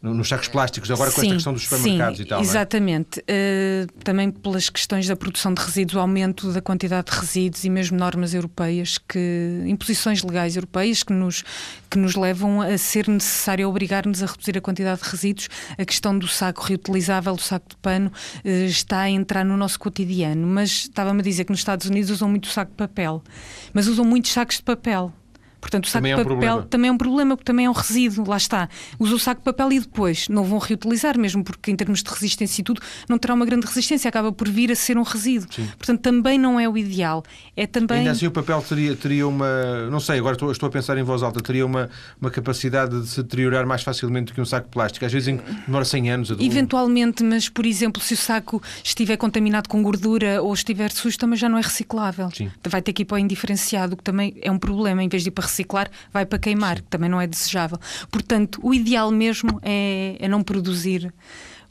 Nos 0.02 0.28
sacos 0.28 0.48
plásticos, 0.48 0.90
agora 0.90 1.12
com 1.12 1.22
esta 1.22 1.34
questão 1.34 1.54
dos 1.54 1.64
supermercados 1.64 2.18
sim, 2.18 2.24
e 2.24 2.26
tal. 2.26 2.40
É? 2.40 2.44
Exatamente. 2.44 3.24
É? 3.28 3.86
Uh, 3.86 4.04
também 4.04 4.32
pelas 4.32 4.70
questões 4.70 5.08
da 5.08 5.16
produção 5.16 5.54
de 5.54 5.62
resíduos, 5.62 5.96
aumento 5.98 6.52
da 6.52 6.62
quantidade 6.62 7.12
de 7.12 7.20
resíduos 7.20 7.64
e 7.64 7.70
mesmo 7.70 7.98
normas 7.98 8.34
europeias, 8.34 8.98
que 8.98 9.64
imposições 9.68 10.24
legais 10.24 10.56
europeias 10.56 11.04
que 11.04 11.14
nos, 11.14 11.44
que 11.90 12.00
nos 12.00 12.16
levam 12.16 12.62
a 12.62 12.78
ser 12.80 13.08
necessário 13.08 13.70
obrigar-nos 13.70 14.24
a 14.24 14.26
reduzir 14.26 14.58
a 14.58 14.62
quantidade 14.62 15.04
de 15.04 15.10
resíduos. 15.10 15.50
A 15.78 15.86
questão 15.86 16.18
do 16.18 16.28
saco 16.28 16.64
reutilizável, 16.64 17.36
do 17.36 17.42
saco 17.42 17.70
de 17.70 17.76
pano, 17.78 18.12
uh, 18.44 18.50
está 18.66 19.02
a 19.02 19.10
entrar 19.10 19.46
no 19.46 19.56
nosso 19.56 19.80
cotidiano. 19.80 20.48
Mas 20.48 20.72
estava-me 20.72 21.20
a 21.20 21.24
dizer 21.24 21.46
que 21.46 21.52
nos 21.52 21.60
Estados 21.60 21.86
Unidos 21.86 22.10
usam 22.10 22.28
muito 22.28 22.48
saco 22.48 22.72
de 22.72 22.78
papel, 22.78 23.24
mas 23.72 23.88
usam 23.88 24.04
muitos 24.04 24.32
sacos 24.32 24.58
de 24.58 24.64
papel. 24.64 25.14
Portanto, 25.62 25.86
o 25.86 25.88
saco 25.88 26.04
também 26.04 26.18
de 26.18 26.24
papel 26.24 26.50
é 26.50 26.56
um 26.56 26.62
também 26.64 26.90
é 26.90 26.92
um 26.92 26.98
problema, 26.98 27.38
porque 27.38 27.46
também 27.46 27.66
é 27.68 27.70
um 27.70 27.74
resíduo, 27.74 28.28
lá 28.28 28.38
está. 28.38 28.68
Usa 29.00 29.16
o 29.16 29.20
saco 29.20 29.42
de 29.42 29.46
papel 29.46 29.74
e 29.74 29.80
depois 29.80 30.28
não 30.28 30.44
vão 30.44 30.58
reutilizar, 30.58 31.18
mesmo 31.18 31.44
porque 31.44 31.72
em 31.72 31.76
termos 31.76 32.02
de 32.02 32.10
resistência 32.10 32.62
e 32.62 32.64
tudo, 32.64 32.82
não 33.08 33.18
terá 33.18 33.34
uma 33.34 33.46
grande 33.46 33.66
resistência, 33.68 34.10
acaba 34.10 34.32
por 34.32 34.50
vir 34.50 34.72
a 34.72 34.76
ser 34.76 34.98
um 34.98 35.04
resíduo. 35.04 35.48
Sim. 35.54 35.68
Portanto, 35.78 36.02
também 36.02 36.40
não 36.40 36.60
é 36.60 36.68
o 36.68 36.78
ideal. 36.78 37.24
É 37.56 37.68
também... 37.68 38.00
Ainda 38.00 38.12
assim 38.12 38.26
o 38.26 38.32
papel 38.32 38.62
teria, 38.62 38.96
teria 38.96 39.28
uma, 39.28 39.88
não 39.90 40.00
sei, 40.00 40.18
agora 40.18 40.34
estou, 40.34 40.52
estou 40.52 40.68
a 40.68 40.72
pensar 40.72 40.98
em 40.98 41.04
voz 41.04 41.22
alta, 41.22 41.40
teria 41.40 41.66
uma, 41.66 41.90
uma 42.20 42.32
capacidade 42.32 43.00
de 43.00 43.08
se 43.08 43.22
deteriorar 43.22 43.66
mais 43.66 43.84
facilmente 43.84 44.32
do 44.32 44.36
que 44.36 44.42
um 44.42 44.46
saco 44.46 44.68
de 44.68 44.72
plástico. 44.72 45.06
Às 45.06 45.14
vezes 45.14 45.40
demora 45.68 45.86
100 45.86 46.12
anos. 46.12 46.32
A 46.32 46.36
Eventualmente, 46.40 47.24
mas 47.24 47.48
por 47.48 47.66
exemplo, 47.66 48.02
se 48.02 48.16
o 48.16 48.18
saco 48.18 48.62
estiver 48.84 49.18
contaminado 49.18 49.70
com 49.70 49.84
gordura 49.84 50.42
ou 50.42 50.54
estiver 50.54 50.92
sujo, 50.92 51.18
também 51.18 51.38
já 51.38 51.48
não 51.48 51.58
é 51.58 51.62
reciclável. 51.62 52.30
Sim. 52.32 52.50
Vai 52.68 52.82
ter 52.82 52.94
que 52.94 53.04
ir 53.04 53.06
para 53.06 53.16
o 53.16 53.20
indiferenciado, 53.20 53.96
que 53.96 54.04
também 54.04 54.34
é 54.42 54.52
um 54.52 54.58
problema. 54.58 55.04
Em 55.04 55.10
vez 55.10 55.24
de 55.24 55.30
ir 55.30 55.32
para 55.32 55.51
reciclar, 55.52 55.90
vai 56.12 56.26
para 56.26 56.40
queimar, 56.40 56.78
que 56.78 56.88
também 56.88 57.10
não 57.10 57.20
é 57.20 57.28
desejável. 57.28 57.80
Portanto, 58.10 58.60
o 58.64 58.74
ideal 58.74 59.12
mesmo 59.12 59.60
é, 59.62 60.16
é 60.20 60.28
não 60.28 60.42
produzir 60.42 61.14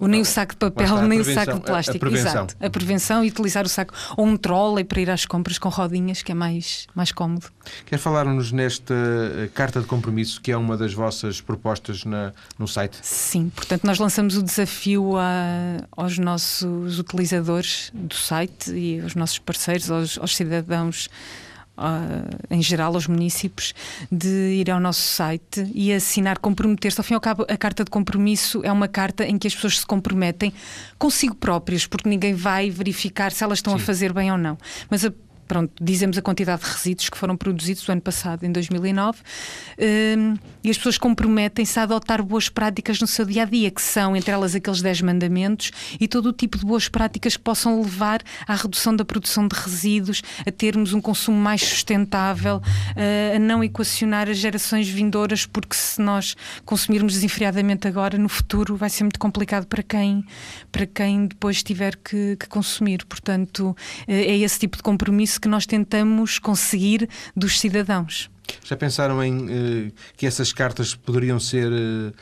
nem 0.09 0.21
o 0.21 0.25
saco 0.25 0.55
de 0.55 0.59
papel, 0.59 1.03
nem 1.03 1.21
o 1.21 1.25
saco 1.25 1.55
de 1.55 1.61
plástico. 1.61 1.97
A, 1.97 2.09
a 2.09 2.11
prevenção. 2.11 2.31
Exato. 2.31 2.57
A 2.61 2.71
prevenção 2.71 3.25
e 3.25 3.29
utilizar 3.29 3.65
o 3.65 3.69
saco 3.69 3.93
ou 4.17 4.27
um 4.27 4.37
trolley 4.37 4.85
para 4.85 5.01
ir 5.01 5.11
às 5.11 5.27
compras 5.27 5.59
com 5.59 5.69
rodinhas, 5.69 6.23
que 6.23 6.33
é 6.33 6.35
mais, 6.35 6.87
mais 6.95 7.13
cómodo. 7.13 7.47
Quer 7.85 7.99
falar-nos 7.99 8.53
nesta 8.53 8.95
eh, 8.95 9.51
carta 9.53 9.81
de 9.81 9.87
compromisso, 9.87 10.41
que 10.41 10.51
é 10.51 10.57
uma 10.57 10.77
das 10.77 10.95
vossas 10.95 11.41
propostas 11.41 12.05
na, 12.05 12.33
no 12.59 12.67
site? 12.67 12.99
Sim, 13.03 13.51
portanto, 13.55 13.85
nós 13.85 13.99
lançamos 13.99 14.37
o 14.37 14.43
desafio 14.43 15.17
a, 15.17 15.85
aos 15.93 16.19
nossos 16.19 16.99
utilizadores 16.99 17.91
do 17.93 18.15
site 18.15 18.71
e 18.71 19.01
aos 19.01 19.15
nossos 19.15 19.39
parceiros, 19.39 19.91
aos, 19.91 20.19
aos 20.19 20.35
cidadãos 20.35 21.09
em 22.51 22.63
geral, 22.63 22.95
aos 22.95 23.07
municípios, 23.07 23.75
de 24.11 24.29
ir 24.29 24.71
ao 24.71 24.81
nosso 24.81 25.01
site 25.01 25.71
e 25.75 25.93
assinar, 25.93 26.39
comprometer-se. 26.39 27.01
Ao 27.01 27.05
fim 27.05 27.15
e 27.15 27.17
ao 27.17 27.21
cabo, 27.21 27.47
a 27.49 27.57
carta 27.57 27.85
de 27.85 27.91
compromisso 27.91 28.61
é 28.65 28.73
uma 28.73 28.89
carta 28.89 29.25
em 29.25 29.39
que 29.39 29.47
as 29.47 29.55
pessoas 29.55 29.81
se 29.81 29.87
comprometem 29.87 30.53
consigo 30.99 31.35
próprias, 31.35 31.87
porque 31.87 32.09
ninguém 32.09 32.35
vai 32.35 32.71
verificar 32.71 33.33
se 33.33 33.43
elas 33.45 33.59
estão 33.59 33.77
Sim. 33.77 33.83
a 33.83 33.87
fazer 33.87 34.13
bem 34.13 34.31
ou 34.31 34.39
não. 34.39 34.59
Mas 34.89 35.05
a 35.05 35.13
pronto, 35.51 35.73
dizemos 35.83 36.17
a 36.17 36.23
quantidade 36.23 36.63
de 36.63 36.71
resíduos 36.71 37.11
que 37.11 37.19
foram 37.19 37.37
produzidos 37.37 37.87
o 37.89 37.91
ano 37.91 38.01
passado, 38.01 38.45
em 38.45 38.53
2009, 38.53 39.19
um, 40.17 40.37
e 40.63 40.71
as 40.71 40.77
pessoas 40.77 40.99
comprometem-se 40.99 41.79
a 41.79 41.85
adotar 41.85 42.23
boas 42.23 42.49
práticas 42.49 43.01
no 43.01 43.07
seu 43.07 43.25
dia 43.25 43.43
a 43.43 43.45
dia, 43.45 43.71
que 43.71 43.83
são, 43.83 44.15
entre 44.15 44.31
elas, 44.31 44.55
aqueles 44.55 44.83
10 44.83 45.03
mandamentos 45.03 45.71
e 45.99 46.07
todo 46.07 46.27
o 46.27 46.33
tipo 46.33 46.59
de 46.59 46.65
boas 46.65 46.89
práticas 46.89 47.37
que 47.37 47.43
possam 47.43 47.81
levar 47.81 48.23
à 48.47 48.55
redução 48.55 48.95
da 48.95 49.05
produção 49.05 49.47
de 49.49 49.57
resíduos, 49.57 50.23
a 50.47 50.51
termos 50.51 50.93
um 50.93 51.01
consumo 51.01 51.39
mais 51.39 51.63
sustentável, 51.63 52.57
uh, 52.57 53.37
a 53.37 53.39
não 53.39 53.65
equacionar 53.65 54.29
as 54.29 54.37
gerações 54.37 54.89
vindouras, 54.89 55.47
porque 55.47 55.75
se 55.75 56.01
nós 56.01 56.37
consumirmos 56.65 57.15
desenfreadamente 57.15 57.89
agora, 57.89 58.19
no 58.19 58.29
futuro 58.29 58.77
vai 58.77 58.91
ser 58.91 59.05
muito 59.05 59.19
complicado 59.19 59.67
para 59.67 59.83
quem, 59.83 60.25
para 60.71 60.87
quem 60.87 61.27
depois 61.27 61.63
tiver 61.63 61.97
que, 61.97 62.37
que 62.37 62.49
consumir. 62.49 63.05
Portanto, 63.07 63.71
uh, 63.71 63.77
é 64.09 64.39
esse 64.39 64.59
tipo 64.59 64.77
de 64.77 64.83
compromisso 64.83 65.41
que 65.41 65.49
nós 65.49 65.67
tentamos 65.67 66.39
conseguir 66.39 67.09
dos 67.35 67.59
cidadãos. 67.59 68.31
Já 68.65 68.77
pensaram 68.77 69.23
em 69.23 69.47
eh, 69.49 69.93
que 70.17 70.27
essas 70.27 70.53
cartas 70.53 70.95
poderiam 70.95 71.39
ser 71.41 71.71
eh, 71.73 72.13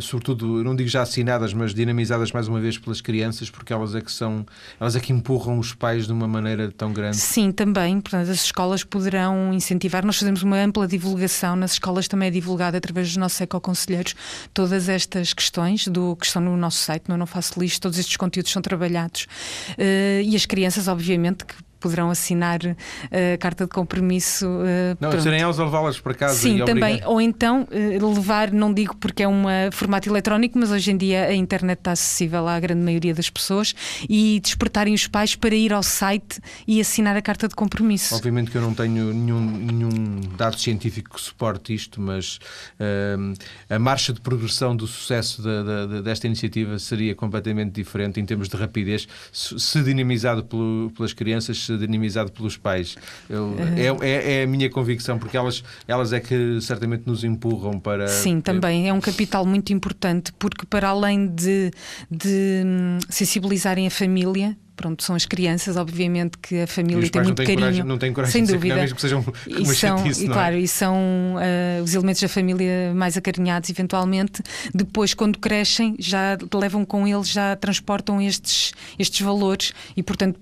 sobretudo, 0.00 0.62
não 0.62 0.76
digo 0.76 0.88
já 0.88 1.02
assinadas, 1.02 1.52
mas 1.52 1.74
dinamizadas 1.74 2.30
mais 2.30 2.46
uma 2.46 2.60
vez 2.60 2.78
pelas 2.78 3.00
crianças, 3.00 3.50
porque 3.50 3.72
elas 3.72 3.94
é 3.94 4.00
que 4.00 4.12
são, 4.12 4.46
elas 4.78 4.94
é 4.94 5.00
que 5.00 5.12
empurram 5.12 5.58
os 5.58 5.74
pais 5.74 6.06
de 6.06 6.12
uma 6.12 6.28
maneira 6.28 6.70
tão 6.70 6.92
grande. 6.92 7.16
Sim, 7.16 7.50
também. 7.50 8.00
Portanto, 8.00 8.30
as 8.30 8.44
escolas 8.44 8.84
poderão 8.84 9.52
incentivar. 9.52 10.04
Nós 10.04 10.18
fazemos 10.18 10.42
uma 10.42 10.58
ampla 10.58 10.86
divulgação, 10.86 11.56
nas 11.56 11.72
escolas 11.72 12.06
também 12.06 12.28
é 12.28 12.30
divulgada 12.30 12.78
através 12.78 13.08
dos 13.08 13.16
nossos 13.16 13.40
ecoconselheiros 13.40 14.14
todas 14.52 14.88
estas 14.88 15.32
questões 15.32 15.88
do 15.88 16.14
que 16.16 16.26
estão 16.26 16.42
no 16.42 16.56
nosso 16.56 16.78
site, 16.78 17.08
no 17.08 17.16
Não 17.16 17.26
Faço 17.26 17.58
Lixo, 17.58 17.80
todos 17.80 17.98
estes 17.98 18.16
conteúdos 18.16 18.52
são 18.52 18.62
trabalhados. 18.62 19.26
Uh, 19.72 20.22
e 20.22 20.36
as 20.36 20.46
crianças, 20.46 20.86
obviamente, 20.86 21.44
que 21.44 21.54
poderão 21.80 22.10
assinar 22.10 22.60
a 22.64 23.38
carta 23.38 23.64
de 23.64 23.70
compromisso. 23.70 24.46
Uh, 24.46 24.96
não, 25.00 25.10
pronto. 25.10 25.22
serem 25.22 25.40
elas 25.40 25.58
a 25.58 25.64
levá-las 25.64 25.98
para 25.98 26.14
casa. 26.14 26.34
Sim, 26.34 26.58
também. 26.64 26.94
Obrigar. 26.94 27.08
Ou 27.08 27.20
então 27.20 27.62
uh, 27.62 28.14
levar, 28.14 28.52
não 28.52 28.72
digo 28.72 28.96
porque 28.96 29.22
é 29.22 29.28
um 29.28 29.44
formato 29.72 30.08
eletrónico, 30.08 30.58
mas 30.58 30.70
hoje 30.70 30.90
em 30.92 30.96
dia 30.96 31.26
a 31.26 31.34
internet 31.34 31.78
está 31.78 31.92
acessível 31.92 32.46
à 32.46 32.58
grande 32.60 32.82
maioria 32.82 33.14
das 33.14 33.30
pessoas 33.30 33.74
e 34.08 34.40
despertarem 34.40 34.94
os 34.94 35.06
pais 35.06 35.34
para 35.34 35.54
ir 35.54 35.72
ao 35.72 35.82
site 35.82 36.40
e 36.66 36.80
assinar 36.80 37.16
a 37.16 37.22
carta 37.22 37.48
de 37.48 37.54
compromisso. 37.54 38.14
Obviamente 38.14 38.50
que 38.50 38.56
eu 38.56 38.62
não 38.62 38.74
tenho 38.74 39.12
nenhum, 39.12 39.40
nenhum 39.40 40.20
dado 40.36 40.58
científico 40.58 41.14
que 41.14 41.20
suporte 41.20 41.74
isto, 41.74 42.00
mas 42.00 42.38
uh, 42.78 43.34
a 43.68 43.78
marcha 43.78 44.12
de 44.12 44.20
progressão 44.20 44.74
do 44.76 44.86
sucesso 44.86 45.42
da, 45.42 45.62
da, 45.62 46.00
desta 46.00 46.26
iniciativa 46.26 46.78
seria 46.78 47.14
completamente 47.14 47.72
diferente 47.72 48.20
em 48.20 48.24
termos 48.24 48.48
de 48.48 48.56
rapidez, 48.56 49.08
se 49.32 49.82
dinamizado 49.82 50.44
pelo, 50.44 50.92
pelas 50.96 51.12
crianças 51.12 51.69
dinamizado 51.78 52.32
pelos 52.32 52.56
pais. 52.56 52.96
Eu, 53.28 53.56
é, 53.76 54.06
é, 54.06 54.40
é, 54.40 54.42
a 54.44 54.46
minha 54.46 54.68
convicção, 54.70 55.18
porque 55.18 55.36
elas, 55.36 55.62
elas 55.86 56.12
é 56.12 56.20
que 56.20 56.60
certamente 56.60 57.04
nos 57.06 57.24
empurram 57.24 57.78
para. 57.78 58.08
Sim, 58.08 58.40
também. 58.40 58.88
É 58.88 58.92
um 58.92 59.00
capital 59.00 59.44
muito 59.46 59.72
importante, 59.72 60.32
porque 60.38 60.66
para 60.66 60.88
além 60.88 61.26
de, 61.26 61.70
de 62.10 62.62
hum, 62.64 62.98
sensibilizarem 63.08 63.86
a 63.86 63.90
família, 63.90 64.56
pronto, 64.80 65.02
são 65.04 65.14
as 65.14 65.26
crianças, 65.26 65.76
obviamente 65.76 66.38
que 66.38 66.62
a 66.62 66.66
família 66.66 67.06
tem 67.10 67.22
muito 67.22 67.36
carinho. 67.36 67.58
Coragem, 67.58 67.84
não 67.84 67.98
tem 67.98 68.12
coragem 68.14 68.32
sem 68.32 68.44
de 68.44 68.52
dúvida. 68.54 68.76
Mesmo 68.76 68.96
que 68.96 69.02
sejam 69.02 69.24
e 69.46 69.66
são, 69.66 69.98
chatice, 69.98 70.24
e, 70.24 70.26
é? 70.26 70.32
claro, 70.32 70.56
e 70.56 70.66
são 70.66 70.96
uh, 71.36 71.82
os 71.82 71.94
elementos 71.94 72.22
da 72.22 72.28
família 72.28 72.94
mais 72.94 73.14
acarinhados, 73.14 73.68
eventualmente. 73.68 74.42
Depois, 74.74 75.12
quando 75.12 75.38
crescem, 75.38 75.96
já 75.98 76.38
levam 76.54 76.86
com 76.86 77.06
eles, 77.06 77.28
já 77.28 77.54
transportam 77.56 78.22
estes, 78.22 78.72
estes 78.98 79.20
valores 79.20 79.74
e, 79.94 80.02
portanto, 80.02 80.40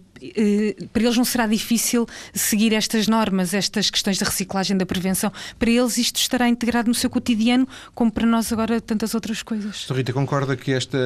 para 0.92 1.02
eles 1.02 1.16
não 1.16 1.24
será 1.24 1.46
difícil 1.46 2.06
seguir 2.32 2.72
estas 2.72 3.08
normas, 3.08 3.54
estas 3.54 3.90
questões 3.90 4.18
da 4.18 4.26
reciclagem, 4.26 4.76
da 4.76 4.86
prevenção. 4.86 5.32
Para 5.58 5.70
eles 5.70 5.98
isto 5.98 6.16
estará 6.16 6.48
integrado 6.48 6.88
no 6.88 6.94
seu 6.94 7.10
cotidiano, 7.10 7.66
como 7.94 8.10
para 8.10 8.26
nós 8.26 8.52
agora 8.52 8.80
tantas 8.80 9.14
outras 9.14 9.42
coisas. 9.42 9.86
Rita, 9.90 10.12
concorda 10.12 10.56
que 10.56 10.72
esta, 10.72 10.98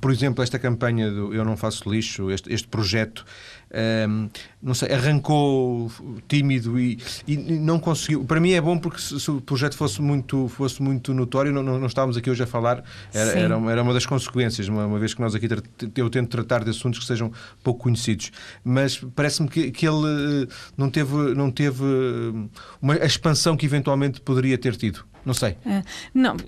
por 0.00 0.10
exemplo, 0.10 0.42
esta 0.42 0.58
campanha 0.58 1.10
do 1.10 1.34
Eu 1.34 1.44
Não 1.44 1.56
Faço 1.56 1.90
Lixo, 1.90 2.30
este, 2.30 2.52
este 2.52 2.68
projeto, 2.68 3.24
um, 3.72 4.28
não 4.62 4.74
sei, 4.74 4.92
arrancou 4.92 5.90
tímido 6.28 6.78
e, 6.78 6.98
e, 7.26 7.36
não 7.36 7.78
conseguiu. 7.78 8.24
Para 8.24 8.40
mim 8.40 8.52
é 8.52 8.60
bom 8.60 8.78
porque 8.78 9.00
se, 9.00 9.18
se, 9.20 9.30
o 9.30 9.40
projeto 9.40 9.76
fosse 9.76 10.02
muito, 10.02 10.48
fosse 10.48 10.82
muito 10.82 11.14
notório, 11.14 11.52
não, 11.52 11.62
não, 11.62 11.78
não 11.78 11.86
estávamos 11.86 12.16
aqui 12.16 12.30
hoje 12.30 12.42
a 12.42 12.46
falar, 12.46 12.82
era, 13.14 13.30
era, 13.30 13.70
era, 13.70 13.82
uma 13.82 13.94
das 13.94 14.06
consequências, 14.06 14.68
uma, 14.68 14.86
uma, 14.86 14.98
vez 14.98 15.14
que 15.14 15.20
nós 15.20 15.34
aqui 15.34 15.48
eu 15.96 16.10
tento 16.10 16.28
tratar 16.28 16.64
de 16.64 16.70
assuntos 16.70 16.98
que 16.98 17.06
sejam 17.06 17.32
pouco 17.62 17.84
conhecidos. 17.84 18.32
Mas 18.64 18.96
parece-me 19.14 19.48
que, 19.48 19.70
que 19.70 19.86
ele 19.86 20.44
eh, 20.44 20.54
não 20.76 20.90
teve, 20.90 21.34
não 21.34 21.50
teve 21.50 21.84
eh, 21.84 22.48
uma, 22.82 22.94
a 22.94 23.06
expansão 23.06 23.56
que 23.56 23.66
eventualmente 23.66 24.20
poderia 24.20 24.58
ter 24.58 24.76
tido. 24.76 25.04
Não 25.24 25.34
sei. 25.34 25.50
Uh, 25.66 25.84
não, 26.14 26.36
uh, 26.36 26.38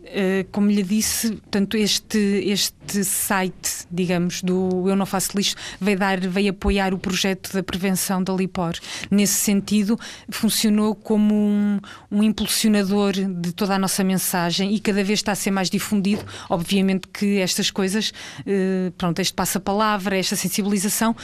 como 0.50 0.70
lhe 0.70 0.82
disse, 0.82 1.38
tanto 1.50 1.76
este, 1.76 2.18
este 2.18 3.04
site, 3.04 3.81
digamos, 3.92 4.42
do 4.42 4.88
Eu 4.88 4.96
Não 4.96 5.06
Faço 5.06 5.36
Lixo, 5.36 5.54
veio, 5.80 5.98
dar, 5.98 6.18
veio 6.20 6.50
apoiar 6.50 6.94
o 6.94 6.98
projeto 6.98 7.52
da 7.52 7.62
prevenção 7.62 8.22
da 8.22 8.32
LIPOR. 8.32 8.74
Nesse 9.10 9.34
sentido, 9.34 9.98
funcionou 10.30 10.94
como 10.94 11.34
um, 11.34 11.80
um 12.10 12.22
impulsionador 12.22 13.12
de 13.12 13.52
toda 13.52 13.74
a 13.74 13.78
nossa 13.78 14.02
mensagem 14.02 14.74
e 14.74 14.80
cada 14.80 15.04
vez 15.04 15.18
está 15.18 15.32
a 15.32 15.36
ser 15.36 15.50
mais 15.50 15.68
difundido. 15.68 16.24
Obviamente 16.48 17.08
que 17.08 17.38
estas 17.38 17.70
coisas, 17.70 18.12
uh, 18.40 18.90
pronto, 18.92 19.20
este 19.20 19.34
passa-palavra, 19.34 20.16
esta 20.18 20.36
sensibilização 20.36 21.14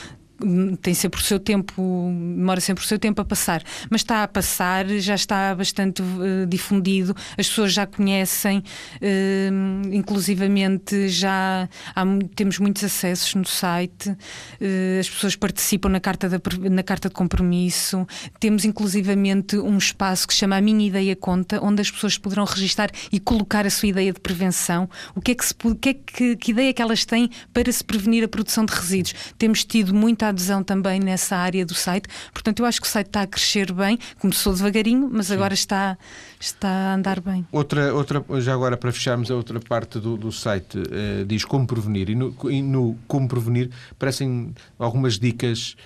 tem 0.81 0.95
sempre 0.95 1.21
o 1.21 1.23
seu 1.23 1.39
tempo, 1.39 2.13
demora 2.37 2.61
sempre 2.61 2.85
o 2.85 2.87
seu 2.87 2.99
tempo 2.99 3.21
a 3.21 3.25
passar, 3.25 3.63
mas 3.91 4.03
está 4.03 4.23
a 4.23 4.29
passar, 4.29 4.87
já 4.87 5.15
está 5.15 5.55
bastante 5.55 6.01
uh, 6.01 6.47
difundido, 6.47 7.15
as 7.37 7.49
pessoas 7.49 7.73
já 7.73 7.87
conhecem, 7.87 8.59
uh, 8.59 9.95
inclusivamente 9.95 11.09
já 11.09 11.69
há, 11.95 12.05
temos 12.37 12.59
muitos 12.59 12.85
acessos 12.85 13.35
no 13.35 13.45
site, 13.45 14.11
uh, 14.11 15.01
as 15.01 15.11
pessoas 15.11 15.35
participam 15.35 15.89
na 15.89 16.01
carta, 16.01 16.29
da, 16.29 16.41
na 16.71 16.83
carta 16.83 17.09
de 17.09 17.15
compromisso, 17.15 18.07
temos 18.39 18.65
inclusivamente 18.65 19.57
um 19.57 19.77
espaço 19.77 20.29
que 20.29 20.35
chama 20.35 20.57
A 20.57 20.61
Minha 20.61 20.87
Ideia 20.87 21.17
Conta, 21.17 21.59
onde 21.63 21.83
as 21.83 21.91
pessoas 21.91 22.17
poderão 22.17 22.45
registar 22.45 22.91
e 23.11 23.19
colocar 23.19 23.67
a 23.67 23.71
sua 23.71 23.89
ideia 23.89 24.13
de 24.13 24.21
prevenção, 24.21 24.89
o 25.17 25.21
que 25.21 25.33
é 25.33 25.35
que, 25.35 25.45
se, 25.45 25.55
que, 25.55 25.89
é 25.89 25.95
que, 25.95 26.37
que 26.37 26.51
ideia 26.53 26.71
é 26.71 26.73
que 26.73 26.83
elas 26.83 27.05
têm 27.05 27.29
para 27.53 27.73
se 27.73 27.83
prevenir 27.83 28.23
a 28.23 28.29
produção 28.29 28.65
de 28.65 28.73
resíduos. 28.73 29.15
Temos 29.37 29.65
tido 29.65 29.95
muita 29.95 30.28
adesão 30.29 30.63
também 30.63 31.01
nessa 31.01 31.37
área 31.37 31.65
do 31.65 31.75
site. 31.75 32.09
Portanto, 32.33 32.61
eu 32.61 32.67
acho 32.67 32.81
que 32.81 32.87
o 32.87 32.91
site 32.91 33.07
está 33.09 33.23
a 33.23 33.27
crescer 33.27 33.73
bem. 33.73 33.99
Começou 34.19 34.53
devagarinho, 34.53 35.09
mas 35.13 35.27
Sim. 35.27 35.35
agora 35.35 35.55
está, 35.55 35.99
está 36.41 36.69
a 36.69 36.95
andar 36.95 37.21
bem. 37.21 37.47
Outra, 37.53 37.95
outra, 37.95 38.25
já 38.41 38.55
agora 38.55 38.77
para 38.77 38.93
fecharmos 38.93 39.31
a 39.31 39.35
outra 39.35 39.61
parte 39.61 39.99
do, 39.99 40.17
do 40.17 40.33
site, 40.33 40.79
uh, 40.79 41.25
diz 41.27 41.45
como 41.45 41.67
prevenir. 41.67 42.11
E 42.11 42.15
no, 42.15 42.35
e 42.51 42.63
no 42.63 42.97
como 43.07 43.29
prevenir 43.29 43.71
parecem 43.99 44.55
algumas 44.79 45.19
dicas 45.19 45.77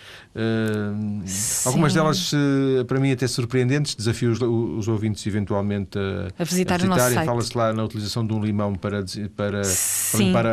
algumas 1.67 1.93
delas, 1.93 2.33
uh, 2.33 2.85
para 2.87 2.99
mim, 2.99 3.13
até 3.13 3.27
surpreendentes. 3.27 3.95
Desafio 3.95 4.31
os, 4.31 4.41
os 4.41 4.89
ouvintes, 4.89 5.27
eventualmente, 5.27 5.99
a, 5.99 6.29
a 6.39 6.45
visitar, 6.45 6.75
a 6.75 6.79
visitar 6.79 6.85
o 6.85 6.89
nosso 6.89 7.15
site. 7.15 7.27
Fala-se 7.27 7.59
lá 7.59 7.73
na 7.73 7.85
utilização 7.85 8.27
de 8.27 8.33
um 8.33 8.43
limão 8.43 8.75
para, 8.75 9.05
para, 9.37 9.63
para 9.63 10.19
limpar 10.19 10.47
a, 10.47 10.51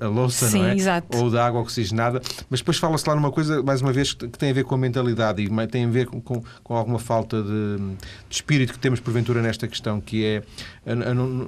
a, 0.00 0.04
a 0.06 0.08
louça, 0.08 0.48
Sim, 0.48 0.58
não 0.58 0.66
é? 0.66 0.74
Exato. 0.76 1.16
Ou 1.16 1.30
da 1.30 1.44
água 1.44 1.60
oxigenada. 1.60 2.20
Mas 2.48 2.60
depois 2.60 2.78
fala-se 2.78 3.08
lá 3.08 3.14
numa 3.14 3.32
coisa, 3.32 3.62
mais 3.62 3.82
uma 3.82 3.92
vez, 3.92 4.12
que 4.14 4.38
tem 4.38 4.50
a 4.50 4.54
ver 4.54 4.64
com 4.64 4.74
a 4.74 4.78
mentalidade 4.78 5.42
e 5.42 5.66
tem 5.66 5.84
a 5.84 5.88
ver 5.88 6.06
com, 6.06 6.20
com, 6.20 6.42
com 6.62 6.76
alguma 6.76 6.98
falta 6.98 7.42
de, 7.42 7.76
de, 7.76 7.96
espírito 8.30 8.72
que 8.72 8.78
temos, 8.78 9.00
porventura, 9.00 9.42
nesta 9.42 9.66
questão, 9.66 10.00
que 10.00 10.24
é 10.24 10.42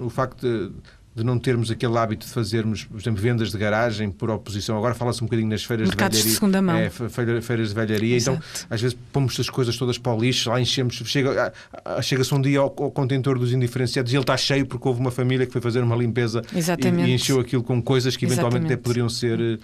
o 0.04 0.10
facto 0.10 0.40
de 0.40 0.72
de 1.18 1.24
não 1.24 1.38
termos 1.38 1.70
aquele 1.70 1.96
hábito 1.98 2.26
de 2.26 2.32
fazermos, 2.32 2.84
por 2.84 3.00
exemplo, 3.00 3.20
vendas 3.20 3.50
de 3.50 3.58
garagem 3.58 4.10
por 4.10 4.30
oposição. 4.30 4.76
Agora 4.76 4.94
fala-se 4.94 5.22
um 5.22 5.26
bocadinho 5.26 5.48
nas 5.48 5.64
feiras 5.64 5.88
Mercados 5.88 6.18
de 6.18 6.22
velharia. 6.22 6.32
De 6.32 6.34
segunda 6.34 6.62
mão. 6.62 6.76
É, 6.76 6.90
feira, 6.90 7.42
feiras 7.42 7.68
de 7.68 7.74
velharia. 7.74 8.16
Então, 8.16 8.34
Exato. 8.34 8.48
Então, 8.54 8.66
às 8.70 8.80
vezes, 8.80 8.98
pomos 9.12 9.38
as 9.38 9.50
coisas 9.50 9.76
todas 9.76 9.98
para 9.98 10.14
o 10.14 10.20
lixo, 10.20 10.50
lá 10.50 10.60
enchemos. 10.60 10.94
Chega, 11.04 11.52
chega-se 12.02 12.34
um 12.34 12.40
dia 12.40 12.60
ao, 12.60 12.66
ao, 12.66 12.90
contentor 12.90 13.38
dos 13.38 13.52
indiferenciados 13.52 14.12
e 14.12 14.16
ele 14.16 14.22
está 14.22 14.36
cheio 14.36 14.66
porque 14.66 14.86
houve 14.86 15.00
uma 15.00 15.10
família 15.10 15.46
que 15.46 15.52
foi 15.52 15.60
fazer 15.60 15.82
uma 15.82 15.96
limpeza 15.96 16.42
e, 16.52 17.08
e, 17.08 17.14
encheu 17.14 17.40
aquilo 17.40 17.62
com 17.62 17.82
coisas 17.82 18.16
que 18.16 18.24
eventualmente 18.24 18.66
Exatamente. 18.66 18.72
até 18.74 18.82
poderiam 18.82 19.08
ser 19.08 19.40
uh, 19.40 19.58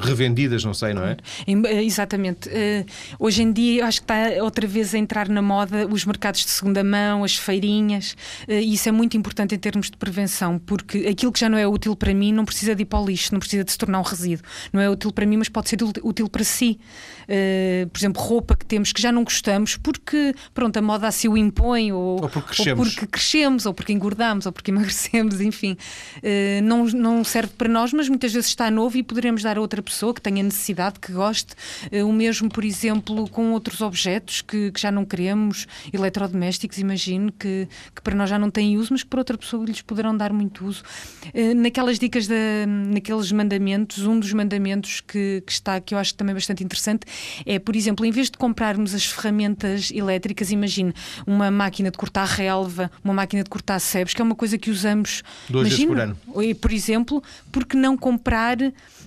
revendidas, 0.00 0.64
não 0.64 0.74
sei, 0.74 0.94
não 0.94 1.04
é? 1.04 1.16
Eh, 1.46 1.84
exatamente. 1.84 2.48
Uh, 2.48 2.86
hoje 3.18 3.42
em 3.42 3.52
dia, 3.52 3.86
acho 3.86 4.00
que 4.00 4.04
está 4.04 4.42
outra 4.42 4.66
vez 4.66 4.94
a 4.94 4.98
entrar 4.98 5.28
na 5.28 5.42
moda 5.42 5.86
os 5.86 6.04
mercados 6.04 6.44
de 6.44 6.50
segunda 6.50 6.82
mão, 6.84 7.24
as 7.24 7.36
feirinhas, 7.36 8.16
uh, 8.48 8.52
e 8.52 8.74
isso 8.74 8.88
é 8.88 8.92
muito 8.92 9.16
importante 9.16 9.54
em 9.54 9.58
termos 9.58 9.90
de 9.90 9.96
prevenção, 9.96 10.58
porque 10.58 10.81
aquilo 11.08 11.32
que 11.32 11.40
já 11.40 11.48
não 11.48 11.58
é 11.58 11.62
é 11.62 11.66
útil 11.66 11.96
para 11.96 12.12
mim 12.12 12.32
não 12.32 12.44
precisa 12.44 12.74
de 12.74 12.82
ir 12.82 12.86
para 12.86 13.00
o 13.00 13.06
lixo, 13.06 13.32
não 13.32 13.38
precisa 13.38 13.64
de 13.64 13.72
se 13.72 13.78
tornar 13.78 14.00
um 14.00 14.02
resíduo. 14.02 14.44
Não 14.72 14.80
é 14.80 14.90
útil 14.90 15.12
para 15.12 15.24
mim, 15.24 15.36
mas 15.36 15.48
pode 15.48 15.68
ser 15.68 15.78
útil 16.02 16.28
para 16.28 16.44
si. 16.44 16.78
Uh, 17.22 17.88
por 17.88 17.98
exemplo, 17.98 18.20
roupa 18.20 18.56
que 18.56 18.66
temos 18.66 18.92
que 18.92 19.00
já 19.00 19.12
não 19.12 19.24
gostamos 19.24 19.76
porque, 19.76 20.34
pronto, 20.52 20.76
a 20.76 20.82
moda 20.82 21.06
assim 21.06 21.28
o 21.28 21.36
impõe, 21.36 21.92
ou, 21.92 22.20
ou, 22.20 22.28
porque, 22.28 22.54
crescemos. 22.54 22.78
ou 22.78 22.84
porque 22.84 23.06
crescemos, 23.06 23.66
ou 23.66 23.74
porque 23.74 23.92
engordamos, 23.92 24.46
ou 24.46 24.52
porque 24.52 24.70
emagrecemos, 24.70 25.40
enfim. 25.40 25.76
Uh, 26.18 26.62
não, 26.62 26.84
não 26.86 27.24
serve 27.24 27.52
para 27.56 27.68
nós, 27.68 27.92
mas 27.92 28.08
muitas 28.08 28.32
vezes 28.32 28.48
está 28.48 28.70
novo 28.70 28.96
e 28.96 29.02
poderemos 29.02 29.42
dar 29.42 29.56
a 29.56 29.60
outra 29.60 29.80
pessoa 29.82 30.12
que 30.12 30.20
tenha 30.20 30.42
necessidade, 30.42 30.98
que 30.98 31.12
goste. 31.12 31.54
Uh, 31.92 32.06
o 32.06 32.12
mesmo, 32.12 32.48
por 32.48 32.64
exemplo, 32.64 33.28
com 33.28 33.52
outros 33.52 33.80
objetos 33.80 34.42
que, 34.42 34.72
que 34.72 34.80
já 34.80 34.90
não 34.90 35.04
queremos, 35.04 35.66
eletrodomésticos, 35.92 36.78
imagino, 36.78 37.30
que, 37.32 37.68
que 37.94 38.02
para 38.02 38.14
nós 38.14 38.28
já 38.28 38.38
não 38.38 38.50
têm 38.50 38.76
uso, 38.76 38.88
mas 38.92 39.02
que 39.02 39.08
para 39.08 39.20
outra 39.20 39.38
pessoa 39.38 39.64
lhes 39.64 39.80
poderão 39.80 40.16
dar 40.16 40.32
muito 40.32 40.61
uso 40.62 40.82
naquelas 41.56 41.98
dicas, 41.98 42.26
de, 42.26 42.66
naqueles 42.66 43.30
mandamentos, 43.32 44.06
um 44.06 44.18
dos 44.18 44.32
mandamentos 44.32 45.00
que, 45.00 45.42
que, 45.46 45.52
está, 45.52 45.80
que 45.80 45.94
eu 45.94 45.98
acho 45.98 46.14
também 46.14 46.34
bastante 46.34 46.62
interessante, 46.64 47.06
é, 47.46 47.58
por 47.58 47.76
exemplo, 47.76 48.04
em 48.04 48.10
vez 48.10 48.30
de 48.30 48.38
comprarmos 48.38 48.94
as 48.94 49.04
ferramentas 49.04 49.90
elétricas, 49.90 50.50
imagine 50.50 50.92
uma 51.26 51.50
máquina 51.50 51.90
de 51.90 51.98
cortar 51.98 52.26
relva, 52.26 52.90
uma 53.02 53.14
máquina 53.14 53.42
de 53.42 53.50
cortar 53.50 53.78
sebes, 53.78 54.14
que 54.14 54.20
é 54.20 54.24
uma 54.24 54.34
coisa 54.34 54.58
que 54.58 54.70
usamos 54.70 55.22
Dois 55.48 55.68
imagine, 55.68 55.88
por 55.88 56.00
ano. 56.00 56.16
Por 56.60 56.72
exemplo, 56.72 57.22
porque 57.50 57.76
não 57.76 57.96
comprar 57.96 58.58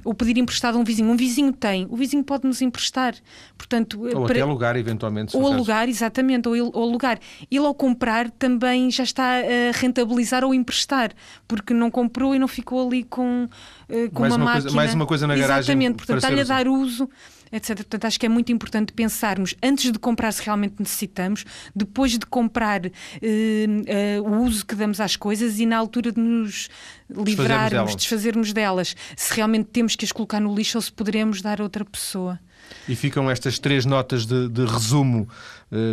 ou 0.03 0.14
pedir 0.14 0.38
emprestado 0.38 0.78
a 0.78 0.80
um 0.80 0.84
vizinho? 0.84 1.10
Um 1.10 1.18
vizinho 1.18 1.51
tem, 1.51 1.88
o 1.89 1.97
vizinho 1.97 2.24
pode 2.24 2.45
nos 2.45 2.62
emprestar. 2.62 3.16
Portanto, 3.58 3.99
ou 4.03 4.26
para... 4.26 4.34
até 4.34 4.41
alugar, 4.41 4.78
eventualmente. 4.78 5.36
Ou 5.36 5.51
alugar, 5.51 5.89
exatamente, 5.89 6.47
ou, 6.47 6.56
ou 6.56 6.84
alugar. 6.84 7.20
Ele 7.49 7.66
ao 7.66 7.74
comprar 7.74 8.30
também 8.30 8.91
já 8.91 9.03
está 9.03 9.39
a 9.39 9.72
rentabilizar 9.74 10.43
ou 10.43 10.53
emprestar, 10.53 11.12
porque 11.48 11.74
não 11.74 11.91
comprou 11.91 12.36
e 12.36 12.39
não 12.39 12.48
ficou 12.48 12.88
ali 12.88 13.04
com, 13.04 13.46
uh, 13.89 14.12
com 14.12 14.22
mais 14.22 14.34
uma, 14.34 14.43
uma 14.43 14.46
máquina. 14.46 14.62
Coisa, 14.64 14.76
mais 14.76 14.93
uma 14.93 15.06
coisa 15.06 15.28
na 15.28 15.36
garagem. 15.36 15.60
Exatamente, 15.60 15.96
portanto 15.98 16.18
está-lhe 16.18 16.41
a 16.41 16.43
dar 16.43 16.68
uso 16.68 17.10
etc. 17.52 17.78
Portanto, 17.78 18.06
acho 18.06 18.20
que 18.20 18.26
é 18.26 18.30
muito 18.30 18.52
importante 18.52 18.93
pensarmos 18.93 19.56
antes 19.64 19.91
de 19.91 20.00
comprar 20.00 20.32
se 20.32 20.43
realmente 20.43 20.76
necessitamos, 20.80 21.46
depois 21.76 22.18
de 22.18 22.26
comprar 22.26 22.86
uh, 22.86 22.89
uh, 22.89 24.30
o 24.30 24.43
uso 24.43 24.66
que 24.66 24.76
damos 24.76 25.00
às 25.00 25.16
coisas 25.16 25.60
e 25.60 25.66
na 25.66 25.78
altura 25.78 26.12
de 26.12 26.20
nos 26.20 26.70
livrarmos, 27.10 27.96
desfazermos 27.96 28.52
delas, 28.52 28.96
se 29.16 29.34
realmente 29.34 29.70
temos 29.72 29.96
que 29.96 30.06
as 30.06 30.12
colocar 30.12 30.39
no 30.39 30.54
lixo 30.54 30.78
ou 30.78 30.82
se 30.82 30.91
poderemos 30.91 31.41
dar 31.41 31.62
a 31.62 31.64
outra 31.64 31.86
pessoa. 31.86 32.39
E 32.88 32.96
ficam 32.96 33.30
estas 33.30 33.60
três 33.60 33.86
notas 33.86 34.26
de, 34.26 34.50
de 34.50 34.66
resumo 34.66 35.28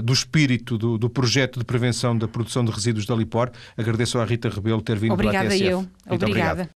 do 0.04 0.12
espírito 0.12 0.76
do, 0.76 0.98
do, 0.98 1.08
projeto 1.10 1.58
de 1.58 1.64
prevenção 1.64 2.16
da 2.16 2.28
produção 2.28 2.64
de 2.64 2.70
resíduos 2.70 3.06
da 3.06 3.14
Lipor. 3.14 3.50
Agradeço 3.76 4.18
à 4.18 4.24
Rita 4.24 4.48
Rebelo 4.48 4.82
ter 4.82 4.98
vindo 4.98 5.12
Obrigada 5.12 5.46
para 5.46 5.54
a 5.54 5.58
TSF. 5.58 5.70
eu. 5.70 5.78
Obrigada. 6.06 6.26
Obrigado. 6.26 6.70